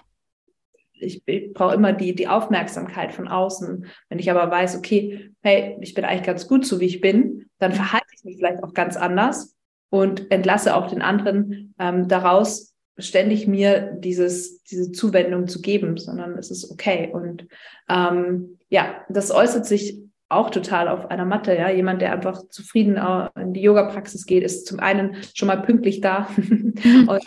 ich, 0.93 1.23
ich 1.25 1.53
brauche 1.53 1.75
immer 1.75 1.93
die, 1.93 2.15
die 2.15 2.27
Aufmerksamkeit 2.27 3.13
von 3.13 3.27
außen. 3.27 3.85
Wenn 4.09 4.19
ich 4.19 4.31
aber 4.31 4.49
weiß, 4.49 4.77
okay, 4.77 5.31
hey, 5.41 5.77
ich 5.81 5.93
bin 5.93 6.05
eigentlich 6.05 6.23
ganz 6.23 6.47
gut 6.47 6.65
so, 6.65 6.79
wie 6.79 6.85
ich 6.85 7.01
bin, 7.01 7.49
dann 7.59 7.73
verhalte 7.73 8.07
ich 8.15 8.23
mich 8.23 8.37
vielleicht 8.37 8.63
auch 8.63 8.73
ganz 8.73 8.97
anders 8.97 9.55
und 9.89 10.31
entlasse 10.31 10.75
auch 10.75 10.87
den 10.89 11.01
anderen 11.01 11.73
ähm, 11.79 12.07
daraus, 12.07 12.75
ständig 12.97 13.45
mir 13.45 13.97
dieses, 13.99 14.63
diese 14.63 14.91
Zuwendung 14.91 15.47
zu 15.47 15.61
geben, 15.61 15.97
sondern 15.97 16.37
es 16.37 16.49
ist 16.49 16.71
okay. 16.71 17.09
Und 17.11 17.45
ähm, 17.89 18.57
ja, 18.69 19.03
das 19.09 19.31
äußert 19.31 19.65
sich 19.65 19.99
auch 20.29 20.49
total 20.49 20.87
auf 20.87 21.09
einer 21.11 21.25
Matte. 21.25 21.55
Ja, 21.55 21.69
jemand, 21.69 22.01
der 22.01 22.11
einfach 22.11 22.47
zufrieden 22.49 22.99
in 23.39 23.53
die 23.53 23.61
Yoga-Praxis 23.61 24.25
geht, 24.25 24.43
ist 24.43 24.65
zum 24.67 24.79
einen 24.79 25.17
schon 25.33 25.47
mal 25.47 25.61
pünktlich 25.61 26.01
da 26.01 26.27
und 26.37 27.23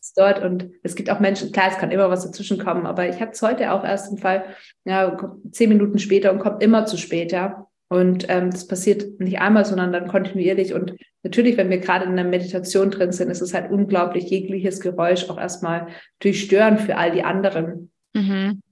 ist 0.00 0.18
dort. 0.18 0.42
Und 0.42 0.70
es 0.82 0.94
gibt 0.94 1.10
auch 1.10 1.20
Menschen, 1.20 1.52
klar, 1.52 1.68
es 1.70 1.78
kann 1.78 1.90
immer 1.90 2.10
was 2.10 2.24
dazwischen 2.24 2.58
kommen, 2.58 2.86
aber 2.86 3.08
ich 3.08 3.20
hatte 3.20 3.32
es 3.32 3.42
heute 3.42 3.72
auch 3.72 3.84
erst 3.84 4.10
im 4.10 4.18
Fall, 4.18 4.44
ja, 4.84 5.16
zehn 5.50 5.68
Minuten 5.68 5.98
später 5.98 6.32
und 6.32 6.38
kommt 6.38 6.62
immer 6.62 6.86
zu 6.86 6.96
spät, 6.96 7.32
ja. 7.32 7.66
Und 7.92 8.26
ähm, 8.28 8.52
das 8.52 8.68
passiert 8.68 9.18
nicht 9.18 9.40
einmal, 9.40 9.64
sondern 9.64 9.92
dann 9.92 10.06
kontinuierlich. 10.06 10.74
Und 10.74 10.94
natürlich, 11.24 11.56
wenn 11.56 11.70
wir 11.70 11.78
gerade 11.78 12.04
in 12.04 12.14
der 12.14 12.24
Meditation 12.24 12.92
drin 12.92 13.10
sind, 13.10 13.30
ist 13.30 13.40
es 13.40 13.52
halt 13.52 13.72
unglaublich, 13.72 14.30
jegliches 14.30 14.78
Geräusch 14.78 15.28
auch 15.28 15.38
erstmal 15.38 15.88
durchstören 16.20 16.78
für 16.78 16.96
all 16.96 17.10
die 17.10 17.24
anderen. 17.24 17.90
Mhm. 18.12 18.62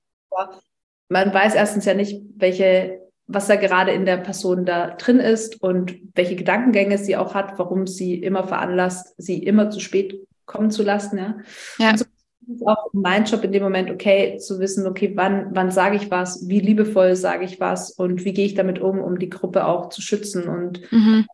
Man 1.09 1.35
weiß 1.35 1.57
erstens 1.57 1.85
ja 1.85 1.95
nicht, 1.95 2.23
welche, 2.37 3.01
was 3.29 3.47
da 3.47 3.57
gerade 3.57 3.93
in 3.93 4.07
der 4.07 4.17
Person 4.17 4.65
da 4.65 4.89
drin 4.89 5.21
ist 5.21 5.63
und 5.63 5.97
welche 6.15 6.35
Gedankengänge 6.35 6.97
sie 6.97 7.17
auch 7.17 7.35
hat, 7.35 7.59
warum 7.59 7.87
sie 7.87 8.15
immer 8.15 8.45
veranlasst, 8.45 9.15
sie 9.19 9.43
immer 9.43 9.71
zu 9.71 9.81
spät 9.81 10.27
kommen 10.47 10.71
zu 10.71 10.83
lassen. 10.83 11.19
Ja. 11.19 11.37
ja. 11.79 11.97
So 11.97 12.07
ist 12.51 12.67
auch 12.67 12.89
mein 12.95 13.25
Job 13.25 13.45
in 13.45 13.53
dem 13.53 13.63
Moment, 13.63 13.91
okay, 13.91 14.39
zu 14.39 14.59
wissen, 14.59 14.87
okay, 14.87 15.13
wann, 15.15 15.55
wann 15.55 15.71
sage 15.71 15.97
ich 15.97 16.11
was, 16.11 16.49
wie 16.49 16.61
liebevoll 16.61 17.15
sage 17.15 17.45
ich 17.45 17.61
was 17.61 17.91
und 17.91 18.25
wie 18.25 18.33
gehe 18.33 18.47
ich 18.47 18.55
damit 18.55 18.79
um, 18.79 19.01
um 19.01 19.19
die 19.19 19.29
Gruppe 19.29 19.67
auch 19.67 19.91
zu 19.91 20.01
schützen 20.01 20.49
und 20.49 20.81
mhm. 20.91 21.27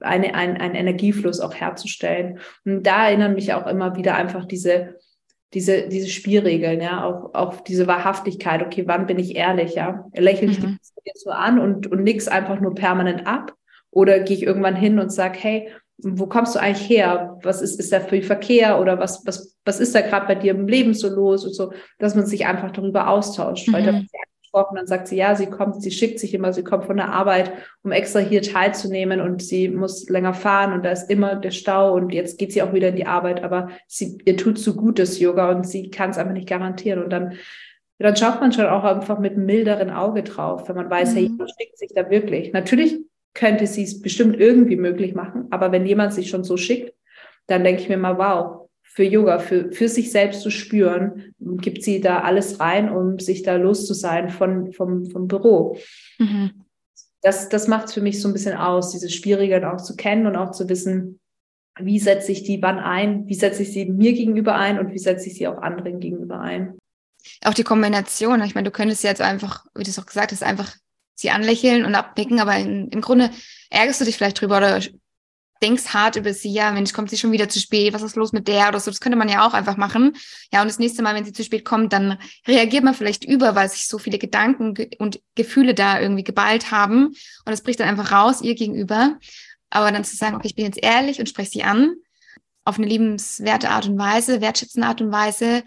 eine, 0.00 0.36
ein, 0.36 0.56
einen 0.56 0.76
Energiefluss 0.76 1.40
auch 1.40 1.54
herzustellen. 1.54 2.38
Und 2.64 2.84
da 2.84 3.08
erinnern 3.08 3.34
mich 3.34 3.52
auch 3.52 3.66
immer 3.66 3.96
wieder 3.96 4.14
einfach 4.14 4.44
diese, 4.44 4.94
diese, 5.54 5.88
diese 5.88 6.08
Spielregeln, 6.08 6.80
ja, 6.80 7.04
auch, 7.04 7.34
auch 7.34 7.60
diese 7.60 7.86
Wahrhaftigkeit, 7.86 8.62
okay, 8.62 8.84
wann 8.86 9.06
bin 9.06 9.18
ich 9.18 9.36
ehrlich, 9.36 9.74
ja? 9.74 10.06
Lächle 10.14 10.50
ich 10.50 10.60
mhm. 10.60 10.78
die 10.78 10.78
jetzt 11.04 11.24
so 11.24 11.30
an 11.30 11.58
und, 11.58 11.86
und 11.86 12.02
nix 12.02 12.28
einfach 12.28 12.60
nur 12.60 12.74
permanent 12.74 13.26
ab? 13.26 13.54
Oder 13.90 14.20
gehe 14.20 14.36
ich 14.36 14.42
irgendwann 14.42 14.76
hin 14.76 14.98
und 14.98 15.12
sage, 15.12 15.38
hey, 15.38 15.68
wo 15.98 16.26
kommst 16.26 16.54
du 16.54 16.58
eigentlich 16.58 16.88
her? 16.88 17.38
Was 17.42 17.60
ist, 17.60 17.78
ist 17.78 17.92
da 17.92 18.00
für 18.00 18.22
Verkehr 18.22 18.80
oder 18.80 18.98
was, 18.98 19.26
was, 19.26 19.56
was 19.64 19.78
ist 19.78 19.94
da 19.94 20.00
gerade 20.00 20.26
bei 20.26 20.34
dir 20.34 20.52
im 20.52 20.66
Leben 20.66 20.94
so 20.94 21.08
los 21.08 21.44
und 21.44 21.54
so, 21.54 21.72
dass 21.98 22.14
man 22.14 22.26
sich 22.26 22.46
einfach 22.46 22.70
darüber 22.70 23.08
austauscht. 23.08 23.68
Mhm. 23.68 23.72
Weil 23.72 23.82
da 23.84 24.02
angesprochen, 24.52 24.76
dann 24.76 24.86
sagt 24.86 25.08
sie, 25.08 25.16
ja, 25.16 25.34
sie 25.34 25.46
kommt, 25.46 25.82
sie 25.82 25.90
schickt 25.90 26.18
sich 26.18 26.34
immer, 26.34 26.52
sie 26.52 26.64
kommt 26.64 26.84
von 26.84 26.96
der 26.96 27.12
Arbeit, 27.12 27.52
um 27.82 27.92
extra 27.92 28.20
hier 28.20 28.42
teilzunehmen 28.42 29.20
und 29.20 29.42
sie 29.42 29.68
muss 29.68 30.08
länger 30.08 30.34
fahren 30.34 30.72
und 30.72 30.84
da 30.84 30.90
ist 30.90 31.10
immer 31.10 31.36
der 31.36 31.50
Stau 31.50 31.94
und 31.94 32.12
jetzt 32.12 32.38
geht 32.38 32.52
sie 32.52 32.62
auch 32.62 32.72
wieder 32.72 32.88
in 32.88 32.96
die 32.96 33.06
Arbeit, 33.06 33.42
aber 33.42 33.68
sie, 33.86 34.18
ihr 34.24 34.36
tut 34.36 34.58
so 34.58 34.74
gutes 34.74 35.18
Yoga 35.18 35.50
und 35.50 35.66
sie 35.66 35.90
kann 35.90 36.10
es 36.10 36.18
einfach 36.18 36.32
nicht 36.32 36.48
garantieren 36.48 37.02
und 37.02 37.10
dann 37.10 37.34
dann 37.98 38.16
schaut 38.16 38.40
man 38.40 38.50
schon 38.50 38.66
auch 38.66 38.82
einfach 38.82 39.20
mit 39.20 39.34
einem 39.34 39.46
milderen 39.46 39.88
Auge 39.88 40.24
drauf, 40.24 40.68
wenn 40.68 40.74
man 40.74 40.90
weiß, 40.90 41.12
mhm. 41.12 41.14
hey, 41.14 41.22
jemand 41.22 41.52
schickt 41.56 41.78
sich 41.78 41.90
da 41.94 42.10
wirklich. 42.10 42.52
Natürlich 42.52 42.98
könnte 43.32 43.68
sie 43.68 43.84
es 43.84 44.02
bestimmt 44.02 44.40
irgendwie 44.40 44.74
möglich 44.74 45.14
machen. 45.14 45.46
Aber 45.50 45.70
wenn 45.70 45.86
jemand 45.86 46.12
sich 46.12 46.28
schon 46.28 46.42
so 46.42 46.56
schickt, 46.56 46.92
dann 47.46 47.62
denke 47.62 47.82
ich 47.82 47.88
mir 47.88 47.98
mal, 47.98 48.18
wow, 48.18 48.61
für 48.94 49.04
Yoga, 49.04 49.38
für, 49.38 49.72
für 49.72 49.88
sich 49.88 50.12
selbst 50.12 50.42
zu 50.42 50.50
spüren, 50.50 51.34
gibt 51.38 51.82
sie 51.82 52.02
da 52.02 52.20
alles 52.20 52.60
rein, 52.60 52.90
um 52.90 53.18
sich 53.18 53.42
da 53.42 53.56
los 53.56 53.86
zu 53.86 53.94
sein 53.94 54.28
von, 54.28 54.70
vom, 54.72 55.06
vom 55.06 55.28
Büro. 55.28 55.78
Mhm. 56.18 56.64
Das, 57.22 57.48
das 57.48 57.68
macht 57.68 57.86
es 57.86 57.94
für 57.94 58.02
mich 58.02 58.20
so 58.20 58.28
ein 58.28 58.34
bisschen 58.34 58.56
aus, 58.56 58.90
diese 58.90 59.08
Schwierigkeiten 59.08 59.64
auch 59.64 59.80
zu 59.80 59.96
kennen 59.96 60.26
und 60.26 60.36
auch 60.36 60.50
zu 60.50 60.68
wissen, 60.68 61.20
wie 61.80 61.98
setze 61.98 62.32
ich 62.32 62.42
die 62.42 62.60
wann 62.60 62.78
ein, 62.78 63.26
wie 63.28 63.34
setze 63.34 63.62
ich 63.62 63.72
sie 63.72 63.86
mir 63.86 64.12
gegenüber 64.12 64.56
ein 64.56 64.78
und 64.78 64.92
wie 64.92 64.98
setze 64.98 65.28
ich 65.28 65.36
sie 65.36 65.48
auch 65.48 65.62
anderen 65.62 65.98
gegenüber 65.98 66.40
ein. 66.40 66.76
Auch 67.44 67.54
die 67.54 67.62
Kombination, 67.62 68.42
ich 68.42 68.54
meine, 68.54 68.66
du 68.66 68.72
könntest 68.72 69.04
jetzt 69.04 69.22
einfach, 69.22 69.64
wie 69.74 69.84
du 69.84 69.90
es 69.90 69.98
auch 69.98 70.06
gesagt 70.06 70.32
hast, 70.32 70.42
einfach 70.42 70.76
sie 71.14 71.30
anlächeln 71.30 71.86
und 71.86 71.94
abnicken, 71.94 72.40
aber 72.40 72.58
in, 72.58 72.88
im 72.88 73.00
Grunde 73.00 73.30
ärgerst 73.70 74.02
du 74.02 74.04
dich 74.04 74.18
vielleicht 74.18 74.40
drüber 74.40 74.58
oder 74.58 74.80
denkst 75.62 75.88
hart 75.94 76.16
über 76.16 76.34
sie, 76.34 76.52
ja, 76.52 76.72
Mensch, 76.72 76.92
kommt 76.92 77.10
sie 77.10 77.16
schon 77.16 77.32
wieder 77.32 77.48
zu 77.48 77.60
spät, 77.60 77.94
was 77.94 78.02
ist 78.02 78.16
los 78.16 78.32
mit 78.32 78.48
der 78.48 78.68
oder 78.68 78.80
so, 78.80 78.90
das 78.90 79.00
könnte 79.00 79.16
man 79.16 79.28
ja 79.28 79.46
auch 79.46 79.54
einfach 79.54 79.76
machen. 79.76 80.16
Ja, 80.52 80.60
und 80.60 80.68
das 80.68 80.78
nächste 80.78 81.02
Mal, 81.02 81.14
wenn 81.14 81.24
sie 81.24 81.32
zu 81.32 81.44
spät 81.44 81.64
kommt, 81.64 81.92
dann 81.92 82.18
reagiert 82.46 82.84
man 82.84 82.94
vielleicht 82.94 83.24
über, 83.24 83.54
weil 83.54 83.68
sich 83.68 83.86
so 83.86 83.98
viele 83.98 84.18
Gedanken 84.18 84.74
und 84.98 85.20
Gefühle 85.34 85.74
da 85.74 86.00
irgendwie 86.00 86.24
geballt 86.24 86.70
haben 86.70 87.14
und 87.44 87.52
es 87.52 87.62
bricht 87.62 87.80
dann 87.80 87.88
einfach 87.88 88.12
raus 88.12 88.42
ihr 88.42 88.54
gegenüber. 88.54 89.18
Aber 89.70 89.90
dann 89.90 90.04
zu 90.04 90.16
sagen, 90.16 90.36
okay, 90.36 90.48
ich 90.48 90.54
bin 90.54 90.66
jetzt 90.66 90.82
ehrlich 90.82 91.18
und 91.18 91.28
spreche 91.28 91.50
sie 91.50 91.62
an 91.62 91.94
auf 92.64 92.78
eine 92.78 92.86
liebenswerte 92.86 93.70
Art 93.70 93.88
und 93.88 93.98
Weise, 93.98 94.40
wertschätzende 94.40 94.86
Art 94.86 95.00
und 95.00 95.10
Weise 95.10 95.64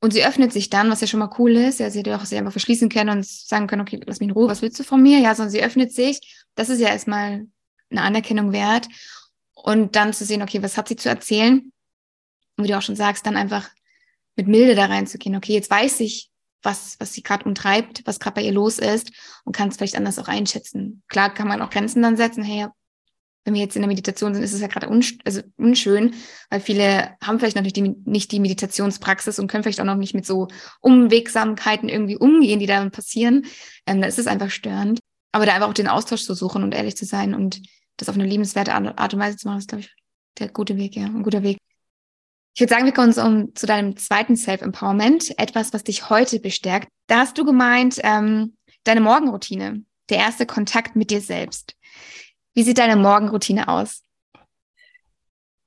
und 0.00 0.12
sie 0.12 0.24
öffnet 0.24 0.52
sich 0.52 0.70
dann, 0.70 0.90
was 0.90 1.00
ja 1.00 1.06
schon 1.06 1.20
mal 1.20 1.30
cool 1.38 1.56
ist. 1.56 1.80
Ja, 1.80 1.90
sie 1.90 1.98
hätte 1.98 2.16
auch 2.16 2.24
sich 2.24 2.38
einfach 2.38 2.52
verschließen 2.52 2.88
können 2.88 3.10
und 3.10 3.26
sagen 3.26 3.66
können, 3.66 3.82
okay, 3.82 4.00
lass 4.04 4.20
mich 4.20 4.28
in 4.28 4.34
Ruhe, 4.34 4.48
was 4.48 4.62
willst 4.62 4.78
du 4.78 4.84
von 4.84 5.02
mir? 5.02 5.18
Ja, 5.18 5.34
sondern 5.34 5.50
sie 5.50 5.62
öffnet 5.62 5.92
sich. 5.92 6.44
Das 6.54 6.68
ist 6.68 6.80
ja 6.80 6.88
erstmal 6.88 7.46
eine 7.90 8.02
Anerkennung 8.02 8.52
wert. 8.52 8.88
Und 9.54 9.96
dann 9.96 10.12
zu 10.12 10.24
sehen, 10.24 10.42
okay, 10.42 10.62
was 10.62 10.76
hat 10.76 10.88
sie 10.88 10.96
zu 10.96 11.08
erzählen? 11.08 11.72
Und 12.56 12.64
wie 12.64 12.68
du 12.68 12.76
auch 12.76 12.82
schon 12.82 12.96
sagst, 12.96 13.26
dann 13.26 13.36
einfach 13.36 13.68
mit 14.36 14.48
Milde 14.48 14.74
da 14.74 14.86
reinzugehen. 14.86 15.36
Okay, 15.36 15.54
jetzt 15.54 15.70
weiß 15.70 16.00
ich, 16.00 16.30
was, 16.62 16.96
was 16.98 17.12
sie 17.12 17.22
gerade 17.22 17.44
umtreibt, 17.44 18.02
was 18.06 18.20
gerade 18.20 18.34
bei 18.34 18.42
ihr 18.42 18.52
los 18.52 18.78
ist 18.78 19.12
und 19.44 19.56
kann 19.56 19.68
es 19.68 19.76
vielleicht 19.76 19.96
anders 19.96 20.18
auch 20.18 20.28
einschätzen. 20.28 21.02
Klar 21.08 21.32
kann 21.32 21.48
man 21.48 21.62
auch 21.62 21.70
Grenzen 21.70 22.02
dann 22.02 22.16
setzen. 22.16 22.42
Hey, 22.42 22.66
wenn 23.46 23.54
wir 23.54 23.60
jetzt 23.60 23.76
in 23.76 23.82
der 23.82 23.88
Meditation 23.88 24.34
sind, 24.34 24.42
ist 24.42 24.52
es 24.52 24.60
ja 24.60 24.66
gerade 24.66 24.88
unsch 24.88 25.16
also 25.24 25.40
unschön, 25.56 26.14
weil 26.50 26.60
viele 26.60 27.16
haben 27.22 27.38
vielleicht 27.38 27.54
noch 27.54 27.62
nicht 27.62 27.76
die, 27.76 27.94
nicht 28.04 28.32
die 28.32 28.40
Meditationspraxis 28.40 29.38
und 29.38 29.46
können 29.46 29.62
vielleicht 29.62 29.80
auch 29.80 29.84
noch 29.84 29.94
nicht 29.94 30.14
mit 30.14 30.26
so 30.26 30.48
Umwegsamkeiten 30.80 31.88
irgendwie 31.88 32.16
umgehen, 32.16 32.58
die 32.58 32.66
da 32.66 32.86
passieren. 32.90 33.46
Ähm, 33.86 34.02
da 34.02 34.08
ist 34.08 34.18
es 34.18 34.26
einfach 34.26 34.50
störend. 34.50 34.98
Aber 35.32 35.46
da 35.46 35.54
einfach 35.54 35.68
auch 35.68 35.74
den 35.74 35.88
Austausch 35.88 36.24
zu 36.24 36.34
suchen 36.34 36.62
und 36.62 36.74
ehrlich 36.74 36.96
zu 36.96 37.04
sein 37.04 37.34
und 37.34 37.60
das 37.96 38.08
auf 38.08 38.14
eine 38.14 38.26
liebenswerte 38.26 38.72
Art 38.72 39.14
und 39.14 39.20
Weise 39.20 39.36
zu 39.36 39.48
machen, 39.48 39.58
ist, 39.58 39.68
glaube 39.68 39.82
ich, 39.82 39.94
der 40.38 40.48
gute 40.48 40.76
Weg, 40.76 40.96
ja, 40.96 41.06
ein 41.06 41.22
guter 41.22 41.42
Weg. 41.42 41.58
Ich 42.54 42.60
würde 42.60 42.72
sagen, 42.72 42.86
wir 42.86 42.92
kommen 42.92 43.12
um, 43.18 43.54
zu 43.54 43.66
deinem 43.66 43.96
zweiten 43.96 44.36
Self-Empowerment, 44.36 45.38
etwas, 45.38 45.74
was 45.74 45.84
dich 45.84 46.08
heute 46.08 46.40
bestärkt. 46.40 46.88
Da 47.06 47.18
hast 47.18 47.36
du 47.36 47.44
gemeint, 47.44 47.98
ähm, 48.02 48.56
deine 48.84 49.00
Morgenroutine, 49.00 49.82
der 50.08 50.18
erste 50.18 50.46
Kontakt 50.46 50.96
mit 50.96 51.10
dir 51.10 51.20
selbst. 51.20 51.76
Wie 52.54 52.62
sieht 52.62 52.78
deine 52.78 52.96
Morgenroutine 52.96 53.68
aus? 53.68 54.02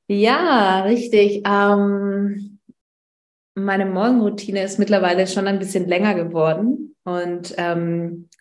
Ja, 0.07 0.81
richtig. 0.81 1.43
Ähm, 1.45 2.59
meine 3.53 3.85
Morgenroutine 3.85 4.63
ist 4.63 4.79
mittlerweile 4.79 5.27
schon 5.27 5.45
ein 5.45 5.59
bisschen 5.59 5.87
länger 5.87 6.15
geworden 6.15 6.95
und 7.03 7.53
ähm, 7.57 8.29
äh, 8.33 8.38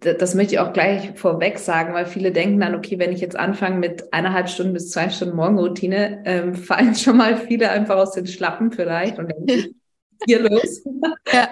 das 0.00 0.34
möchte 0.34 0.54
ich 0.54 0.60
auch 0.60 0.72
gleich 0.72 1.12
vorweg 1.14 1.58
sagen, 1.58 1.94
weil 1.94 2.06
viele 2.06 2.32
denken 2.32 2.58
dann, 2.58 2.74
okay, 2.74 2.98
wenn 2.98 3.12
ich 3.12 3.20
jetzt 3.20 3.38
anfange 3.38 3.76
mit 3.76 4.12
eineinhalb 4.12 4.48
Stunden 4.48 4.72
bis 4.72 4.90
zwei 4.90 5.08
Stunden 5.10 5.36
Morgenroutine, 5.36 6.22
ähm, 6.24 6.54
fallen 6.54 6.94
schon 6.94 7.16
mal 7.16 7.36
viele 7.36 7.70
einfach 7.70 7.96
aus 7.96 8.12
den 8.12 8.26
Schlappen 8.26 8.72
vielleicht 8.72 9.18
und 9.18 9.30
dann 9.30 9.46
hier 10.26 10.40
los. 10.40 10.84
Ja. 11.32 11.50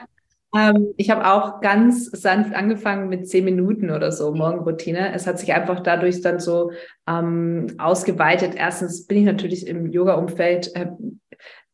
Ähm, 0.55 0.93
ich 0.97 1.11
habe 1.11 1.27
auch 1.27 1.61
ganz 1.61 2.07
sanft 2.07 2.55
angefangen 2.55 3.09
mit 3.09 3.29
zehn 3.29 3.45
Minuten 3.45 3.91
oder 3.91 4.11
so 4.13 4.35
Morgenroutine. 4.35 5.15
Es 5.15 5.27
hat 5.27 5.39
sich 5.39 5.53
einfach 5.53 5.81
dadurch 5.81 6.21
dann 6.21 6.41
so 6.41 6.73
ähm, 7.09 7.69
ausgeweitet. 7.79 8.55
Erstens 8.57 9.07
bin 9.07 9.19
ich 9.19 9.25
natürlich 9.25 9.67
im 9.67 9.91
Yoga-Umfeld 9.91 10.75
äh, 10.75 10.89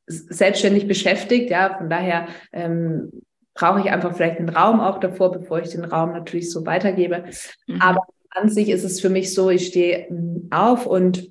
selbstständig 0.06 0.86
beschäftigt, 0.86 1.50
ja, 1.50 1.76
von 1.76 1.90
daher 1.90 2.28
ähm, 2.52 3.10
brauche 3.58 3.80
ich 3.80 3.90
einfach 3.90 4.14
vielleicht 4.14 4.38
einen 4.38 4.50
Raum 4.50 4.78
auch 4.78 5.00
davor, 5.00 5.32
bevor 5.32 5.60
ich 5.60 5.70
den 5.70 5.84
Raum 5.84 6.12
natürlich 6.12 6.50
so 6.50 6.64
weitergebe. 6.64 7.24
Mhm. 7.66 7.82
Aber 7.82 8.06
an 8.30 8.48
sich 8.48 8.68
ist 8.68 8.84
es 8.84 9.00
für 9.00 9.08
mich 9.08 9.34
so, 9.34 9.50
ich 9.50 9.66
stehe 9.66 10.06
ähm, 10.08 10.46
auf 10.52 10.86
und 10.86 11.28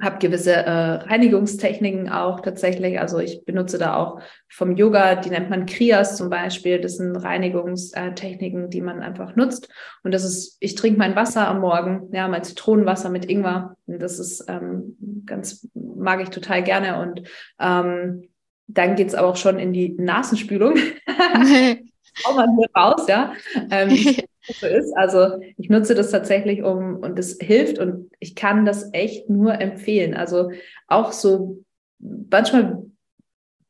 habe 0.00 0.18
gewisse 0.18 0.54
äh, 0.54 0.70
Reinigungstechniken 0.70 2.08
auch 2.08 2.40
tatsächlich. 2.40 2.98
Also 2.98 3.18
ich 3.18 3.44
benutze 3.44 3.76
da 3.76 3.96
auch 3.96 4.20
vom 4.48 4.74
Yoga, 4.76 5.16
die 5.16 5.28
nennt 5.28 5.50
man 5.50 5.66
Kriyas 5.66 6.16
zum 6.16 6.30
Beispiel. 6.30 6.80
Das 6.80 6.96
sind 6.96 7.14
Reinigungstechniken, 7.14 8.70
die 8.70 8.80
man 8.80 9.02
einfach 9.02 9.36
nutzt. 9.36 9.68
Und 10.02 10.14
das 10.14 10.24
ist, 10.24 10.56
ich 10.60 10.74
trinke 10.74 10.98
mein 10.98 11.14
Wasser 11.16 11.46
am 11.46 11.60
Morgen, 11.60 12.08
ja, 12.12 12.26
mein 12.28 12.44
Zitronenwasser 12.44 13.10
mit 13.10 13.26
Ingwer. 13.26 13.76
Und 13.86 14.00
das 14.00 14.18
ist 14.18 14.46
ähm, 14.48 14.96
ganz, 15.26 15.68
mag 15.74 16.22
ich 16.22 16.30
total 16.30 16.62
gerne. 16.62 16.98
Und 16.98 17.28
ähm, 17.60 18.31
dann 18.66 18.96
geht's 18.96 19.14
aber 19.14 19.28
auch 19.28 19.36
schon 19.36 19.58
in 19.58 19.72
die 19.72 19.90
Nasenspülung. 19.90 20.74
auch 22.24 22.34
mal 22.34 22.48
hier 22.56 22.68
raus, 22.76 23.06
ja. 23.08 23.32
Ähm, 23.70 23.90
so 24.60 24.66
ist. 24.66 24.92
Also 24.96 25.40
ich 25.56 25.68
nutze 25.68 25.94
das 25.94 26.10
tatsächlich 26.10 26.62
um 26.62 26.96
und 26.96 27.18
es 27.18 27.38
hilft 27.40 27.78
und 27.78 28.10
ich 28.18 28.34
kann 28.34 28.64
das 28.64 28.92
echt 28.92 29.30
nur 29.30 29.60
empfehlen. 29.60 30.14
Also 30.14 30.50
auch 30.88 31.12
so 31.12 31.62
manchmal 31.98 32.82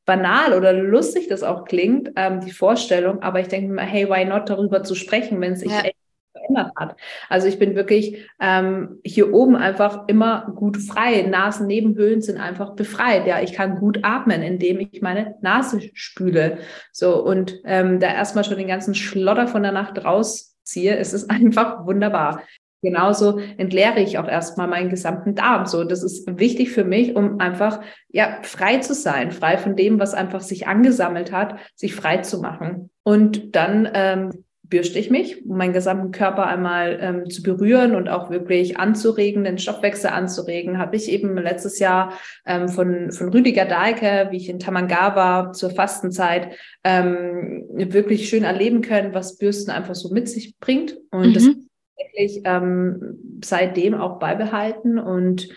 banal 0.05 0.53
oder 0.55 0.73
lustig 0.73 1.29
das 1.29 1.43
auch 1.43 1.65
klingt, 1.65 2.11
ähm, 2.17 2.41
die 2.41 2.51
Vorstellung, 2.51 3.23
aber 3.23 3.41
ich 3.41 3.49
denke 3.49 3.73
mir, 3.73 3.83
hey, 3.83 4.09
why 4.09 4.25
not 4.25 4.49
darüber 4.49 4.83
zu 4.83 4.95
sprechen, 4.95 5.41
wenn 5.41 5.53
es 5.53 5.61
sich 5.61 5.71
ja. 5.71 5.81
echt 5.81 5.97
verändert 6.33 6.73
hat. 6.77 6.97
Also 7.29 7.47
ich 7.47 7.59
bin 7.59 7.75
wirklich 7.75 8.29
ähm, 8.41 9.01
hier 9.05 9.33
oben 9.33 9.57
einfach 9.57 10.09
immer 10.09 10.53
gut 10.57 10.77
frei. 10.79 11.23
Nasennebenhöhlen 11.23 12.23
sind 12.23 12.39
einfach 12.39 12.75
befreit. 12.75 13.27
Ja, 13.27 13.41
ich 13.41 13.53
kann 13.53 13.79
gut 13.79 14.01
atmen, 14.03 14.43
indem 14.43 14.81
ich 14.81 15.03
meine 15.03 15.37
Nase 15.41 15.81
spüle. 15.95 16.59
So 16.91 17.23
und 17.23 17.61
ähm, 17.65 18.01
da 18.01 18.09
erstmal 18.09 18.45
schon 18.45 18.59
den 18.59 18.69
ganzen 18.69 18.95
Schlotter 18.95 19.47
von 19.47 19.63
der 19.63 19.73
Nacht 19.73 20.05
rausziehe. 20.05 20.97
Es 20.97 21.13
ist 21.13 21.31
einfach 21.31 21.87
wunderbar. 21.87 22.43
Genauso 22.85 23.39
entleere 23.39 24.01
ich 24.01 24.19
auch 24.19 24.27
erstmal 24.27 24.67
meinen 24.67 24.91
gesamten 24.91 25.37
Darm. 25.37 25.67
So, 25.67 25.85
das 25.85 26.03
ist 26.03 26.27
wichtig 26.41 26.73
für 26.73 26.83
mich, 26.83 27.15
um 27.15 27.39
einfach 27.39 27.81
ja 28.09 28.39
frei 28.43 28.79
zu 28.79 28.93
sein, 28.93 29.31
frei 29.31 29.57
von 29.57 29.77
dem, 29.77 30.01
was 30.01 30.15
einfach 30.15 30.41
sich 30.41 30.67
angesammelt 30.67 31.31
hat, 31.31 31.61
sich 31.77 31.95
frei 31.95 32.19
zu 32.19 32.41
machen. 32.41 32.91
Und 33.05 33.55
dann 33.55 33.89
ähm, 33.95 34.45
bürste 34.73 34.99
ich 34.99 35.11
mich, 35.11 35.45
um 35.45 35.59
meinen 35.59 35.75
gesamten 35.75 36.13
Körper 36.13 36.47
einmal 36.47 36.99
ähm, 37.03 37.29
zu 37.29 37.43
berühren 37.43 37.95
und 37.95 38.09
auch 38.09 38.31
wirklich 38.31 38.79
anzuregen, 38.79 39.45
den 39.45 39.59
Stoffwechsel 39.59 40.09
anzuregen. 40.09 40.79
Habe 40.79 40.97
ich 40.97 41.13
eben 41.13 41.37
letztes 41.37 41.79
Jahr 41.79 42.15
ähm, 42.47 42.71
von, 42.71 43.13
von 43.13 43.29
Rüdiger 43.29 43.67
Dahlke, 43.67 44.29
wie 44.31 44.39
ich 44.39 44.49
in 44.49 44.59
Tamanga 44.59 45.15
war, 45.15 45.53
zur 45.53 45.71
Fastenzeit, 45.71 46.57
ähm, 46.85 47.67
wirklich 47.71 48.31
schön 48.31 48.45
erleben 48.45 48.81
können, 48.81 49.13
was 49.13 49.37
Bürsten 49.37 49.71
einfach 49.71 49.95
so 49.95 50.09
mit 50.09 50.27
sich 50.31 50.59
bringt. 50.59 50.97
Und 51.11 51.29
mhm. 51.29 51.35
das 51.35 51.45
tatsächlich 51.45 52.43
ähm, 52.47 53.41
seitdem 53.45 53.93
auch 53.93 54.19
beibehalten. 54.19 54.99
Und 54.99 55.51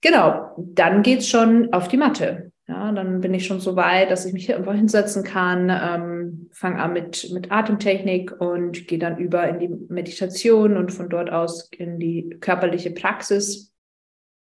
genau, 0.00 0.56
dann 0.58 1.02
geht's 1.02 1.28
schon 1.28 1.72
auf 1.72 1.86
die 1.86 1.96
Matte. 1.96 2.51
Ja, 2.72 2.90
dann 2.90 3.20
bin 3.20 3.34
ich 3.34 3.46
schon 3.46 3.60
so 3.60 3.76
weit, 3.76 4.10
dass 4.10 4.24
ich 4.24 4.32
mich 4.32 4.46
hier 4.46 4.56
einfach 4.56 4.72
hinsetzen 4.72 5.24
kann, 5.24 5.68
ähm, 5.68 6.48
fange 6.52 6.80
an 6.80 6.94
mit, 6.94 7.30
mit 7.30 7.52
Atemtechnik 7.52 8.40
und 8.40 8.88
gehe 8.88 8.98
dann 8.98 9.18
über 9.18 9.46
in 9.46 9.58
die 9.58 9.68
Meditation 9.68 10.78
und 10.78 10.90
von 10.90 11.10
dort 11.10 11.30
aus 11.30 11.68
in 11.76 11.98
die 11.98 12.34
körperliche 12.40 12.90
Praxis. 12.90 13.74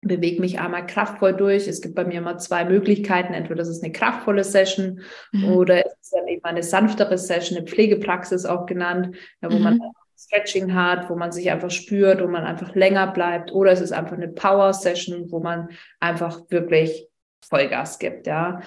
Bewege 0.01 0.41
mich 0.41 0.59
einmal 0.59 0.87
kraftvoll 0.87 1.35
durch. 1.35 1.69
Es 1.69 1.83
gibt 1.83 1.95
bei 1.95 2.07
mir 2.07 2.19
immer 2.19 2.39
zwei 2.39 2.65
Möglichkeiten. 2.65 3.35
Entweder 3.35 3.57
das 3.57 3.69
ist 3.69 3.85
eine 3.85 3.93
kraftvolle 3.93 4.45
Session 4.45 5.01
mhm. 5.33 5.53
oder 5.53 5.85
es 5.85 5.93
ist 6.01 6.15
dann 6.15 6.27
eben 6.27 6.45
eine 6.45 6.63
sanftere 6.63 7.19
Session, 7.19 7.59
eine 7.59 7.67
Pflegepraxis 7.67 8.47
auch 8.47 8.65
genannt, 8.65 9.15
ja, 9.43 9.53
wo 9.53 9.57
mhm. 9.57 9.63
man 9.63 9.81
Stretching 10.17 10.73
hat, 10.73 11.11
wo 11.11 11.15
man 11.15 11.31
sich 11.31 11.51
einfach 11.51 11.71
spürt, 11.71 12.23
wo 12.23 12.29
man 12.29 12.45
einfach 12.45 12.75
länger 12.75 13.09
bleibt. 13.09 13.53
Oder 13.53 13.73
es 13.73 13.83
ist 13.83 13.93
einfach 13.93 14.17
eine 14.17 14.29
Power 14.29 14.73
Session, 14.73 15.31
wo 15.31 15.41
man 15.41 15.69
einfach 16.01 16.41
wirklich 16.49 17.11
Vollgas 17.49 17.99
gibt, 17.99 18.27
ja. 18.27 18.61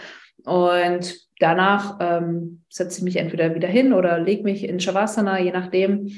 Und 0.46 1.16
danach 1.40 1.98
ähm, 2.00 2.64
setze 2.70 3.00
ich 3.00 3.04
mich 3.04 3.16
entweder 3.18 3.54
wieder 3.56 3.68
hin 3.68 3.94
oder 3.94 4.20
lege 4.20 4.44
mich 4.44 4.64
in 4.64 4.80
Shavasana, 4.80 5.40
je 5.40 5.52
nachdem, 5.52 6.12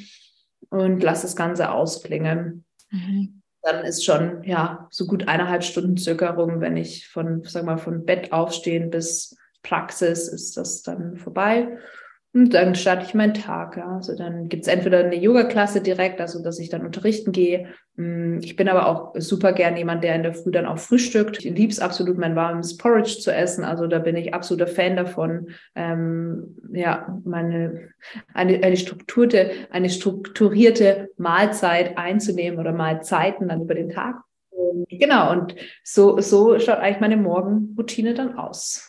und 0.70 1.01
lasse 1.01 1.24
das 1.24 1.36
Ganze 1.36 1.72
ausklingen. 1.72 2.66
Mhm. 2.91 3.41
Dann 3.62 3.84
ist 3.84 4.05
schon 4.05 4.43
ja 4.43 4.88
so 4.89 5.05
gut 5.05 5.28
eineinhalb 5.28 5.64
Stunden 5.64 5.97
circa 5.97 6.30
rum, 6.32 6.62
wenn 6.62 6.78
ich 6.78 7.07
von, 7.07 7.43
sag 7.43 7.66
mal, 7.66 7.78
von 7.78 8.05
Bett 8.05 8.32
aufstehen 8.32 8.89
bis 8.89 9.36
Praxis 9.64 10.28
ist 10.28 10.55
das 10.57 10.84
dann 10.84 11.18
vorbei. 11.18 11.78
Und 12.32 12.53
dann 12.53 12.75
starte 12.75 13.05
ich 13.05 13.15
meinen 13.15 13.34
Tag. 13.34 13.75
Ja. 13.77 13.95
Also 13.95 14.15
dann 14.15 14.49
gibt 14.49 14.63
es 14.63 14.67
entweder 14.67 14.99
eine 14.99 15.15
Yoga-Klasse 15.15 15.82
direkt, 15.82 16.21
also 16.21 16.43
dass 16.43 16.59
ich 16.59 16.69
dann 16.69 16.86
unterrichten 16.86 17.32
gehe. 17.32 17.69
Mm, 17.95 18.38
ich 18.41 18.55
bin 18.55 18.69
aber 18.69 18.86
auch 18.86 19.15
super 19.15 19.51
gern 19.51 19.75
jemand, 19.75 20.03
der 20.03 20.15
in 20.15 20.21
der 20.21 20.36
Früh 20.36 20.51
dann 20.51 20.67
auch 20.67 20.77
frühstückt. 20.77 21.43
Ich 21.43 21.51
liebe 21.51 21.71
es 21.71 21.80
absolut, 21.80 22.19
mein 22.19 22.36
warmes 22.36 22.77
Porridge 22.77 23.17
zu 23.19 23.34
essen. 23.34 23.63
Also 23.63 23.88
da 23.88 23.97
bin 23.97 24.15
ich 24.15 24.34
absoluter 24.34 24.67
Fan 24.67 24.95
davon, 24.95 25.49
ähm, 25.73 26.55
ja, 26.71 27.19
meine, 27.25 27.89
eine, 28.32 28.63
eine, 28.63 28.77
strukturierte, 28.77 29.49
eine 29.71 29.89
strukturierte 29.89 31.09
Mahlzeit 31.17 31.97
einzunehmen 31.97 32.59
oder 32.59 32.73
Mahlzeiten 32.73 33.47
dann 33.47 33.63
über 33.63 33.73
den 33.73 33.89
Tag. 33.89 34.17
Genau, 34.89 35.32
und 35.32 35.55
so, 35.84 36.19
so 36.19 36.59
schaut 36.59 36.77
eigentlich 36.77 36.99
meine 36.99 37.17
Morgenroutine 37.17 38.13
dann 38.13 38.38
aus. 38.38 38.88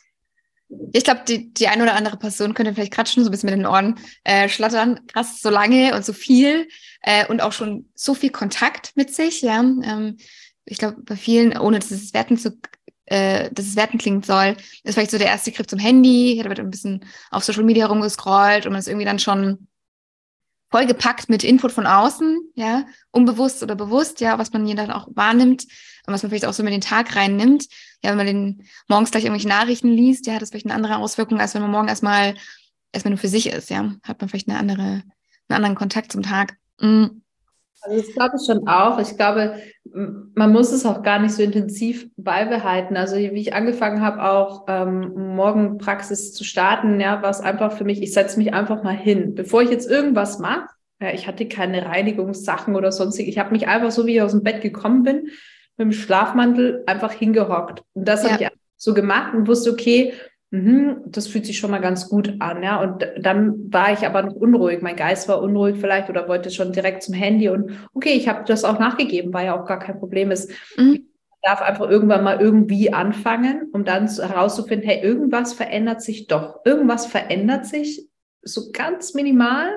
Ich 0.93 1.05
glaube, 1.05 1.23
die, 1.27 1.53
die 1.53 1.69
eine 1.69 1.83
oder 1.83 1.95
andere 1.95 2.17
Person 2.17 2.55
könnte 2.55 2.75
vielleicht 2.75 2.93
gerade 2.93 3.11
schon 3.11 3.25
so 3.25 3.29
ein 3.29 3.33
bisschen 3.33 3.51
mit 3.51 3.59
den 3.59 3.67
Ohren 3.67 3.99
äh, 4.25 4.49
schlattern. 4.49 5.01
Krass, 5.09 5.41
so 5.41 5.51
lange 5.51 5.95
und 5.95 6.05
so 6.05 6.13
viel 6.13 6.69
äh, 7.03 7.27
und 7.27 7.41
auch 7.41 7.53
schon 7.53 7.89
so 7.95 8.15
viel 8.15 8.31
Kontakt 8.31 8.93
mit 8.95 9.15
sich. 9.15 9.43
Ja, 9.43 9.61
ähm, 9.61 10.17
ich 10.65 10.79
glaube, 10.79 11.03
bei 11.03 11.17
vielen, 11.17 11.59
ohne 11.59 11.79
dass 11.79 11.91
es 11.91 12.15
werten 12.15 12.37
zu, 12.37 12.59
äh, 13.07 13.51
dass 13.53 13.67
es 13.67 13.77
werten 13.77 13.99
klingt 13.99 14.25
soll, 14.27 14.57
ist 14.85 14.95
vielleicht 14.95 15.11
so 15.11 15.19
der 15.19 15.27
erste 15.27 15.51
Griff 15.51 15.67
zum 15.67 15.81
Handy. 15.81 16.35
Ich 16.35 16.45
habe 16.45 16.55
ein 16.55 16.71
bisschen 16.71 17.05
auf 17.31 17.45
Social 17.45 17.65
Media 17.65 17.87
rumgescrollt 17.87 18.67
und 18.67 18.73
man 18.73 18.79
ist 18.79 18.89
irgendwie 18.89 19.07
dann 19.07 19.19
schon 19.19 19.67
vollgepackt 20.71 21.29
mit 21.29 21.45
Input 21.45 21.73
von 21.73 21.87
außen, 21.87 22.41
ja, 22.55 22.87
unbewusst 23.11 23.63
oder 23.63 23.75
bewusst, 23.75 24.21
ja, 24.21 24.39
was 24.39 24.53
man 24.53 24.67
hier 24.67 24.77
dann 24.77 24.91
auch 24.91 25.09
wahrnimmt 25.15 25.65
und 26.07 26.15
was 26.15 26.23
man 26.23 26.31
vielleicht 26.31 26.47
auch 26.47 26.53
so 26.53 26.63
mit 26.63 26.73
den 26.73 26.81
Tag 26.81 27.17
reinnimmt. 27.17 27.67
Ja, 28.03 28.11
wenn 28.11 28.17
man 28.17 28.27
den 28.27 28.69
morgens 28.89 29.11
gleich 29.11 29.25
irgendwelche 29.25 29.49
Nachrichten 29.49 29.89
liest, 29.89 30.27
ja, 30.27 30.35
hat 30.35 30.43
das 30.43 30.51
vielleicht 30.51 30.67
eine 30.67 30.75
andere 30.75 30.97
Auswirkung, 30.99 31.41
als 31.41 31.55
wenn 31.55 31.63
man 31.63 31.71
morgen 31.71 31.89
erstmal 31.89 32.35
erstmal 32.93 33.11
nur 33.11 33.19
für 33.19 33.29
sich 33.29 33.49
ist, 33.49 33.71
ja. 33.71 33.95
Hat 34.03 34.21
man 34.21 34.29
vielleicht 34.29 34.49
eine 34.49 34.59
andere, 34.59 34.83
einen 34.83 35.05
anderen 35.49 35.75
Kontakt 35.75 36.13
zum 36.13 36.23
Tag. 36.23 36.57
Mhm. 36.81 37.23
Also 37.83 38.01
das 38.01 38.13
glaube 38.15 38.37
ich 38.37 38.47
schon 38.47 38.69
auch. 38.69 38.99
Ich 38.99 39.17
glaube, 39.17 39.55
man 39.93 40.53
muss 40.53 40.73
es 40.73 40.85
auch 40.85 41.03
gar 41.03 41.19
nicht 41.19 41.35
so 41.35 41.43
intensiv 41.43 42.09
beibehalten. 42.17 42.97
Also 42.97 43.17
wie 43.17 43.41
ich 43.41 43.55
angefangen 43.55 44.03
habe, 44.03 44.23
auch 44.23 44.65
ähm, 44.69 45.35
morgen 45.35 45.79
Praxis 45.79 46.33
zu 46.33 46.45
starten, 46.45 47.01
ja, 47.01 47.23
war 47.23 47.31
es 47.31 47.41
einfach 47.41 47.73
für 47.73 47.85
mich, 47.85 48.03
ich 48.03 48.13
setze 48.13 48.39
mich 48.39 48.53
einfach 48.53 48.83
mal 48.83 48.97
hin. 48.97 49.35
Bevor 49.35 49.63
ich 49.63 49.71
jetzt 49.71 49.91
irgendwas 49.91 50.39
mache, 50.39 50.67
ja, 51.01 51.13
ich 51.13 51.27
hatte 51.27 51.49
keine 51.49 51.87
Reinigungssachen 51.87 52.77
oder 52.77 52.93
sonstig. 52.93 53.29
Ich 53.29 53.39
habe 53.39 53.53
mich 53.53 53.67
einfach 53.67 53.91
so, 53.91 54.07
wie 54.07 54.17
ich 54.17 54.23
aus 54.23 54.33
dem 54.33 54.43
Bett 54.43 54.61
gekommen 54.61 55.03
bin, 55.03 55.29
mit 55.77 55.87
dem 55.87 55.93
Schlafmantel 55.93 56.83
einfach 56.87 57.13
hingehockt. 57.13 57.83
Und 57.95 58.07
das 58.07 58.23
ja. 58.23 58.33
habe 58.33 58.43
ich 58.45 58.51
so 58.77 58.93
gemacht 58.93 59.35
und 59.35 59.49
wusste, 59.49 59.73
okay, 59.73 60.13
Mhm, 60.53 61.03
das 61.07 61.29
fühlt 61.29 61.47
sich 61.47 61.59
schon 61.59 61.71
mal 61.71 61.81
ganz 61.81 62.09
gut 62.09 62.35
an, 62.41 62.63
ja. 62.63 62.83
Und 62.83 63.07
dann 63.19 63.73
war 63.73 63.93
ich 63.93 64.05
aber 64.05 64.23
noch 64.23 64.35
unruhig. 64.35 64.83
Mein 64.83 64.97
Geist 64.97 65.29
war 65.29 65.41
unruhig 65.41 65.77
vielleicht 65.79 66.11
oder 66.11 66.27
wollte 66.27 66.51
schon 66.51 66.73
direkt 66.73 67.05
zum 67.05 67.15
Handy. 67.15 67.49
Und 67.49 67.89
okay, 67.95 68.15
ich 68.15 68.29
habe 68.29 68.45
das 68.45 68.65
auch 68.65 68.81
nachgegeben, 68.81 69.33
war 69.33 69.45
ja 69.45 69.61
auch 69.61 69.65
gar 69.65 69.79
kein 69.79 70.01
Problem. 70.01 70.33
Es 70.33 70.49
mhm. 70.77 71.07
darf 71.43 71.63
einfach 71.63 71.89
irgendwann 71.89 72.25
mal 72.25 72.41
irgendwie 72.41 72.93
anfangen, 72.93 73.69
um 73.73 73.85
dann 73.85 74.09
herauszufinden, 74.09 74.89
hey, 74.89 75.01
irgendwas 75.01 75.53
verändert 75.53 76.03
sich 76.03 76.27
doch. 76.27 76.61
Irgendwas 76.65 77.07
verändert 77.07 77.67
sich 77.67 78.09
so 78.43 78.73
ganz 78.73 79.15
minimal. 79.15 79.69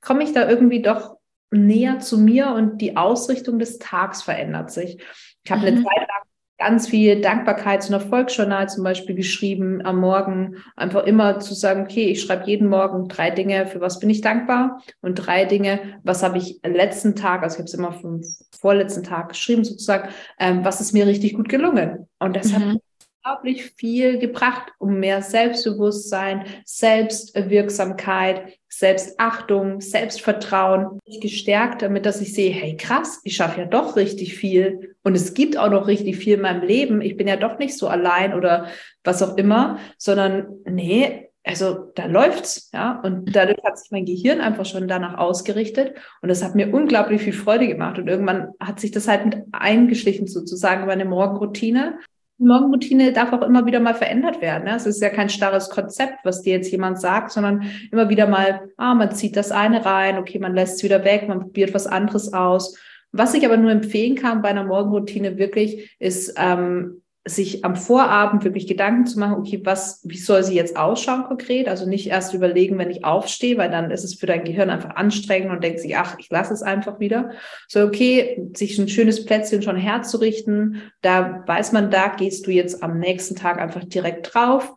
Komme 0.00 0.24
ich 0.24 0.32
da 0.32 0.48
irgendwie 0.48 0.82
doch 0.82 1.18
näher 1.52 2.00
zu 2.00 2.18
mir 2.18 2.50
und 2.50 2.78
die 2.80 2.96
Ausrichtung 2.96 3.60
des 3.60 3.78
Tags 3.78 4.22
verändert 4.22 4.72
sich. 4.72 5.00
Ich 5.44 5.52
habe 5.52 5.60
mhm. 5.60 5.66
eine 5.68 5.76
Zeit 5.76 5.98
lang 5.98 6.26
ganz 6.58 6.88
viel 6.88 7.20
Dankbarkeits- 7.20 7.88
und 7.88 7.94
Erfolgsjournal 7.94 8.68
zum 8.68 8.84
Beispiel 8.84 9.14
geschrieben 9.14 9.84
am 9.84 10.00
Morgen. 10.00 10.56
Einfach 10.74 11.04
immer 11.04 11.38
zu 11.40 11.54
sagen, 11.54 11.82
okay, 11.82 12.06
ich 12.06 12.22
schreibe 12.22 12.46
jeden 12.46 12.68
Morgen 12.68 13.08
drei 13.08 13.30
Dinge, 13.30 13.66
für 13.66 13.80
was 13.80 13.98
bin 14.00 14.10
ich 14.10 14.20
dankbar 14.20 14.82
und 15.02 15.14
drei 15.16 15.44
Dinge, 15.44 16.00
was 16.02 16.22
habe 16.22 16.38
ich 16.38 16.60
letzten 16.64 17.14
Tag, 17.14 17.42
also 17.42 17.54
ich 17.54 17.58
habe 17.58 17.68
es 17.68 17.74
immer 17.74 17.92
vom 17.92 18.22
vorletzten 18.58 19.02
Tag 19.02 19.30
geschrieben 19.30 19.64
sozusagen, 19.64 20.08
ähm, 20.38 20.64
was 20.64 20.80
ist 20.80 20.92
mir 20.92 21.06
richtig 21.06 21.34
gut 21.34 21.48
gelungen. 21.48 22.08
Und 22.18 22.36
das 22.36 22.52
mhm. 22.52 22.54
hat 22.54 22.80
unglaublich 23.26 23.72
viel 23.76 24.18
gebracht, 24.18 24.72
um 24.78 24.98
mehr 24.98 25.20
Selbstbewusstsein, 25.20 26.44
Selbstwirksamkeit, 26.64 28.58
Selbstachtung, 28.68 29.80
Selbstvertrauen 29.80 31.00
gestärkt, 31.20 31.82
damit 31.82 32.06
dass 32.06 32.20
ich 32.20 32.34
sehe, 32.34 32.52
hey 32.52 32.76
krass, 32.76 33.20
ich 33.24 33.36
schaffe 33.36 33.60
ja 33.60 33.66
doch 33.66 33.96
richtig 33.96 34.36
viel 34.36 34.95
und 35.06 35.14
es 35.14 35.34
gibt 35.34 35.56
auch 35.56 35.70
noch 35.70 35.86
richtig 35.86 36.16
viel 36.16 36.34
in 36.34 36.40
meinem 36.40 36.66
Leben. 36.66 37.00
Ich 37.00 37.16
bin 37.16 37.28
ja 37.28 37.36
doch 37.36 37.60
nicht 37.60 37.78
so 37.78 37.86
allein 37.86 38.34
oder 38.34 38.66
was 39.04 39.22
auch 39.22 39.36
immer, 39.36 39.78
sondern 39.98 40.48
nee, 40.68 41.30
also 41.44 41.92
da 41.94 42.06
läuft's, 42.06 42.70
ja. 42.74 43.00
Und 43.04 43.36
dadurch 43.36 43.62
hat 43.64 43.78
sich 43.78 43.92
mein 43.92 44.04
Gehirn 44.04 44.40
einfach 44.40 44.66
schon 44.66 44.88
danach 44.88 45.16
ausgerichtet 45.16 45.94
und 46.22 46.28
das 46.28 46.42
hat 46.42 46.56
mir 46.56 46.74
unglaublich 46.74 47.22
viel 47.22 47.34
Freude 47.34 47.68
gemacht. 47.68 48.00
Und 48.00 48.08
irgendwann 48.08 48.48
hat 48.58 48.80
sich 48.80 48.90
das 48.90 49.06
halt 49.06 49.26
mit 49.26 49.44
eingeschlichen 49.52 50.26
sozusagen 50.26 50.86
meine 50.86 51.04
Morgenroutine. 51.04 52.00
Morgenroutine 52.38 53.12
darf 53.12 53.32
auch 53.32 53.42
immer 53.42 53.64
wieder 53.64 53.78
mal 53.78 53.94
verändert 53.94 54.40
werden. 54.42 54.64
Ne? 54.64 54.74
Es 54.74 54.86
ist 54.86 55.00
ja 55.00 55.10
kein 55.10 55.28
starres 55.28 55.70
Konzept, 55.70 56.24
was 56.24 56.42
dir 56.42 56.54
jetzt 56.54 56.72
jemand 56.72 57.00
sagt, 57.00 57.30
sondern 57.30 57.62
immer 57.92 58.08
wieder 58.08 58.26
mal, 58.26 58.70
ah, 58.76 58.96
man 58.96 59.12
zieht 59.12 59.36
das 59.36 59.52
eine 59.52 59.84
rein, 59.84 60.18
okay, 60.18 60.40
man 60.40 60.56
lässt 60.56 60.78
es 60.78 60.82
wieder 60.82 61.04
weg, 61.04 61.28
man 61.28 61.38
probiert 61.38 61.74
was 61.74 61.86
anderes 61.86 62.32
aus. 62.32 62.76
Was 63.12 63.34
ich 63.34 63.44
aber 63.44 63.56
nur 63.56 63.70
empfehlen 63.70 64.14
kann 64.14 64.42
bei 64.42 64.48
einer 64.48 64.64
Morgenroutine 64.64 65.38
wirklich, 65.38 65.96
ist 65.98 66.34
ähm, 66.36 67.02
sich 67.28 67.64
am 67.64 67.74
Vorabend 67.74 68.44
wirklich 68.44 68.68
Gedanken 68.68 69.04
zu 69.04 69.18
machen, 69.18 69.34
okay, 69.34 69.60
was, 69.64 70.00
wie 70.04 70.16
soll 70.16 70.44
sie 70.44 70.54
jetzt 70.54 70.76
ausschauen 70.76 71.24
konkret? 71.24 71.66
Also 71.66 71.84
nicht 71.84 72.06
erst 72.06 72.34
überlegen, 72.34 72.78
wenn 72.78 72.90
ich 72.90 73.04
aufstehe, 73.04 73.58
weil 73.58 73.68
dann 73.68 73.90
ist 73.90 74.04
es 74.04 74.14
für 74.14 74.26
dein 74.26 74.44
Gehirn 74.44 74.70
einfach 74.70 74.94
anstrengend 74.94 75.50
und 75.50 75.64
denkt 75.64 75.80
sich, 75.80 75.96
ach, 75.96 76.16
ich 76.20 76.30
lasse 76.30 76.54
es 76.54 76.62
einfach 76.62 77.00
wieder. 77.00 77.32
So, 77.66 77.80
okay, 77.80 78.48
sich 78.54 78.78
ein 78.78 78.88
schönes 78.88 79.24
Plätzchen 79.24 79.62
schon 79.62 79.76
herzurichten. 79.76 80.82
Da 81.02 81.42
weiß 81.46 81.72
man, 81.72 81.90
da 81.90 82.08
gehst 82.08 82.46
du 82.46 82.52
jetzt 82.52 82.80
am 82.84 83.00
nächsten 83.00 83.34
Tag 83.34 83.60
einfach 83.60 83.82
direkt 83.82 84.32
drauf. 84.32 84.74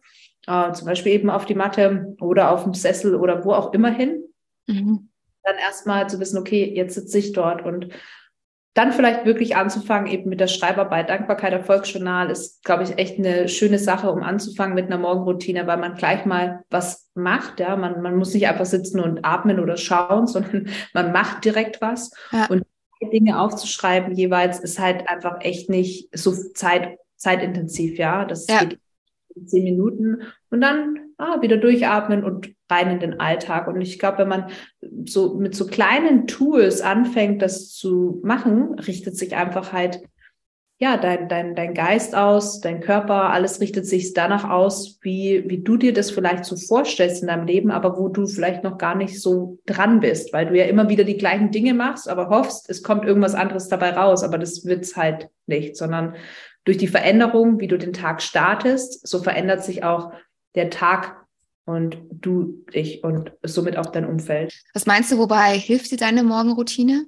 Äh, 0.48 0.72
zum 0.72 0.88
Beispiel 0.88 1.12
eben 1.12 1.30
auf 1.30 1.46
die 1.46 1.56
Matte 1.56 2.16
oder 2.20 2.52
auf 2.52 2.64
dem 2.64 2.74
Sessel 2.74 3.14
oder 3.14 3.46
wo 3.46 3.52
auch 3.52 3.74
immer 3.74 3.92
hin. 3.92 4.24
Mhm. 4.66 5.10
Dann 5.44 5.56
erstmal 5.58 6.10
zu 6.10 6.20
wissen, 6.20 6.40
okay, 6.40 6.74
jetzt 6.76 6.96
sitze 6.96 7.20
ich 7.20 7.32
dort 7.32 7.64
und 7.64 7.90
dann 8.74 8.92
vielleicht 8.94 9.26
wirklich 9.26 9.56
anzufangen, 9.56 10.12
eben 10.12 10.30
mit 10.30 10.40
der 10.40 10.48
Schreibarbeit. 10.48 11.10
Dankbarkeit, 11.10 11.54
Erfolgsjournal 11.54 12.30
ist, 12.30 12.64
glaube 12.64 12.84
ich, 12.84 12.98
echt 12.98 13.18
eine 13.18 13.50
schöne 13.50 13.80
Sache, 13.80 14.12
um 14.12 14.22
anzufangen 14.22 14.76
mit 14.76 14.86
einer 14.86 15.00
Morgenroutine, 15.00 15.66
weil 15.68 15.78
man 15.78 15.96
gleich 15.96 16.26
mal 16.26 16.64
was 16.70 17.10
macht. 17.16 17.60
Ja, 17.60 17.76
man, 17.76 18.02
man 18.02 18.16
muss 18.16 18.34
nicht 18.34 18.48
einfach 18.48 18.66
sitzen 18.66 19.00
und 19.00 19.26
atmen 19.26 19.60
oder 19.60 19.76
schauen, 19.76 20.28
sondern 20.28 20.70
man 20.94 21.12
macht 21.12 21.46
direkt 21.46 21.82
was. 21.82 22.12
Ja. 22.32 22.46
Und 22.48 22.64
Dinge 23.14 23.40
aufzuschreiben 23.40 24.14
jeweils 24.14 24.60
ist 24.60 24.78
halt 24.78 25.10
einfach 25.10 25.42
echt 25.42 25.70
nicht 25.70 26.10
so 26.18 26.34
zeit, 26.54 26.98
zeitintensiv. 27.16 27.98
Ja, 27.98 28.26
das 28.26 28.46
ja. 28.48 28.64
geht 28.64 28.80
in 29.36 29.48
zehn 29.48 29.64
Minuten. 29.64 30.22
Und 30.52 30.62
dann 30.62 31.09
ah, 31.20 31.42
wieder 31.42 31.58
durchatmen 31.58 32.24
und 32.24 32.50
rein 32.70 32.92
in 32.92 33.00
den 33.00 33.20
Alltag. 33.20 33.68
Und 33.68 33.82
ich 33.82 34.00
glaube, 34.00 34.20
wenn 34.20 34.28
man 34.28 34.48
so 35.06 35.36
mit 35.36 35.54
so 35.54 35.68
kleinen 35.68 36.26
Tools 36.28 36.82
anfängt, 36.82 37.42
das 37.42 37.74
zu 37.74 38.20
machen, 38.24 38.80
richtet 38.80 39.18
sich 39.18 39.36
einfach 39.36 39.74
halt 39.74 40.02
ja, 40.82 40.96
dein, 40.96 41.28
dein, 41.28 41.56
dein 41.56 41.74
Geist 41.74 42.16
aus, 42.16 42.62
dein 42.62 42.80
Körper, 42.80 43.32
alles 43.32 43.60
richtet 43.60 43.86
sich 43.86 44.14
danach 44.14 44.50
aus, 44.50 44.98
wie, 45.02 45.44
wie 45.48 45.62
du 45.62 45.76
dir 45.76 45.92
das 45.92 46.10
vielleicht 46.10 46.46
so 46.46 46.56
vorstellst 46.56 47.22
in 47.22 47.28
deinem 47.28 47.46
Leben, 47.46 47.70
aber 47.70 47.98
wo 47.98 48.08
du 48.08 48.26
vielleicht 48.26 48.64
noch 48.64 48.78
gar 48.78 48.96
nicht 48.96 49.22
so 49.22 49.60
dran 49.66 50.00
bist, 50.00 50.32
weil 50.32 50.46
du 50.46 50.58
ja 50.58 50.64
immer 50.66 50.88
wieder 50.88 51.04
die 51.04 51.18
gleichen 51.18 51.52
Dinge 51.52 51.74
machst, 51.74 52.08
aber 52.08 52.30
hoffst, 52.30 52.70
es 52.70 52.82
kommt 52.82 53.04
irgendwas 53.04 53.36
anderes 53.36 53.68
dabei 53.68 53.90
raus, 53.90 54.24
aber 54.24 54.38
das 54.38 54.64
wird's 54.64 54.96
halt 54.96 55.28
nicht, 55.48 55.76
sondern 55.76 56.16
durch 56.64 56.78
die 56.78 56.88
Veränderung, 56.88 57.60
wie 57.60 57.68
du 57.68 57.78
den 57.78 57.92
Tag 57.92 58.22
startest, 58.22 59.06
so 59.06 59.20
verändert 59.20 59.66
sich 59.66 59.84
auch 59.84 60.14
der 60.60 60.70
Tag 60.70 61.26
und 61.66 61.98
du 62.12 62.66
dich 62.74 63.04
und 63.04 63.32
somit 63.44 63.78
auch 63.78 63.88
dein 63.88 64.06
Umfeld. 64.06 64.54
Was 64.74 64.86
meinst 64.86 65.12
du, 65.12 65.18
wobei 65.18 65.58
hilft 65.58 65.92
dir 65.92 65.98
deine 65.98 66.24
Morgenroutine 66.24 67.06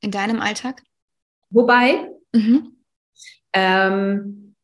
in 0.00 0.10
deinem 0.10 0.40
Alltag? 0.40 0.82
Wobei, 1.50 2.10
mhm. 2.32 2.76
ähm, 3.52 4.54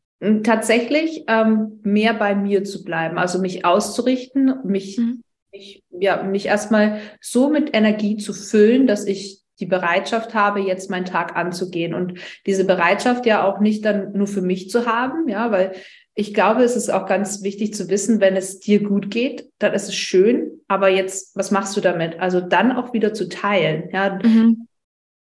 tatsächlich 0.43 1.25
ähm, 1.29 1.81
mehr 1.83 2.15
bei 2.15 2.35
mir 2.35 2.65
zu 2.65 2.85
bleiben, 2.85 3.17
also 3.17 3.41
mich 3.41 3.65
auszurichten, 3.65 4.59
mich, 4.65 4.99
mhm. 4.99 5.23
mich, 5.53 5.83
ja, 5.91 6.23
mich 6.23 6.47
erstmal 6.47 7.01
so 7.21 7.49
mit 7.49 7.75
Energie 7.75 8.19
zu 8.19 8.35
füllen, 8.35 8.87
dass 8.87 9.07
ich 9.07 9.41
die 9.61 9.67
Bereitschaft 9.67 10.35
habe, 10.35 10.61
jetzt 10.61 10.91
meinen 10.91 11.05
Tag 11.05 11.37
anzugehen 11.37 11.95
und 11.95 12.19
diese 12.47 12.65
Bereitschaft 12.65 13.27
ja 13.27 13.45
auch 13.45 13.61
nicht 13.61 13.85
dann 13.85 14.13
nur 14.13 14.27
für 14.27 14.43
mich 14.43 14.69
zu 14.69 14.87
haben, 14.87 15.29
ja, 15.29 15.53
weil 15.53 15.73
ich 16.15 16.35
glaube, 16.35 16.63
es 16.63 16.77
ist 16.77 16.91
auch 16.91 17.07
ganz 17.07 17.43
wichtig 17.43 17.73
zu 17.75 17.89
wissen, 17.89 18.21
wenn 18.21 18.37
es 18.37 18.61
dir 18.61 18.83
gut 18.83 19.11
geht, 19.11 19.49
dann 19.59 19.73
ist 19.73 19.89
es 19.89 19.95
schön, 19.95 20.61
aber 20.69 20.89
jetzt, 20.89 21.35
was 21.37 21.51
machst 21.51 21.77
du 21.77 21.81
damit? 21.81 22.21
Also 22.21 22.41
dann 22.41 22.73
auch 22.73 22.93
wieder 22.93 23.15
zu 23.15 23.29
teilen, 23.29 23.89
ja. 23.93 24.19
Mhm. 24.23 24.69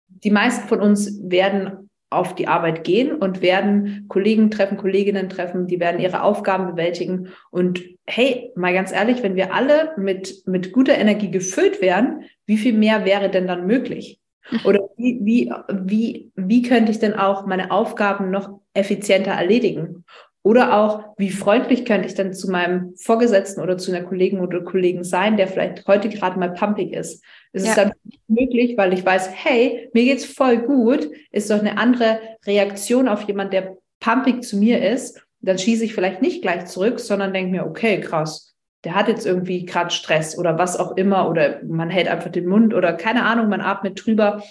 Die 0.08 0.30
meisten 0.30 0.68
von 0.68 0.80
uns 0.80 1.18
werden 1.22 1.90
auf 2.10 2.34
die 2.34 2.48
Arbeit 2.48 2.84
gehen 2.84 3.12
und 3.12 3.42
werden 3.42 4.06
Kollegen 4.08 4.50
treffen, 4.50 4.76
Kolleginnen 4.76 5.28
treffen, 5.28 5.66
die 5.66 5.80
werden 5.80 6.00
ihre 6.00 6.22
Aufgaben 6.22 6.70
bewältigen. 6.70 7.28
Und 7.50 7.82
hey, 8.06 8.52
mal 8.54 8.72
ganz 8.72 8.92
ehrlich, 8.92 9.22
wenn 9.22 9.36
wir 9.36 9.52
alle 9.52 9.92
mit, 9.96 10.46
mit 10.46 10.72
guter 10.72 10.96
Energie 10.96 11.30
gefüllt 11.30 11.80
wären, 11.80 12.24
wie 12.46 12.56
viel 12.56 12.72
mehr 12.72 13.04
wäre 13.04 13.30
denn 13.30 13.46
dann 13.46 13.66
möglich? 13.66 14.20
Oder 14.64 14.90
wie, 14.96 15.18
wie, 15.22 15.52
wie, 15.72 16.30
wie 16.36 16.62
könnte 16.62 16.92
ich 16.92 16.98
denn 16.98 17.14
auch 17.14 17.46
meine 17.46 17.70
Aufgaben 17.70 18.30
noch 18.30 18.60
effizienter 18.74 19.32
erledigen? 19.32 20.04
Oder 20.44 20.76
auch, 20.76 21.14
wie 21.16 21.30
freundlich 21.30 21.86
könnte 21.86 22.06
ich 22.06 22.14
denn 22.14 22.34
zu 22.34 22.50
meinem 22.50 22.94
Vorgesetzten 22.96 23.62
oder 23.62 23.78
zu 23.78 23.90
einer 23.90 24.04
Kollegin 24.04 24.40
oder 24.40 24.60
Kollegen 24.60 25.02
sein, 25.02 25.38
der 25.38 25.48
vielleicht 25.48 25.86
heute 25.88 26.10
gerade 26.10 26.38
mal 26.38 26.52
pumpig 26.52 26.92
ist? 26.92 27.24
Es 27.54 27.64
ja. 27.64 27.70
ist 27.70 27.78
dann 27.78 27.92
möglich, 28.28 28.76
weil 28.76 28.92
ich 28.92 29.06
weiß, 29.06 29.30
hey, 29.32 29.88
mir 29.94 30.04
geht's 30.04 30.26
voll 30.26 30.58
gut, 30.58 31.08
ist 31.32 31.50
doch 31.50 31.60
eine 31.60 31.78
andere 31.78 32.20
Reaktion 32.46 33.08
auf 33.08 33.22
jemand, 33.22 33.54
der 33.54 33.78
pumpig 34.00 34.42
zu 34.44 34.58
mir 34.58 34.86
ist. 34.86 35.18
Dann 35.40 35.58
schieße 35.58 35.86
ich 35.86 35.94
vielleicht 35.94 36.20
nicht 36.20 36.42
gleich 36.42 36.66
zurück, 36.66 37.00
sondern 37.00 37.32
denke 37.32 37.50
mir, 37.50 37.66
okay, 37.66 37.98
krass, 38.00 38.54
der 38.84 38.94
hat 38.94 39.08
jetzt 39.08 39.24
irgendwie 39.24 39.64
gerade 39.64 39.90
Stress 39.90 40.36
oder 40.36 40.58
was 40.58 40.78
auch 40.78 40.98
immer 40.98 41.26
oder 41.30 41.62
man 41.64 41.88
hält 41.88 42.06
einfach 42.06 42.30
den 42.30 42.46
Mund 42.46 42.74
oder 42.74 42.92
keine 42.92 43.24
Ahnung, 43.24 43.48
man 43.48 43.62
atmet 43.62 44.04
drüber 44.04 44.42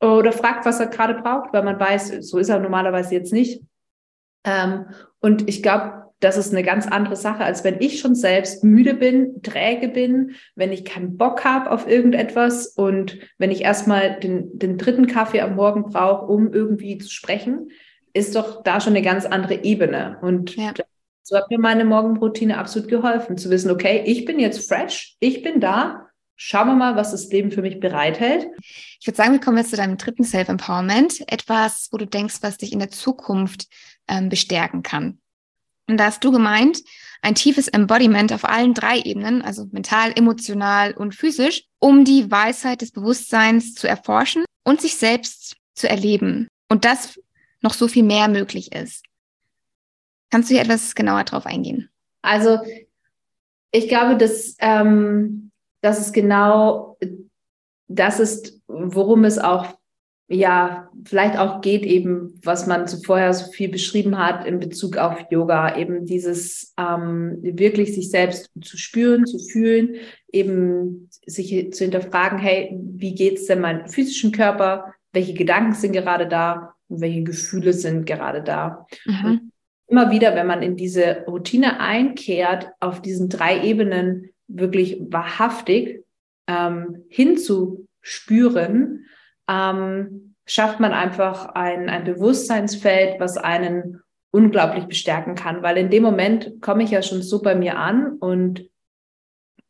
oder 0.00 0.32
fragt, 0.32 0.66
was 0.66 0.80
er 0.80 0.88
gerade 0.88 1.14
braucht, 1.14 1.54
weil 1.54 1.62
man 1.62 1.80
weiß, 1.80 2.28
so 2.28 2.36
ist 2.36 2.50
er 2.50 2.58
normalerweise 2.58 3.14
jetzt 3.14 3.32
nicht. 3.32 3.62
Ähm, 4.44 4.86
und 5.20 5.48
ich 5.48 5.62
glaube, 5.62 6.04
das 6.20 6.36
ist 6.38 6.52
eine 6.52 6.62
ganz 6.62 6.86
andere 6.86 7.16
Sache, 7.16 7.44
als 7.44 7.64
wenn 7.64 7.80
ich 7.80 8.00
schon 8.00 8.14
selbst 8.14 8.64
müde 8.64 8.94
bin, 8.94 9.42
träge 9.42 9.88
bin, 9.88 10.36
wenn 10.54 10.72
ich 10.72 10.84
keinen 10.84 11.18
Bock 11.18 11.44
habe 11.44 11.70
auf 11.70 11.86
irgendetwas 11.86 12.68
und 12.68 13.18
wenn 13.36 13.50
ich 13.50 13.62
erstmal 13.62 14.18
den, 14.20 14.58
den 14.58 14.78
dritten 14.78 15.06
Kaffee 15.06 15.42
am 15.42 15.54
Morgen 15.54 15.84
brauche, 15.90 16.26
um 16.26 16.52
irgendwie 16.52 16.96
zu 16.98 17.10
sprechen, 17.10 17.70
ist 18.14 18.36
doch 18.36 18.62
da 18.62 18.80
schon 18.80 18.94
eine 18.94 19.02
ganz 19.02 19.26
andere 19.26 19.64
Ebene. 19.64 20.18
Und 20.22 20.56
ja. 20.56 20.72
So 21.26 21.36
hat 21.36 21.50
mir 21.50 21.58
meine 21.58 21.86
Morgenroutine 21.86 22.58
absolut 22.58 22.88
geholfen, 22.88 23.38
zu 23.38 23.48
wissen, 23.48 23.70
okay, 23.70 24.02
ich 24.04 24.26
bin 24.26 24.38
jetzt 24.38 24.68
fresh, 24.68 25.16
ich 25.20 25.42
bin 25.42 25.58
da, 25.58 26.08
schauen 26.36 26.66
wir 26.68 26.74
mal, 26.74 26.96
was 26.96 27.12
das 27.12 27.30
Leben 27.32 27.50
für 27.50 27.62
mich 27.62 27.80
bereithält. 27.80 28.46
Ich 29.00 29.06
würde 29.06 29.16
sagen, 29.16 29.32
wir 29.32 29.40
kommen 29.40 29.56
jetzt 29.56 29.70
zu 29.70 29.76
deinem 29.76 29.96
dritten 29.96 30.24
Self-Empowerment, 30.24 31.20
etwas, 31.32 31.88
wo 31.92 31.96
du 31.96 32.06
denkst, 32.06 32.36
was 32.42 32.58
dich 32.58 32.74
in 32.74 32.78
der 32.78 32.90
Zukunft 32.90 33.68
ähm, 34.08 34.28
bestärken 34.28 34.82
kann. 34.82 35.18
Und 35.86 35.98
da 35.98 36.06
hast 36.06 36.24
du 36.24 36.32
gemeint, 36.32 36.82
ein 37.20 37.34
tiefes 37.34 37.68
Embodiment 37.68 38.32
auf 38.32 38.44
allen 38.44 38.74
drei 38.74 38.98
Ebenen, 39.00 39.42
also 39.42 39.66
mental, 39.70 40.12
emotional 40.16 40.92
und 40.92 41.14
physisch, 41.14 41.64
um 41.78 42.04
die 42.04 42.30
Weisheit 42.30 42.80
des 42.80 42.90
Bewusstseins 42.90 43.74
zu 43.74 43.86
erforschen 43.86 44.44
und 44.64 44.80
sich 44.80 44.96
selbst 44.96 45.56
zu 45.74 45.88
erleben. 45.88 46.48
Und 46.68 46.84
das 46.84 47.20
noch 47.60 47.74
so 47.74 47.88
viel 47.88 48.02
mehr 48.02 48.28
möglich 48.28 48.72
ist. 48.72 49.04
Kannst 50.30 50.50
du 50.50 50.54
hier 50.54 50.62
etwas 50.62 50.94
genauer 50.94 51.24
drauf 51.24 51.46
eingehen? 51.46 51.90
Also 52.22 52.58
ich 53.70 53.88
glaube, 53.88 54.16
dass, 54.16 54.56
ähm, 54.58 55.50
dass 55.80 56.00
es 56.00 56.12
genau 56.12 56.98
das 57.88 58.20
ist, 58.20 58.60
worum 58.66 59.24
es 59.24 59.38
auch 59.38 59.78
ja, 60.28 60.90
vielleicht 61.04 61.38
auch 61.38 61.60
geht 61.60 61.84
eben, 61.84 62.40
was 62.42 62.66
man 62.66 62.88
zuvor 62.88 63.32
so 63.34 63.50
viel 63.52 63.68
beschrieben 63.68 64.18
hat 64.18 64.46
in 64.46 64.58
Bezug 64.58 64.96
auf 64.96 65.18
Yoga, 65.30 65.76
eben 65.76 66.06
dieses 66.06 66.72
ähm, 66.78 67.38
wirklich 67.42 67.94
sich 67.94 68.10
selbst 68.10 68.50
zu 68.62 68.78
spüren, 68.78 69.26
zu 69.26 69.38
fühlen, 69.38 69.96
eben 70.32 71.10
sich 71.26 71.72
zu 71.72 71.84
hinterfragen, 71.84 72.38
hey, 72.38 72.78
wie 72.80 73.14
geht's 73.14 73.46
denn 73.46 73.60
meinem 73.60 73.86
physischen 73.86 74.32
Körper? 74.32 74.94
Welche 75.12 75.34
Gedanken 75.34 75.74
sind 75.74 75.92
gerade 75.92 76.26
da? 76.26 76.74
Und 76.88 77.00
welche 77.00 77.22
Gefühle 77.22 77.72
sind 77.72 78.06
gerade 78.06 78.42
da? 78.42 78.86
Mhm 79.04 79.52
immer 79.86 80.10
wieder, 80.10 80.34
wenn 80.34 80.46
man 80.46 80.62
in 80.62 80.76
diese 80.76 81.24
Routine 81.26 81.80
einkehrt, 81.80 82.68
auf 82.80 83.02
diesen 83.02 83.28
drei 83.28 83.64
Ebenen 83.64 84.30
wirklich 84.48 84.98
wahrhaftig 85.08 86.04
ähm, 86.46 87.04
hinzuspüren, 87.08 89.06
ähm, 89.48 90.34
schafft 90.46 90.80
man 90.80 90.92
einfach 90.92 91.46
ein, 91.54 91.88
ein 91.88 92.04
Bewusstseinsfeld, 92.04 93.20
was 93.20 93.36
einen 93.36 94.02
unglaublich 94.30 94.86
bestärken 94.86 95.36
kann, 95.36 95.62
weil 95.62 95.76
in 95.76 95.90
dem 95.90 96.02
Moment 96.02 96.60
komme 96.60 96.82
ich 96.82 96.90
ja 96.90 97.02
schon 97.02 97.22
so 97.22 97.40
bei 97.40 97.54
mir 97.54 97.78
an 97.78 98.18
und 98.18 98.68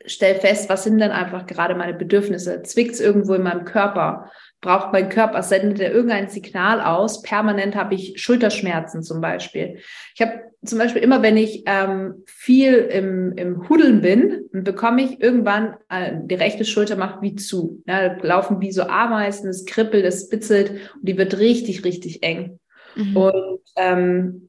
stelle 0.06 0.40
fest, 0.40 0.68
was 0.68 0.84
sind 0.84 0.98
denn 0.98 1.10
einfach 1.10 1.46
gerade 1.46 1.74
meine 1.74 1.94
Bedürfnisse? 1.94 2.62
Zwickt 2.62 2.92
es 2.92 3.00
irgendwo 3.00 3.34
in 3.34 3.42
meinem 3.42 3.64
Körper? 3.64 4.30
Braucht 4.64 4.94
mein 4.94 5.10
Körper, 5.10 5.42
sendet 5.42 5.78
er 5.78 5.92
irgendein 5.92 6.30
Signal 6.30 6.80
aus? 6.80 7.20
Permanent 7.20 7.76
habe 7.76 7.94
ich 7.94 8.14
Schulterschmerzen 8.16 9.02
zum 9.02 9.20
Beispiel. 9.20 9.76
Ich 10.14 10.22
habe 10.22 10.40
zum 10.64 10.78
Beispiel 10.78 11.02
immer, 11.02 11.20
wenn 11.20 11.36
ich 11.36 11.64
ähm, 11.66 12.22
viel 12.24 12.76
im, 12.76 13.32
im 13.36 13.68
Hudeln 13.68 14.00
bin, 14.00 14.48
bekomme 14.52 15.02
ich 15.02 15.20
irgendwann, 15.20 15.74
äh, 15.90 16.12
die 16.14 16.36
rechte 16.36 16.64
Schulter 16.64 16.96
macht 16.96 17.20
wie 17.20 17.34
zu. 17.34 17.82
Ja, 17.86 18.16
laufen 18.22 18.62
wie 18.62 18.72
so 18.72 18.84
Ameisen, 18.84 19.50
es 19.50 19.66
kribbelt, 19.66 20.06
es 20.06 20.30
bitzelt 20.30 20.70
und 20.70 21.06
die 21.06 21.18
wird 21.18 21.38
richtig, 21.38 21.84
richtig 21.84 22.22
eng. 22.22 22.58
Mhm. 22.96 23.16
Und 23.18 23.60
ähm, 23.76 24.48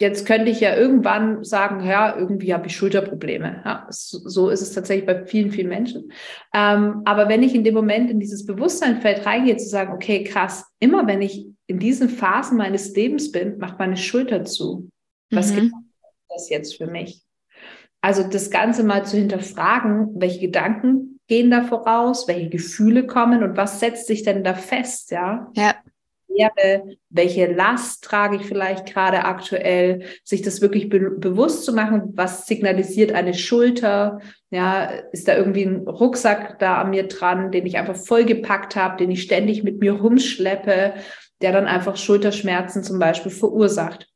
Jetzt 0.00 0.26
könnte 0.26 0.50
ich 0.50 0.60
ja 0.60 0.74
irgendwann 0.74 1.44
sagen, 1.44 1.86
ja, 1.86 2.16
irgendwie 2.16 2.54
habe 2.54 2.66
ich 2.66 2.74
Schulterprobleme. 2.74 3.60
Ja, 3.66 3.86
so 3.90 4.48
ist 4.48 4.62
es 4.62 4.72
tatsächlich 4.72 5.04
bei 5.04 5.26
vielen, 5.26 5.50
vielen 5.50 5.68
Menschen. 5.68 6.10
Ähm, 6.54 7.02
aber 7.04 7.28
wenn 7.28 7.42
ich 7.42 7.54
in 7.54 7.64
dem 7.64 7.74
Moment 7.74 8.10
in 8.10 8.18
dieses 8.18 8.46
Bewusstseinfeld 8.46 9.26
reingehe, 9.26 9.58
zu 9.58 9.68
sagen, 9.68 9.92
okay, 9.92 10.24
krass, 10.24 10.64
immer 10.78 11.06
wenn 11.06 11.20
ich 11.20 11.46
in 11.66 11.78
diesen 11.78 12.08
Phasen 12.08 12.56
meines 12.56 12.96
Lebens 12.96 13.30
bin, 13.30 13.58
macht 13.58 13.78
meine 13.78 13.98
Schulter 13.98 14.46
zu. 14.46 14.88
Was 15.30 15.52
mhm. 15.52 15.56
gibt 15.56 15.74
das 16.30 16.48
jetzt 16.48 16.78
für 16.78 16.86
mich? 16.86 17.22
Also 18.00 18.22
das 18.22 18.50
Ganze 18.50 18.84
mal 18.84 19.04
zu 19.04 19.18
hinterfragen, 19.18 20.18
welche 20.18 20.40
Gedanken 20.40 21.20
gehen 21.28 21.50
da 21.50 21.62
voraus, 21.62 22.26
welche 22.26 22.48
Gefühle 22.48 23.06
kommen 23.06 23.42
und 23.42 23.58
was 23.58 23.80
setzt 23.80 24.06
sich 24.06 24.22
denn 24.22 24.44
da 24.44 24.54
fest, 24.54 25.10
ja? 25.10 25.50
Ja. 25.54 25.74
Schwere, 26.40 26.96
welche 27.08 27.52
Last 27.52 28.04
trage 28.04 28.36
ich 28.36 28.42
vielleicht 28.42 28.86
gerade 28.86 29.24
aktuell, 29.24 30.04
sich 30.24 30.42
das 30.42 30.60
wirklich 30.60 30.88
be 30.88 31.10
bewusst 31.10 31.64
zu 31.64 31.72
machen, 31.72 32.12
was 32.14 32.46
signalisiert 32.46 33.12
eine 33.12 33.34
Schulter, 33.34 34.20
ja, 34.50 34.84
ist 35.12 35.28
da 35.28 35.36
irgendwie 35.36 35.64
ein 35.64 35.86
Rucksack 35.86 36.58
da 36.58 36.80
an 36.80 36.90
mir 36.90 37.08
dran, 37.08 37.50
den 37.50 37.66
ich 37.66 37.78
einfach 37.78 37.96
vollgepackt 37.96 38.76
habe, 38.76 38.96
den 38.96 39.10
ich 39.10 39.22
ständig 39.22 39.62
mit 39.62 39.80
mir 39.80 39.92
rumschleppe, 39.92 40.94
der 41.40 41.52
dann 41.52 41.66
einfach 41.66 41.96
Schulterschmerzen 41.96 42.82
zum 42.82 42.98
Beispiel 42.98 43.32
verursacht. 43.32 44.08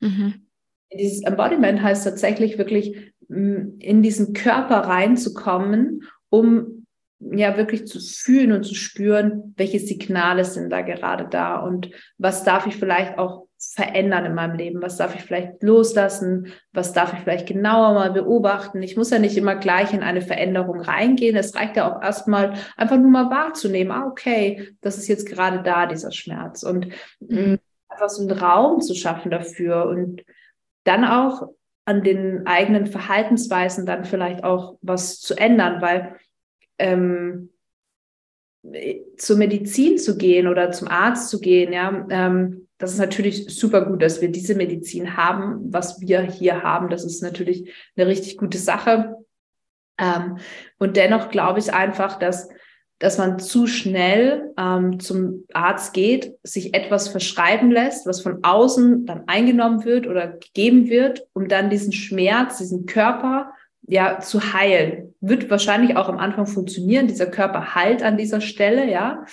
Mhm. 0.00 0.46
Dieses 0.92 1.22
Embodiment 1.22 1.82
heißt 1.82 2.04
tatsächlich 2.04 2.58
wirklich, 2.58 3.12
in 3.28 4.02
diesen 4.02 4.34
Körper 4.34 4.80
reinzukommen, 4.80 6.02
um 6.28 6.81
ja 7.30 7.56
wirklich 7.56 7.86
zu 7.86 8.00
fühlen 8.00 8.52
und 8.52 8.64
zu 8.64 8.74
spüren, 8.74 9.54
welche 9.56 9.78
Signale 9.78 10.44
sind 10.44 10.70
da 10.70 10.80
gerade 10.80 11.26
da 11.28 11.56
und 11.56 11.90
was 12.18 12.44
darf 12.44 12.66
ich 12.66 12.76
vielleicht 12.76 13.18
auch 13.18 13.46
verändern 13.58 14.24
in 14.24 14.34
meinem 14.34 14.56
Leben? 14.56 14.82
Was 14.82 14.96
darf 14.96 15.14
ich 15.14 15.22
vielleicht 15.22 15.62
loslassen? 15.62 16.48
Was 16.72 16.92
darf 16.92 17.12
ich 17.12 17.20
vielleicht 17.20 17.46
genauer 17.46 17.94
mal 17.94 18.10
beobachten? 18.10 18.82
Ich 18.82 18.96
muss 18.96 19.10
ja 19.10 19.18
nicht 19.18 19.36
immer 19.36 19.54
gleich 19.54 19.92
in 19.92 20.02
eine 20.02 20.20
Veränderung 20.20 20.80
reingehen. 20.80 21.36
Es 21.36 21.54
reicht 21.54 21.76
ja 21.76 21.90
auch 21.90 22.02
erstmal 22.02 22.54
einfach 22.76 22.96
nur 22.98 23.10
mal 23.10 23.30
wahrzunehmen, 23.30 23.92
ah, 23.92 24.06
okay, 24.06 24.68
das 24.80 24.98
ist 24.98 25.06
jetzt 25.06 25.28
gerade 25.28 25.62
da, 25.62 25.86
dieser 25.86 26.10
Schmerz. 26.10 26.64
Und 26.64 26.88
mhm. 27.20 27.58
einfach 27.88 28.08
so 28.08 28.22
einen 28.22 28.36
Raum 28.36 28.80
zu 28.80 28.94
schaffen 28.94 29.30
dafür 29.30 29.86
und 29.86 30.22
dann 30.84 31.04
auch 31.04 31.48
an 31.84 32.02
den 32.02 32.46
eigenen 32.46 32.86
Verhaltensweisen 32.86 33.86
dann 33.86 34.04
vielleicht 34.04 34.44
auch 34.44 34.76
was 34.82 35.20
zu 35.20 35.36
ändern, 35.36 35.80
weil 35.80 36.16
ähm, 36.82 37.50
zur 39.16 39.36
Medizin 39.36 39.98
zu 39.98 40.16
gehen 40.16 40.46
oder 40.46 40.70
zum 40.70 40.88
Arzt 40.88 41.30
zu 41.30 41.40
gehen, 41.40 41.72
ja, 41.72 42.06
ähm, 42.10 42.68
das 42.78 42.92
ist 42.92 42.98
natürlich 42.98 43.46
super 43.56 43.84
gut, 43.84 44.02
dass 44.02 44.20
wir 44.20 44.28
diese 44.28 44.56
Medizin 44.56 45.16
haben, 45.16 45.72
was 45.72 46.00
wir 46.00 46.20
hier 46.22 46.62
haben. 46.64 46.90
Das 46.90 47.04
ist 47.04 47.22
natürlich 47.22 47.72
eine 47.96 48.08
richtig 48.08 48.36
gute 48.36 48.58
Sache. 48.58 49.16
Ähm, 49.98 50.38
und 50.78 50.96
dennoch 50.96 51.30
glaube 51.30 51.60
ich 51.60 51.72
einfach, 51.72 52.18
dass, 52.18 52.48
dass 52.98 53.18
man 53.18 53.38
zu 53.38 53.68
schnell 53.68 54.52
ähm, 54.58 54.98
zum 54.98 55.44
Arzt 55.52 55.94
geht, 55.94 56.34
sich 56.42 56.74
etwas 56.74 57.08
verschreiben 57.08 57.70
lässt, 57.70 58.04
was 58.06 58.20
von 58.20 58.42
außen 58.42 59.06
dann 59.06 59.28
eingenommen 59.28 59.84
wird 59.84 60.08
oder 60.08 60.26
gegeben 60.26 60.88
wird, 60.88 61.24
um 61.34 61.46
dann 61.46 61.70
diesen 61.70 61.92
Schmerz, 61.92 62.58
diesen 62.58 62.86
Körper 62.86 63.52
ja 63.86 64.20
zu 64.20 64.52
heilen. 64.52 65.14
Wird 65.20 65.50
wahrscheinlich 65.50 65.96
auch 65.96 66.08
am 66.08 66.18
Anfang 66.18 66.46
funktionieren. 66.46 67.06
Dieser 67.06 67.26
Körper 67.26 67.74
heilt 67.74 68.02
an 68.02 68.16
dieser 68.16 68.40
Stelle, 68.40 68.90
ja. 68.90 69.24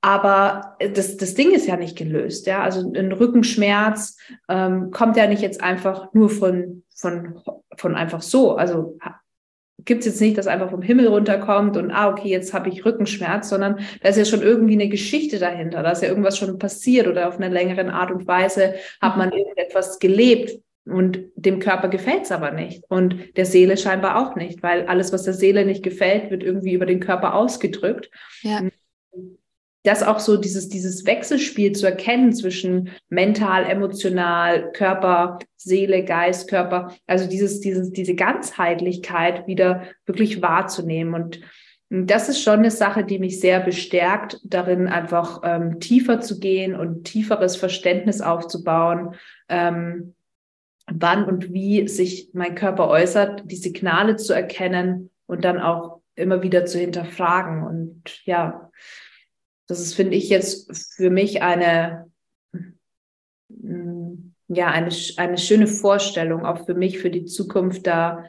Aber 0.00 0.76
das, 0.94 1.16
das 1.16 1.34
Ding 1.34 1.50
ist 1.52 1.66
ja 1.66 1.76
nicht 1.76 1.96
gelöst, 1.96 2.46
ja. 2.46 2.62
Also 2.62 2.92
ein 2.92 3.12
Rückenschmerz 3.12 4.16
ähm, 4.48 4.90
kommt 4.90 5.16
ja 5.16 5.26
nicht 5.26 5.42
jetzt 5.42 5.62
einfach 5.62 6.12
nur 6.12 6.30
von, 6.30 6.84
von, 6.94 7.40
von 7.76 7.94
einfach 7.94 8.22
so. 8.22 8.56
Also 8.56 8.98
gibt 9.84 10.00
es 10.00 10.06
jetzt 10.06 10.20
nicht, 10.20 10.36
dass 10.36 10.46
einfach 10.46 10.70
vom 10.70 10.82
Himmel 10.82 11.08
runterkommt 11.08 11.76
und 11.76 11.90
ah, 11.90 12.10
okay, 12.10 12.28
jetzt 12.28 12.52
habe 12.52 12.68
ich 12.68 12.84
Rückenschmerz, 12.84 13.48
sondern 13.48 13.80
da 14.02 14.08
ist 14.08 14.16
ja 14.16 14.24
schon 14.24 14.42
irgendwie 14.42 14.74
eine 14.74 14.88
Geschichte 14.88 15.38
dahinter. 15.38 15.82
Da 15.82 15.92
ist 15.92 16.02
ja 16.02 16.08
irgendwas 16.08 16.36
schon 16.36 16.58
passiert 16.58 17.06
oder 17.06 17.28
auf 17.28 17.36
einer 17.36 17.48
längeren 17.48 17.90
Art 17.90 18.10
und 18.10 18.26
Weise 18.26 18.74
hat 19.00 19.16
man 19.16 19.32
irgendetwas 19.32 19.98
gelebt, 19.98 20.60
und 20.86 21.18
dem 21.34 21.58
Körper 21.58 21.88
gefällt 21.88 22.24
es 22.24 22.32
aber 22.32 22.52
nicht. 22.52 22.84
Und 22.88 23.36
der 23.36 23.44
Seele 23.44 23.76
scheinbar 23.76 24.16
auch 24.18 24.36
nicht, 24.36 24.62
weil 24.62 24.86
alles, 24.86 25.12
was 25.12 25.24
der 25.24 25.34
Seele 25.34 25.64
nicht 25.64 25.82
gefällt, 25.82 26.30
wird 26.30 26.42
irgendwie 26.42 26.74
über 26.74 26.86
den 26.86 27.00
Körper 27.00 27.34
ausgedrückt. 27.34 28.10
Ja. 28.42 28.62
Das 29.82 30.02
auch 30.02 30.18
so 30.18 30.36
dieses, 30.36 30.68
dieses 30.68 31.06
Wechselspiel 31.06 31.72
zu 31.72 31.86
erkennen 31.86 32.32
zwischen 32.32 32.90
mental, 33.08 33.64
emotional, 33.64 34.72
Körper, 34.72 35.38
Seele, 35.56 36.04
Geist, 36.04 36.48
Körper, 36.48 36.92
also 37.06 37.28
dieses, 37.28 37.60
dieses, 37.60 37.92
diese 37.92 38.16
Ganzheitlichkeit 38.16 39.46
wieder 39.46 39.84
wirklich 40.04 40.42
wahrzunehmen. 40.42 41.14
Und 41.14 41.40
das 41.88 42.28
ist 42.28 42.42
schon 42.42 42.60
eine 42.60 42.72
Sache, 42.72 43.04
die 43.04 43.20
mich 43.20 43.38
sehr 43.38 43.60
bestärkt, 43.60 44.40
darin 44.42 44.88
einfach 44.88 45.42
ähm, 45.44 45.78
tiefer 45.78 46.20
zu 46.20 46.40
gehen 46.40 46.74
und 46.74 47.04
tieferes 47.04 47.54
Verständnis 47.54 48.20
aufzubauen. 48.20 49.14
Ähm, 49.48 50.15
wann 51.00 51.24
und 51.24 51.52
wie 51.52 51.88
sich 51.88 52.30
mein 52.32 52.54
Körper 52.54 52.88
äußert, 52.88 53.42
die 53.50 53.56
Signale 53.56 54.16
zu 54.16 54.32
erkennen 54.32 55.10
und 55.26 55.44
dann 55.44 55.60
auch 55.60 56.00
immer 56.14 56.42
wieder 56.42 56.64
zu 56.64 56.78
hinterfragen. 56.78 57.62
Und 57.62 58.24
ja, 58.24 58.70
das 59.66 59.80
ist, 59.80 59.94
finde 59.94 60.16
ich, 60.16 60.28
jetzt 60.28 60.94
für 60.94 61.10
mich 61.10 61.42
eine, 61.42 62.10
mm, 63.48 64.32
ja, 64.48 64.68
eine, 64.68 64.90
eine 65.16 65.38
schöne 65.38 65.66
Vorstellung, 65.66 66.46
auch 66.46 66.64
für 66.64 66.74
mich, 66.74 66.98
für 66.98 67.10
die 67.10 67.24
Zukunft 67.24 67.86
da 67.86 68.24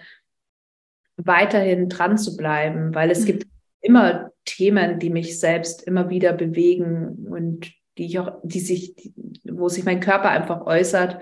weiterhin 1.15 1.89
dran 1.89 2.17
zu 2.17 2.35
bleiben, 2.35 2.93
weil 2.93 3.09
es 3.11 3.21
mhm. 3.21 3.25
gibt 3.25 3.47
immer 3.81 4.31
Themen, 4.45 4.99
die 4.99 5.09
mich 5.09 5.39
selbst 5.39 5.83
immer 5.83 6.09
wieder 6.09 6.33
bewegen 6.33 7.27
und 7.29 7.71
die 7.97 8.05
ich 8.05 8.19
auch, 8.19 8.39
die 8.43 8.59
sich, 8.59 9.11
wo 9.43 9.69
sich 9.69 9.85
mein 9.85 9.99
Körper 9.99 10.29
einfach 10.29 10.65
äußert 10.65 11.19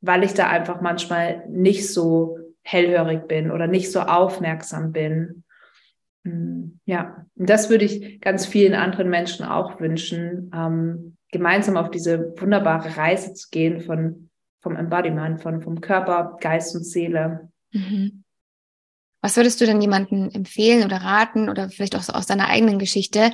weil 0.00 0.24
ich 0.24 0.34
da 0.34 0.48
einfach 0.48 0.80
manchmal 0.80 1.44
nicht 1.48 1.92
so 1.92 2.38
hellhörig 2.62 3.28
bin 3.28 3.50
oder 3.50 3.66
nicht 3.66 3.92
so 3.92 4.00
aufmerksam 4.00 4.92
bin. 4.92 5.44
Hm, 6.24 6.80
ja, 6.84 7.26
und 7.36 7.48
das 7.48 7.70
würde 7.70 7.84
ich 7.84 8.20
ganz 8.20 8.46
vielen 8.46 8.74
anderen 8.74 9.08
Menschen 9.08 9.46
auch 9.46 9.80
wünschen, 9.80 10.50
ähm, 10.54 11.16
gemeinsam 11.30 11.76
auf 11.76 11.90
diese 11.90 12.34
wunderbare 12.38 12.96
Reise 12.96 13.34
zu 13.34 13.48
gehen 13.50 13.80
von 13.80 14.30
vom 14.60 14.74
Embodiment, 14.74 15.40
von 15.40 15.62
vom 15.62 15.80
Körper, 15.80 16.38
Geist 16.40 16.74
und 16.74 16.82
Seele. 16.82 17.52
Mhm. 17.70 18.24
Was 19.22 19.36
würdest 19.36 19.60
du 19.60 19.66
denn 19.66 19.80
jemandem 19.80 20.30
empfehlen 20.30 20.84
oder 20.84 20.96
raten 20.96 21.48
oder 21.48 21.68
vielleicht 21.68 21.94
auch 21.94 22.02
so 22.02 22.12
aus 22.12 22.26
deiner 22.26 22.48
eigenen 22.48 22.80
Geschichte, 22.80 23.32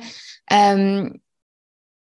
ähm, 0.49 1.21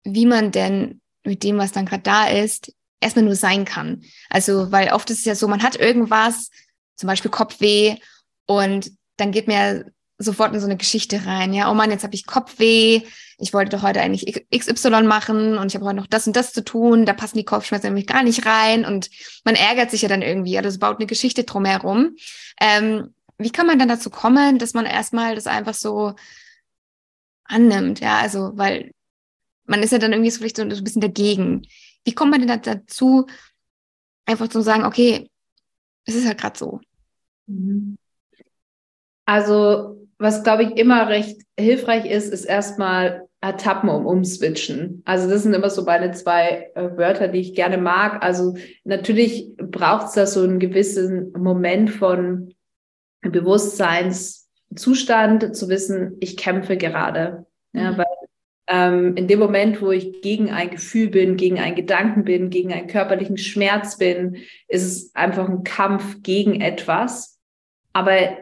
wie 0.03 0.25
man 0.25 0.51
denn 0.51 1.01
mit 1.23 1.43
dem, 1.43 1.57
was 1.57 1.71
dann 1.71 1.85
gerade 1.85 2.03
da 2.03 2.27
ist, 2.27 2.73
erstmal 2.99 3.25
nur 3.25 3.35
sein 3.35 3.65
kann. 3.65 4.03
Also, 4.29 4.71
weil 4.71 4.91
oft 4.93 5.09
ist 5.09 5.19
es 5.19 5.25
ja 5.25 5.35
so, 5.35 5.47
man 5.47 5.63
hat 5.63 5.75
irgendwas, 5.75 6.49
zum 6.95 7.07
Beispiel 7.07 7.31
Kopfweh, 7.31 7.97
und 8.45 8.91
dann 9.17 9.31
geht 9.31 9.47
mir 9.47 9.85
sofort 10.17 10.53
in 10.53 10.59
so 10.59 10.65
eine 10.65 10.75
Geschichte 10.75 11.25
rein. 11.25 11.53
Ja, 11.53 11.69
oh 11.69 11.73
Mann, 11.75 11.91
jetzt 11.91 12.03
habe 12.03 12.15
ich 12.15 12.25
Kopfweh. 12.25 13.01
Ich 13.37 13.53
wollte 13.53 13.77
doch 13.77 13.83
heute 13.83 14.01
eigentlich 14.01 14.47
XY 14.53 15.03
machen 15.03 15.57
und 15.57 15.67
ich 15.67 15.75
habe 15.75 15.85
heute 15.85 15.95
noch 15.95 16.07
das 16.07 16.25
und 16.25 16.35
das 16.35 16.51
zu 16.51 16.63
tun. 16.63 17.05
Da 17.05 17.13
passen 17.13 17.37
die 17.37 17.45
Kopfschmerzen 17.45 17.87
nämlich 17.87 18.07
gar 18.07 18.23
nicht 18.23 18.45
rein 18.45 18.85
und 18.85 19.09
man 19.45 19.53
ärgert 19.55 19.91
sich 19.91 20.01
ja 20.01 20.09
dann 20.09 20.21
irgendwie. 20.21 20.57
Also 20.57 20.67
es 20.67 20.79
baut 20.79 20.97
eine 20.97 21.05
Geschichte 21.05 21.43
drumherum. 21.43 22.15
Ähm, 22.59 23.13
wie 23.37 23.51
kann 23.51 23.67
man 23.67 23.79
dann 23.79 23.87
dazu 23.87 24.09
kommen, 24.09 24.57
dass 24.57 24.73
man 24.73 24.85
erstmal 24.85 25.35
das 25.35 25.47
einfach 25.47 25.75
so 25.75 26.15
annimmt? 27.45 28.01
Ja, 28.01 28.17
also, 28.17 28.51
weil 28.55 28.91
man 29.65 29.83
ist 29.83 29.91
ja 29.91 29.99
dann 29.99 30.11
irgendwie 30.11 30.31
so 30.31 30.39
vielleicht 30.39 30.57
so 30.57 30.63
ein 30.63 30.83
bisschen 30.83 31.01
dagegen. 31.01 31.67
Wie 32.05 32.13
kommt 32.13 32.31
man 32.31 32.45
denn 32.45 32.61
dazu, 32.61 33.25
einfach 34.25 34.47
zu 34.47 34.61
sagen, 34.61 34.85
okay, 34.85 35.29
es 36.05 36.15
ist 36.15 36.27
halt 36.27 36.39
gerade 36.39 36.57
so? 36.57 36.79
Mhm. 37.47 37.97
Also, 39.25 40.07
was 40.17 40.43
glaube 40.43 40.63
ich 40.63 40.77
immer 40.77 41.07
recht 41.07 41.41
hilfreich 41.57 42.05
ist, 42.05 42.33
ist 42.33 42.45
erstmal 42.45 43.29
ertappen 43.41 43.89
und 43.89 44.05
umswitchen. 44.05 45.01
Also 45.05 45.29
das 45.29 45.43
sind 45.43 45.53
immer 45.53 45.69
so 45.69 45.83
meine 45.83 46.11
zwei 46.11 46.71
äh, 46.75 46.97
Wörter, 46.97 47.29
die 47.29 47.39
ich 47.39 47.55
gerne 47.55 47.77
mag. 47.77 48.21
Also 48.21 48.57
natürlich 48.83 49.55
braucht 49.57 50.07
es 50.07 50.13
da 50.13 50.25
so 50.25 50.43
einen 50.43 50.59
gewissen 50.59 51.31
Moment 51.33 51.89
von 51.89 52.53
Bewusstseinszustand, 53.21 55.55
zu 55.55 55.69
wissen, 55.69 56.17
ich 56.19 56.35
kämpfe 56.35 56.75
gerade. 56.75 57.45
Ja, 57.71 57.91
mhm. 57.91 57.97
weil 57.97 58.07
ähm, 58.69 59.17
in 59.17 59.27
dem 59.27 59.39
Moment, 59.39 59.81
wo 59.81 59.91
ich 59.91 60.21
gegen 60.21 60.51
ein 60.51 60.69
Gefühl 60.69 61.09
bin, 61.09 61.37
gegen 61.37 61.59
einen 61.59 61.75
Gedanken 61.75 62.23
bin, 62.23 62.51
gegen 62.51 62.71
einen 62.71 62.87
körperlichen 62.87 63.39
Schmerz 63.39 63.97
bin, 63.97 64.37
ist 64.67 64.83
es 64.83 65.15
einfach 65.15 65.49
ein 65.49 65.63
Kampf 65.63 66.21
gegen 66.21 66.61
etwas. 66.61 67.39
Aber 67.93 68.37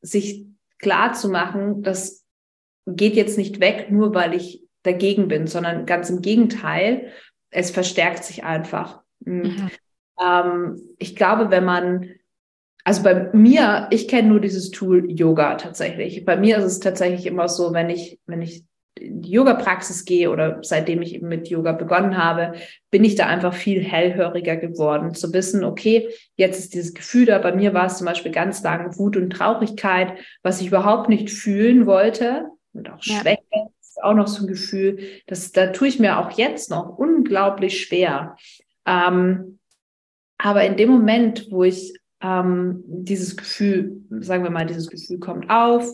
sich 0.00 0.46
klar 0.78 1.12
zu 1.12 1.28
machen, 1.28 1.82
das 1.82 2.24
geht 2.86 3.16
jetzt 3.16 3.36
nicht 3.36 3.58
weg, 3.58 3.90
nur 3.90 4.14
weil 4.14 4.34
ich 4.34 4.62
dagegen 4.84 5.26
bin, 5.26 5.48
sondern 5.48 5.86
ganz 5.86 6.08
im 6.08 6.22
Gegenteil, 6.22 7.10
es 7.50 7.72
verstärkt 7.72 8.22
sich 8.22 8.44
einfach. 8.44 9.00
Mhm. 9.20 9.70
Ähm, 10.22 10.80
ich 10.98 11.16
glaube, 11.16 11.50
wenn 11.50 11.64
man 11.64 12.10
also 12.84 13.02
bei 13.02 13.30
mir, 13.32 13.88
ich 13.90 14.08
kenne 14.08 14.28
nur 14.28 14.40
dieses 14.40 14.70
Tool 14.70 15.10
Yoga 15.10 15.54
tatsächlich. 15.54 16.26
Bei 16.26 16.36
mir 16.36 16.58
ist 16.58 16.64
es 16.64 16.80
tatsächlich 16.80 17.24
immer 17.24 17.48
so, 17.48 17.72
wenn 17.72 17.88
ich, 17.88 18.20
wenn 18.26 18.42
ich 18.42 18.66
in 19.04 19.22
die 19.22 19.30
Yoga-Praxis 19.30 20.04
gehe 20.04 20.30
oder 20.30 20.58
seitdem 20.62 21.02
ich 21.02 21.14
eben 21.14 21.28
mit 21.28 21.48
Yoga 21.48 21.72
begonnen 21.72 22.16
habe, 22.16 22.54
bin 22.90 23.04
ich 23.04 23.14
da 23.14 23.26
einfach 23.26 23.54
viel 23.54 23.82
hellhöriger 23.82 24.56
geworden, 24.56 25.14
zu 25.14 25.32
wissen, 25.32 25.64
okay, 25.64 26.08
jetzt 26.36 26.58
ist 26.58 26.74
dieses 26.74 26.94
Gefühl 26.94 27.26
da. 27.26 27.38
Bei 27.38 27.54
mir 27.54 27.74
war 27.74 27.86
es 27.86 27.98
zum 27.98 28.06
Beispiel 28.06 28.32
ganz 28.32 28.62
lange 28.62 28.96
Wut 28.98 29.16
und 29.16 29.30
Traurigkeit, 29.30 30.14
was 30.42 30.60
ich 30.60 30.68
überhaupt 30.68 31.08
nicht 31.08 31.30
fühlen 31.30 31.86
wollte 31.86 32.46
und 32.72 32.90
auch 32.90 32.98
ja. 33.02 33.20
Schwäche 33.20 33.70
ist 33.80 34.02
auch 34.02 34.14
noch 34.14 34.26
so 34.26 34.44
ein 34.44 34.48
Gefühl, 34.48 34.98
das, 35.26 35.52
da 35.52 35.68
tue 35.68 35.88
ich 35.88 36.00
mir 36.00 36.18
auch 36.18 36.32
jetzt 36.32 36.70
noch 36.70 36.98
unglaublich 36.98 37.80
schwer. 37.80 38.36
Ähm, 38.86 39.58
aber 40.38 40.64
in 40.64 40.76
dem 40.76 40.90
Moment, 40.90 41.46
wo 41.50 41.64
ich 41.64 41.94
ähm, 42.20 42.82
dieses 42.86 43.36
Gefühl, 43.36 44.02
sagen 44.10 44.42
wir 44.42 44.50
mal, 44.50 44.66
dieses 44.66 44.88
Gefühl 44.88 45.20
kommt 45.20 45.48
auf, 45.48 45.88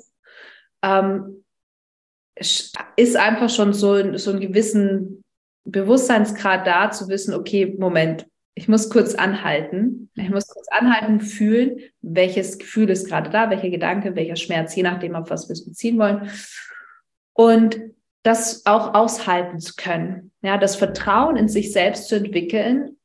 ähm, 0.83 1.45
ist 2.97 3.17
einfach 3.17 3.51
schon 3.51 3.73
so, 3.73 4.17
so 4.17 4.31
einen 4.31 4.41
gewissen 4.41 5.23
Bewusstseinsgrad 5.65 6.67
da, 6.67 6.91
zu 6.91 7.09
wissen, 7.09 7.35
okay, 7.35 7.75
Moment, 7.79 8.27
ich 8.55 8.69
muss 8.69 8.91
kurz 8.91 9.15
anhalten. 9.15 10.11
Ich 10.17 10.29
muss 10.29 10.49
kurz 10.49 10.67
anhalten, 10.71 11.21
fühlen, 11.21 11.81
welches 12.03 12.59
Gefühl 12.59 12.91
ist 12.91 13.09
gerade 13.09 13.31
da, 13.31 13.49
welcher 13.51 13.71
Gedanke, 13.71 14.17
welcher 14.17 14.37
Schmerz, 14.37 14.75
je 14.75 14.83
nachdem, 14.83 15.15
auf 15.15 15.31
was 15.31 15.49
wir 15.49 15.53
es 15.53 15.65
beziehen 15.65 15.99
wollen. 15.99 16.31
Und 17.33 17.81
das 18.23 18.67
auch 18.67 18.95
aushalten 18.95 19.61
zu 19.61 19.75
können. 19.77 20.31
Ja, 20.43 20.59
das 20.59 20.77
Vertrauen 20.77 21.37
in 21.37 21.49
sich 21.49 21.73
selbst 21.73 22.09
zu 22.09 22.17
entwickeln, 22.17 22.97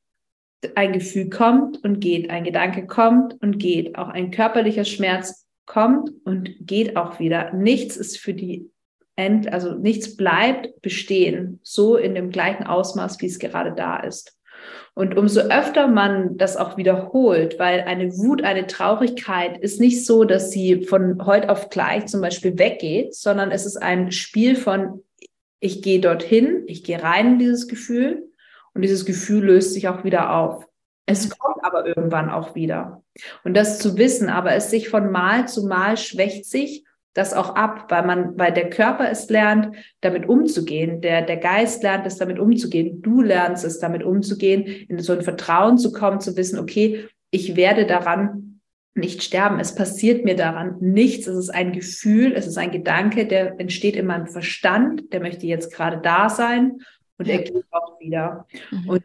ein 0.75 0.93
Gefühl 0.93 1.29
kommt 1.29 1.83
und 1.83 1.99
geht, 1.99 2.29
ein 2.29 2.43
Gedanke 2.43 2.87
kommt 2.87 3.41
und 3.41 3.59
geht, 3.59 3.97
auch 3.97 4.09
ein 4.09 4.31
körperlicher 4.31 4.83
Schmerz 4.85 5.47
kommt 5.65 6.09
und 6.25 6.55
geht 6.59 6.97
auch 6.97 7.19
wieder. 7.19 7.53
Nichts 7.53 7.97
ist 7.97 8.17
für 8.17 8.33
die 8.33 8.69
End, 9.15 9.51
also 9.51 9.73
nichts 9.73 10.17
bleibt 10.17 10.81
bestehen, 10.81 11.59
so 11.63 11.95
in 11.95 12.15
dem 12.15 12.31
gleichen 12.31 12.65
Ausmaß, 12.65 13.21
wie 13.21 13.27
es 13.27 13.39
gerade 13.39 13.73
da 13.73 13.97
ist. 13.97 14.37
Und 14.93 15.17
umso 15.17 15.41
öfter 15.41 15.87
man 15.87 16.37
das 16.37 16.57
auch 16.57 16.77
wiederholt, 16.77 17.59
weil 17.59 17.81
eine 17.81 18.17
Wut, 18.17 18.43
eine 18.43 18.65
Traurigkeit 18.65 19.57
ist 19.57 19.79
nicht 19.79 20.05
so, 20.05 20.23
dass 20.23 20.51
sie 20.51 20.85
von 20.85 21.25
heute 21.25 21.49
auf 21.49 21.69
gleich 21.69 22.05
zum 22.07 22.21
Beispiel 22.21 22.57
weggeht, 22.57 23.13
sondern 23.13 23.51
es 23.51 23.65
ist 23.65 23.77
ein 23.77 24.11
Spiel 24.11 24.55
von, 24.55 25.03
ich 25.59 25.81
gehe 25.81 25.99
dorthin, 25.99 26.63
ich 26.67 26.83
gehe 26.83 27.01
rein 27.01 27.33
in 27.33 27.39
dieses 27.39 27.67
Gefühl 27.67 28.29
und 28.73 28.81
dieses 28.81 29.05
Gefühl 29.05 29.43
löst 29.43 29.73
sich 29.73 29.87
auch 29.87 30.03
wieder 30.03 30.33
auf. 30.33 30.65
Es 31.05 31.29
kommt 31.29 31.63
aber 31.63 31.85
irgendwann 31.85 32.29
auch 32.29 32.55
wieder. 32.55 33.03
Und 33.43 33.53
das 33.55 33.79
zu 33.79 33.97
wissen, 33.97 34.29
aber 34.29 34.53
es 34.53 34.69
sich 34.69 34.89
von 34.89 35.11
Mal 35.11 35.47
zu 35.47 35.67
Mal 35.67 35.97
schwächt 35.97 36.45
sich 36.45 36.84
das 37.15 37.33
auch 37.33 37.55
ab, 37.55 37.85
weil 37.89 38.05
man, 38.05 38.37
weil 38.37 38.51
der 38.51 38.69
Körper 38.69 39.09
es 39.09 39.29
lernt, 39.29 39.75
damit 40.01 40.27
umzugehen, 40.27 41.01
der, 41.01 41.21
der 41.21 41.37
Geist 41.37 41.81
lernt 41.81 42.05
es 42.05 42.17
damit 42.17 42.37
umzugehen, 42.39 43.01
du 43.01 43.21
lernst 43.21 43.63
es 43.63 43.79
damit 43.79 44.03
umzugehen, 44.03 44.65
in 44.65 44.99
so 44.99 45.13
ein 45.13 45.21
Vertrauen 45.21 45.77
zu 45.77 45.93
kommen, 45.93 46.19
zu 46.19 46.35
wissen, 46.35 46.59
okay, 46.59 47.07
ich 47.31 47.55
werde 47.55 47.85
daran 47.85 48.59
nicht 48.95 49.23
sterben, 49.23 49.59
es 49.59 49.75
passiert 49.75 50.25
mir 50.25 50.35
daran 50.35 50.75
nichts, 50.81 51.25
es 51.27 51.37
ist 51.37 51.49
ein 51.49 51.71
Gefühl, 51.71 52.33
es 52.33 52.47
ist 52.47 52.57
ein 52.57 52.71
Gedanke, 52.71 53.25
der 53.25 53.59
entsteht 53.59 53.95
in 53.95 54.05
meinem 54.05 54.27
Verstand, 54.27 55.13
der 55.13 55.21
möchte 55.21 55.47
jetzt 55.47 55.73
gerade 55.73 55.97
da 55.97 56.29
sein 56.29 56.81
und 57.17 57.29
er 57.29 57.39
geht 57.39 57.65
auch 57.71 57.99
wieder. 57.99 58.45
Mhm. 58.71 58.89
Und 58.89 59.03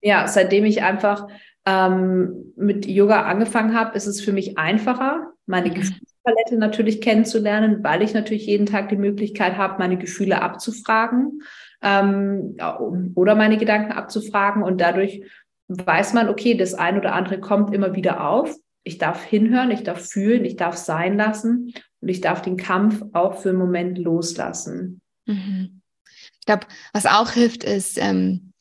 ja, 0.00 0.26
seitdem 0.26 0.64
ich 0.64 0.82
einfach 0.82 1.28
ähm, 1.64 2.52
mit 2.56 2.86
Yoga 2.86 3.22
angefangen 3.22 3.76
habe, 3.78 3.96
ist 3.96 4.06
es 4.06 4.20
für 4.20 4.32
mich 4.32 4.58
einfacher, 4.58 5.32
meine 5.46 5.70
mhm. 5.70 5.74
Gefühlspalette 6.24 6.56
natürlich 6.56 7.00
kennenzulernen, 7.00 7.82
weil 7.82 8.02
ich 8.02 8.14
natürlich 8.14 8.46
jeden 8.46 8.66
Tag 8.66 8.88
die 8.88 8.96
Möglichkeit 8.96 9.56
habe, 9.56 9.78
meine 9.78 9.98
Gefühle 9.98 10.40
abzufragen 10.42 11.42
ähm, 11.82 12.56
oder 13.14 13.34
meine 13.34 13.58
Gedanken 13.58 13.92
abzufragen. 13.92 14.62
Und 14.62 14.80
dadurch 14.80 15.24
weiß 15.68 16.14
man, 16.14 16.28
okay, 16.28 16.54
das 16.56 16.74
ein 16.74 16.98
oder 16.98 17.14
andere 17.14 17.40
kommt 17.40 17.74
immer 17.74 17.94
wieder 17.94 18.26
auf. 18.28 18.54
Ich 18.84 18.98
darf 18.98 19.22
hinhören, 19.22 19.70
ich 19.70 19.84
darf 19.84 20.08
fühlen, 20.08 20.44
ich 20.44 20.56
darf 20.56 20.76
sein 20.76 21.16
lassen 21.16 21.72
und 22.00 22.08
ich 22.08 22.20
darf 22.20 22.42
den 22.42 22.56
Kampf 22.56 23.02
auch 23.12 23.40
für 23.40 23.50
einen 23.50 23.58
Moment 23.58 23.98
loslassen. 23.98 25.00
Mhm. 25.26 25.82
Ich 26.40 26.46
glaube, 26.46 26.66
was 26.92 27.06
auch 27.06 27.30
hilft, 27.30 27.62
ist 27.62 27.98
ähm, 27.98 28.52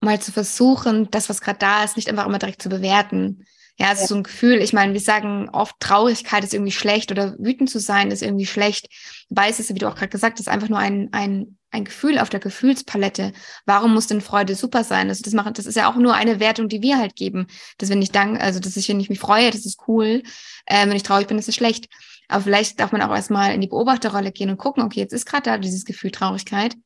mal 0.00 0.20
zu 0.20 0.32
versuchen, 0.32 1.10
das, 1.10 1.28
was 1.28 1.42
gerade 1.42 1.58
da 1.58 1.84
ist, 1.84 1.96
nicht 1.96 2.08
einfach 2.08 2.26
immer 2.26 2.38
direkt 2.38 2.62
zu 2.62 2.70
bewerten. 2.70 3.44
Ja, 3.76 3.92
es 3.92 4.02
ist 4.02 4.08
so 4.08 4.14
ein 4.14 4.22
Gefühl, 4.22 4.62
ich 4.62 4.72
meine, 4.72 4.92
wir 4.92 5.00
sagen 5.00 5.48
oft, 5.50 5.74
Traurigkeit 5.80 6.44
ist 6.44 6.54
irgendwie 6.54 6.70
schlecht 6.70 7.10
oder 7.10 7.34
wütend 7.38 7.68
zu 7.68 7.80
sein 7.80 8.12
ist 8.12 8.22
irgendwie 8.22 8.46
schlecht. 8.46 8.88
Dabei 9.30 9.50
ist 9.50 9.58
es, 9.58 9.68
wie 9.70 9.78
du 9.78 9.88
auch 9.88 9.96
gerade 9.96 10.10
gesagt 10.10 10.38
hast, 10.38 10.48
einfach 10.48 10.68
nur 10.68 10.78
ein, 10.78 11.08
ein, 11.10 11.58
ein 11.72 11.84
Gefühl 11.84 12.20
auf 12.20 12.30
der 12.30 12.38
Gefühlspalette. 12.38 13.32
Warum 13.66 13.92
muss 13.92 14.06
denn 14.06 14.20
Freude 14.20 14.54
super 14.54 14.84
sein? 14.84 15.08
Also 15.08 15.22
das 15.24 15.32
machen, 15.32 15.54
das 15.54 15.66
ist 15.66 15.74
ja 15.74 15.90
auch 15.90 15.96
nur 15.96 16.14
eine 16.14 16.38
Wertung, 16.38 16.68
die 16.68 16.82
wir 16.82 16.98
halt 16.98 17.16
geben. 17.16 17.48
Dass 17.78 17.88
wenn 17.88 18.00
ich 18.00 18.12
dank, 18.12 18.40
also 18.40 18.60
dass 18.60 18.76
ich, 18.76 18.88
wenn 18.88 19.00
ich 19.00 19.10
mich 19.10 19.18
freue, 19.18 19.50
das 19.50 19.66
ist 19.66 19.80
cool. 19.88 20.22
Ähm, 20.68 20.90
wenn 20.90 20.96
ich 20.96 21.02
traurig 21.02 21.26
bin, 21.26 21.36
das 21.36 21.48
ist 21.48 21.56
schlecht. 21.56 21.88
Aber 22.28 22.44
vielleicht 22.44 22.78
darf 22.78 22.92
man 22.92 23.02
auch 23.02 23.14
erstmal 23.14 23.54
in 23.54 23.60
die 23.60 23.66
Beobachterrolle 23.66 24.30
gehen 24.30 24.50
und 24.50 24.56
gucken, 24.56 24.84
okay, 24.84 25.00
jetzt 25.00 25.12
ist 25.12 25.26
gerade 25.26 25.42
da 25.42 25.58
dieses 25.58 25.84
Gefühl 25.84 26.12
Traurigkeit, 26.12 26.76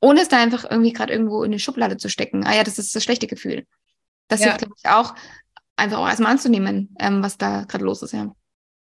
ohne 0.00 0.20
es 0.20 0.28
da 0.28 0.42
einfach 0.42 0.70
irgendwie 0.70 0.92
gerade 0.92 1.12
irgendwo 1.12 1.42
in 1.42 1.52
eine 1.52 1.58
Schublade 1.58 1.96
zu 1.96 2.10
stecken. 2.10 2.46
Ah 2.46 2.54
ja, 2.54 2.64
das 2.64 2.78
ist 2.78 2.94
das 2.94 3.02
schlechte 3.02 3.26
Gefühl. 3.26 3.66
Das 4.28 4.40
ja. 4.40 4.46
hilft, 4.46 4.58
glaube 4.58 4.74
ich, 4.76 4.90
auch, 4.90 5.14
einfach 5.76 5.98
auch 5.98 6.08
erstmal 6.08 6.32
anzunehmen, 6.32 6.94
ähm, 6.98 7.22
was 7.22 7.38
da 7.38 7.64
gerade 7.64 7.84
los 7.84 8.02
ist, 8.02 8.12
ja. 8.12 8.34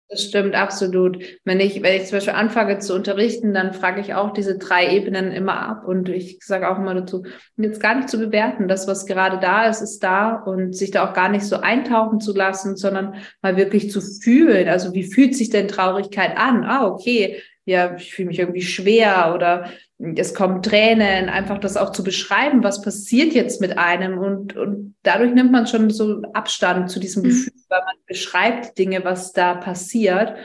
Das 0.10 0.24
stimmt 0.24 0.56
absolut. 0.56 1.22
Wenn 1.44 1.60
ich, 1.60 1.84
wenn 1.84 2.00
ich 2.00 2.06
zum 2.06 2.18
Beispiel 2.18 2.34
anfange 2.34 2.80
zu 2.80 2.96
unterrichten, 2.96 3.54
dann 3.54 3.74
frage 3.74 4.00
ich 4.00 4.14
auch 4.14 4.32
diese 4.32 4.58
drei 4.58 4.96
Ebenen 4.96 5.34
immer 5.34 5.60
ab 5.60 5.86
und 5.86 6.08
ich 6.08 6.40
sage 6.42 6.70
auch 6.70 6.78
immer 6.78 6.94
dazu, 6.94 7.24
jetzt 7.58 7.82
gar 7.82 7.94
nicht 7.94 8.08
zu 8.08 8.18
bewerten, 8.18 8.70
das, 8.70 8.88
was 8.88 9.06
gerade 9.06 9.38
da 9.38 9.66
ist, 9.66 9.82
ist 9.82 10.00
da 10.00 10.36
und 10.36 10.74
sich 10.74 10.92
da 10.92 11.10
auch 11.10 11.14
gar 11.14 11.28
nicht 11.28 11.44
so 11.44 11.58
eintauchen 11.58 12.22
zu 12.22 12.34
lassen, 12.34 12.78
sondern 12.78 13.16
mal 13.42 13.58
wirklich 13.58 13.92
zu 13.92 14.00
fühlen. 14.00 14.70
Also 14.70 14.94
wie 14.94 15.12
fühlt 15.12 15.36
sich 15.36 15.50
denn 15.50 15.68
Traurigkeit 15.68 16.38
an? 16.38 16.64
Ah, 16.64 16.86
okay, 16.86 17.42
ja, 17.66 17.94
ich 17.98 18.14
fühle 18.14 18.30
mich 18.30 18.40
irgendwie 18.40 18.62
schwer 18.62 19.34
oder 19.36 19.70
es 20.00 20.34
kommen 20.36 20.62
Tränen, 20.62 21.30
einfach 21.30 21.58
das 21.58 21.76
auch 21.76 21.92
zu 21.92 22.04
beschreiben, 22.04 22.64
was 22.64 22.82
passiert 22.82 23.34
jetzt 23.34 23.62
mit 23.62 23.78
einem 23.78 24.20
und, 24.20 24.56
und 24.56 24.96
dadurch 25.04 25.34
nimmt 25.34 25.52
man 25.52 25.66
schon 25.66 25.90
so 25.90 26.22
Abstand 26.34 26.92
zu 26.92 27.00
diesem 27.00 27.24
mhm. 27.24 27.30
Gefühl, 27.30 27.54
weil 27.70 27.80
man 27.80 27.96
beschreibt 28.06 28.78
Dinge, 28.78 29.04
was 29.04 29.34
da 29.34 29.56
passiert, 29.56 30.36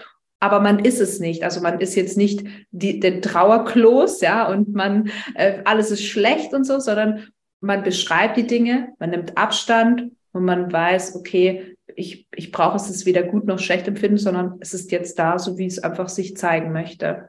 aber 0.40 0.60
man 0.60 0.78
ist 0.84 1.00
es 1.00 1.20
nicht. 1.20 1.44
Also 1.44 1.60
man 1.60 1.80
ist 1.80 1.94
jetzt 1.94 2.16
nicht 2.16 2.44
die, 2.70 2.98
der 2.98 3.20
Trauerklos, 3.20 4.20
ja, 4.22 4.48
und 4.48 4.74
man, 4.74 5.10
äh, 5.34 5.60
alles 5.64 5.90
ist 5.90 6.04
schlecht 6.04 6.54
und 6.54 6.64
so, 6.64 6.80
sondern 6.80 7.28
man 7.60 7.82
beschreibt 7.82 8.36
die 8.36 8.46
Dinge, 8.46 8.88
man 8.98 9.10
nimmt 9.10 9.36
Abstand 9.36 10.10
und 10.32 10.44
man 10.44 10.72
weiß, 10.72 11.14
okay, 11.14 11.76
ich, 11.94 12.26
ich 12.34 12.50
brauche 12.52 12.76
es 12.76 12.88
jetzt 12.88 13.06
weder 13.06 13.22
gut 13.22 13.46
noch 13.46 13.58
schlecht 13.58 13.86
empfinden, 13.86 14.16
sondern 14.16 14.56
es 14.60 14.72
ist 14.72 14.90
jetzt 14.90 15.18
da, 15.18 15.38
so 15.38 15.58
wie 15.58 15.66
es 15.66 15.78
einfach 15.78 16.08
sich 16.08 16.36
zeigen 16.36 16.72
möchte. 16.72 17.28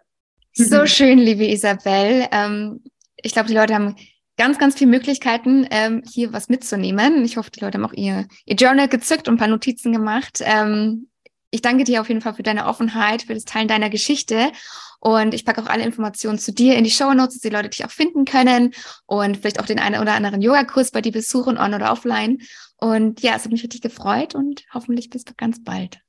So 0.53 0.85
schön, 0.85 1.17
liebe 1.17 1.45
Isabel. 1.45 2.27
Ähm, 2.31 2.83
ich 3.17 3.33
glaube, 3.33 3.47
die 3.47 3.55
Leute 3.55 3.73
haben 3.73 3.95
ganz, 4.37 4.57
ganz 4.57 4.75
viele 4.75 4.91
Möglichkeiten, 4.91 5.67
ähm, 5.71 6.03
hier 6.09 6.33
was 6.33 6.49
mitzunehmen. 6.49 7.25
Ich 7.25 7.37
hoffe, 7.37 7.51
die 7.51 7.59
Leute 7.59 7.77
haben 7.77 7.85
auch 7.85 7.93
ihr, 7.93 8.27
ihr 8.45 8.55
Journal 8.55 8.87
gezückt 8.87 9.27
und 9.27 9.35
ein 9.35 9.37
paar 9.39 9.47
Notizen 9.47 9.91
gemacht. 9.91 10.39
Ähm, 10.41 11.09
ich 11.49 11.61
danke 11.61 11.83
dir 11.83 12.01
auf 12.01 12.07
jeden 12.07 12.21
Fall 12.21 12.33
für 12.33 12.43
deine 12.43 12.65
Offenheit, 12.65 13.23
für 13.23 13.33
das 13.35 13.45
Teilen 13.45 13.67
deiner 13.67 13.89
Geschichte. 13.89 14.51
Und 14.99 15.33
ich 15.33 15.45
packe 15.45 15.61
auch 15.61 15.67
alle 15.67 15.83
Informationen 15.83 16.39
zu 16.39 16.51
dir 16.51 16.75
in 16.75 16.83
die 16.83 16.89
Show 16.91 17.13
Notes, 17.13 17.35
dass 17.35 17.41
die 17.41 17.49
Leute 17.49 17.69
dich 17.69 17.85
auch 17.85 17.91
finden 17.91 18.25
können 18.25 18.73
und 19.05 19.37
vielleicht 19.37 19.59
auch 19.59 19.65
den 19.65 19.79
einen 19.79 20.01
oder 20.01 20.13
anderen 20.13 20.41
Yogakurs 20.41 20.91
bei 20.91 21.01
dir 21.01 21.11
besuchen, 21.11 21.57
on 21.57 21.73
oder 21.73 21.91
offline. 21.91 22.39
Und 22.77 23.21
ja, 23.21 23.35
es 23.35 23.43
hat 23.43 23.51
mich 23.51 23.63
richtig 23.63 23.81
gefreut 23.81 24.33
und 24.33 24.63
hoffentlich 24.73 25.09
bis 25.09 25.25
ganz 25.37 25.63
bald. 25.63 26.02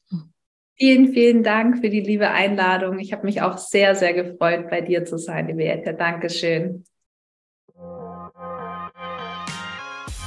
Vielen, 0.77 1.13
vielen 1.13 1.45
Dank 1.45 1.79
für 1.79 1.89
die 1.89 2.01
liebe 2.01 2.31
Einladung. 2.31 2.99
Ich 2.99 3.13
habe 3.13 3.25
mich 3.25 3.43
auch 3.43 3.59
sehr, 3.59 3.95
sehr 3.95 4.13
gefreut, 4.13 4.69
bei 4.71 4.81
dir 4.81 5.05
zu 5.05 5.19
sein, 5.19 5.47
liebe 5.47 5.65
Etta. 5.65 5.93
Dankeschön. 5.93 6.85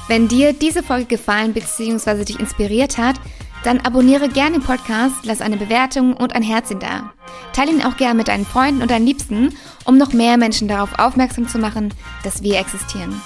Wenn 0.08 0.30
dir 0.30 0.54
diese 0.54 0.84
Folge 0.84 1.06
gefallen 1.06 1.54
bzw. 1.54 2.24
dich 2.24 2.39
inspiriert 2.39 2.98
hat, 2.98 3.20
dann 3.66 3.82
abonniere 3.82 4.30
gerne 4.30 4.60
den 4.60 4.64
Podcast, 4.64 5.26
lass 5.26 5.41
eine 5.41 5.58
Bewertung 5.58 6.16
und 6.16 6.34
ein 6.34 6.43
Herzchen 6.43 6.80
da. 6.80 7.12
Teile 7.52 7.72
ihn 7.72 7.84
auch 7.84 7.98
gerne 7.98 8.16
mit 8.16 8.30
deinen 8.30 8.45
Freunden 8.45 8.82
und 8.82 8.89
deinen 8.89 9.06
Liebsten, 9.06 9.54
um 9.84 9.98
noch 9.98 10.14
mehr 10.14 10.38
Menschen 10.38 10.70
darauf 10.70 10.98
aufmerksam 10.98 11.50
zu 11.50 11.58
machen, 11.58 11.93
dass 12.24 12.41
wir 12.41 12.58
existieren. 12.58 13.22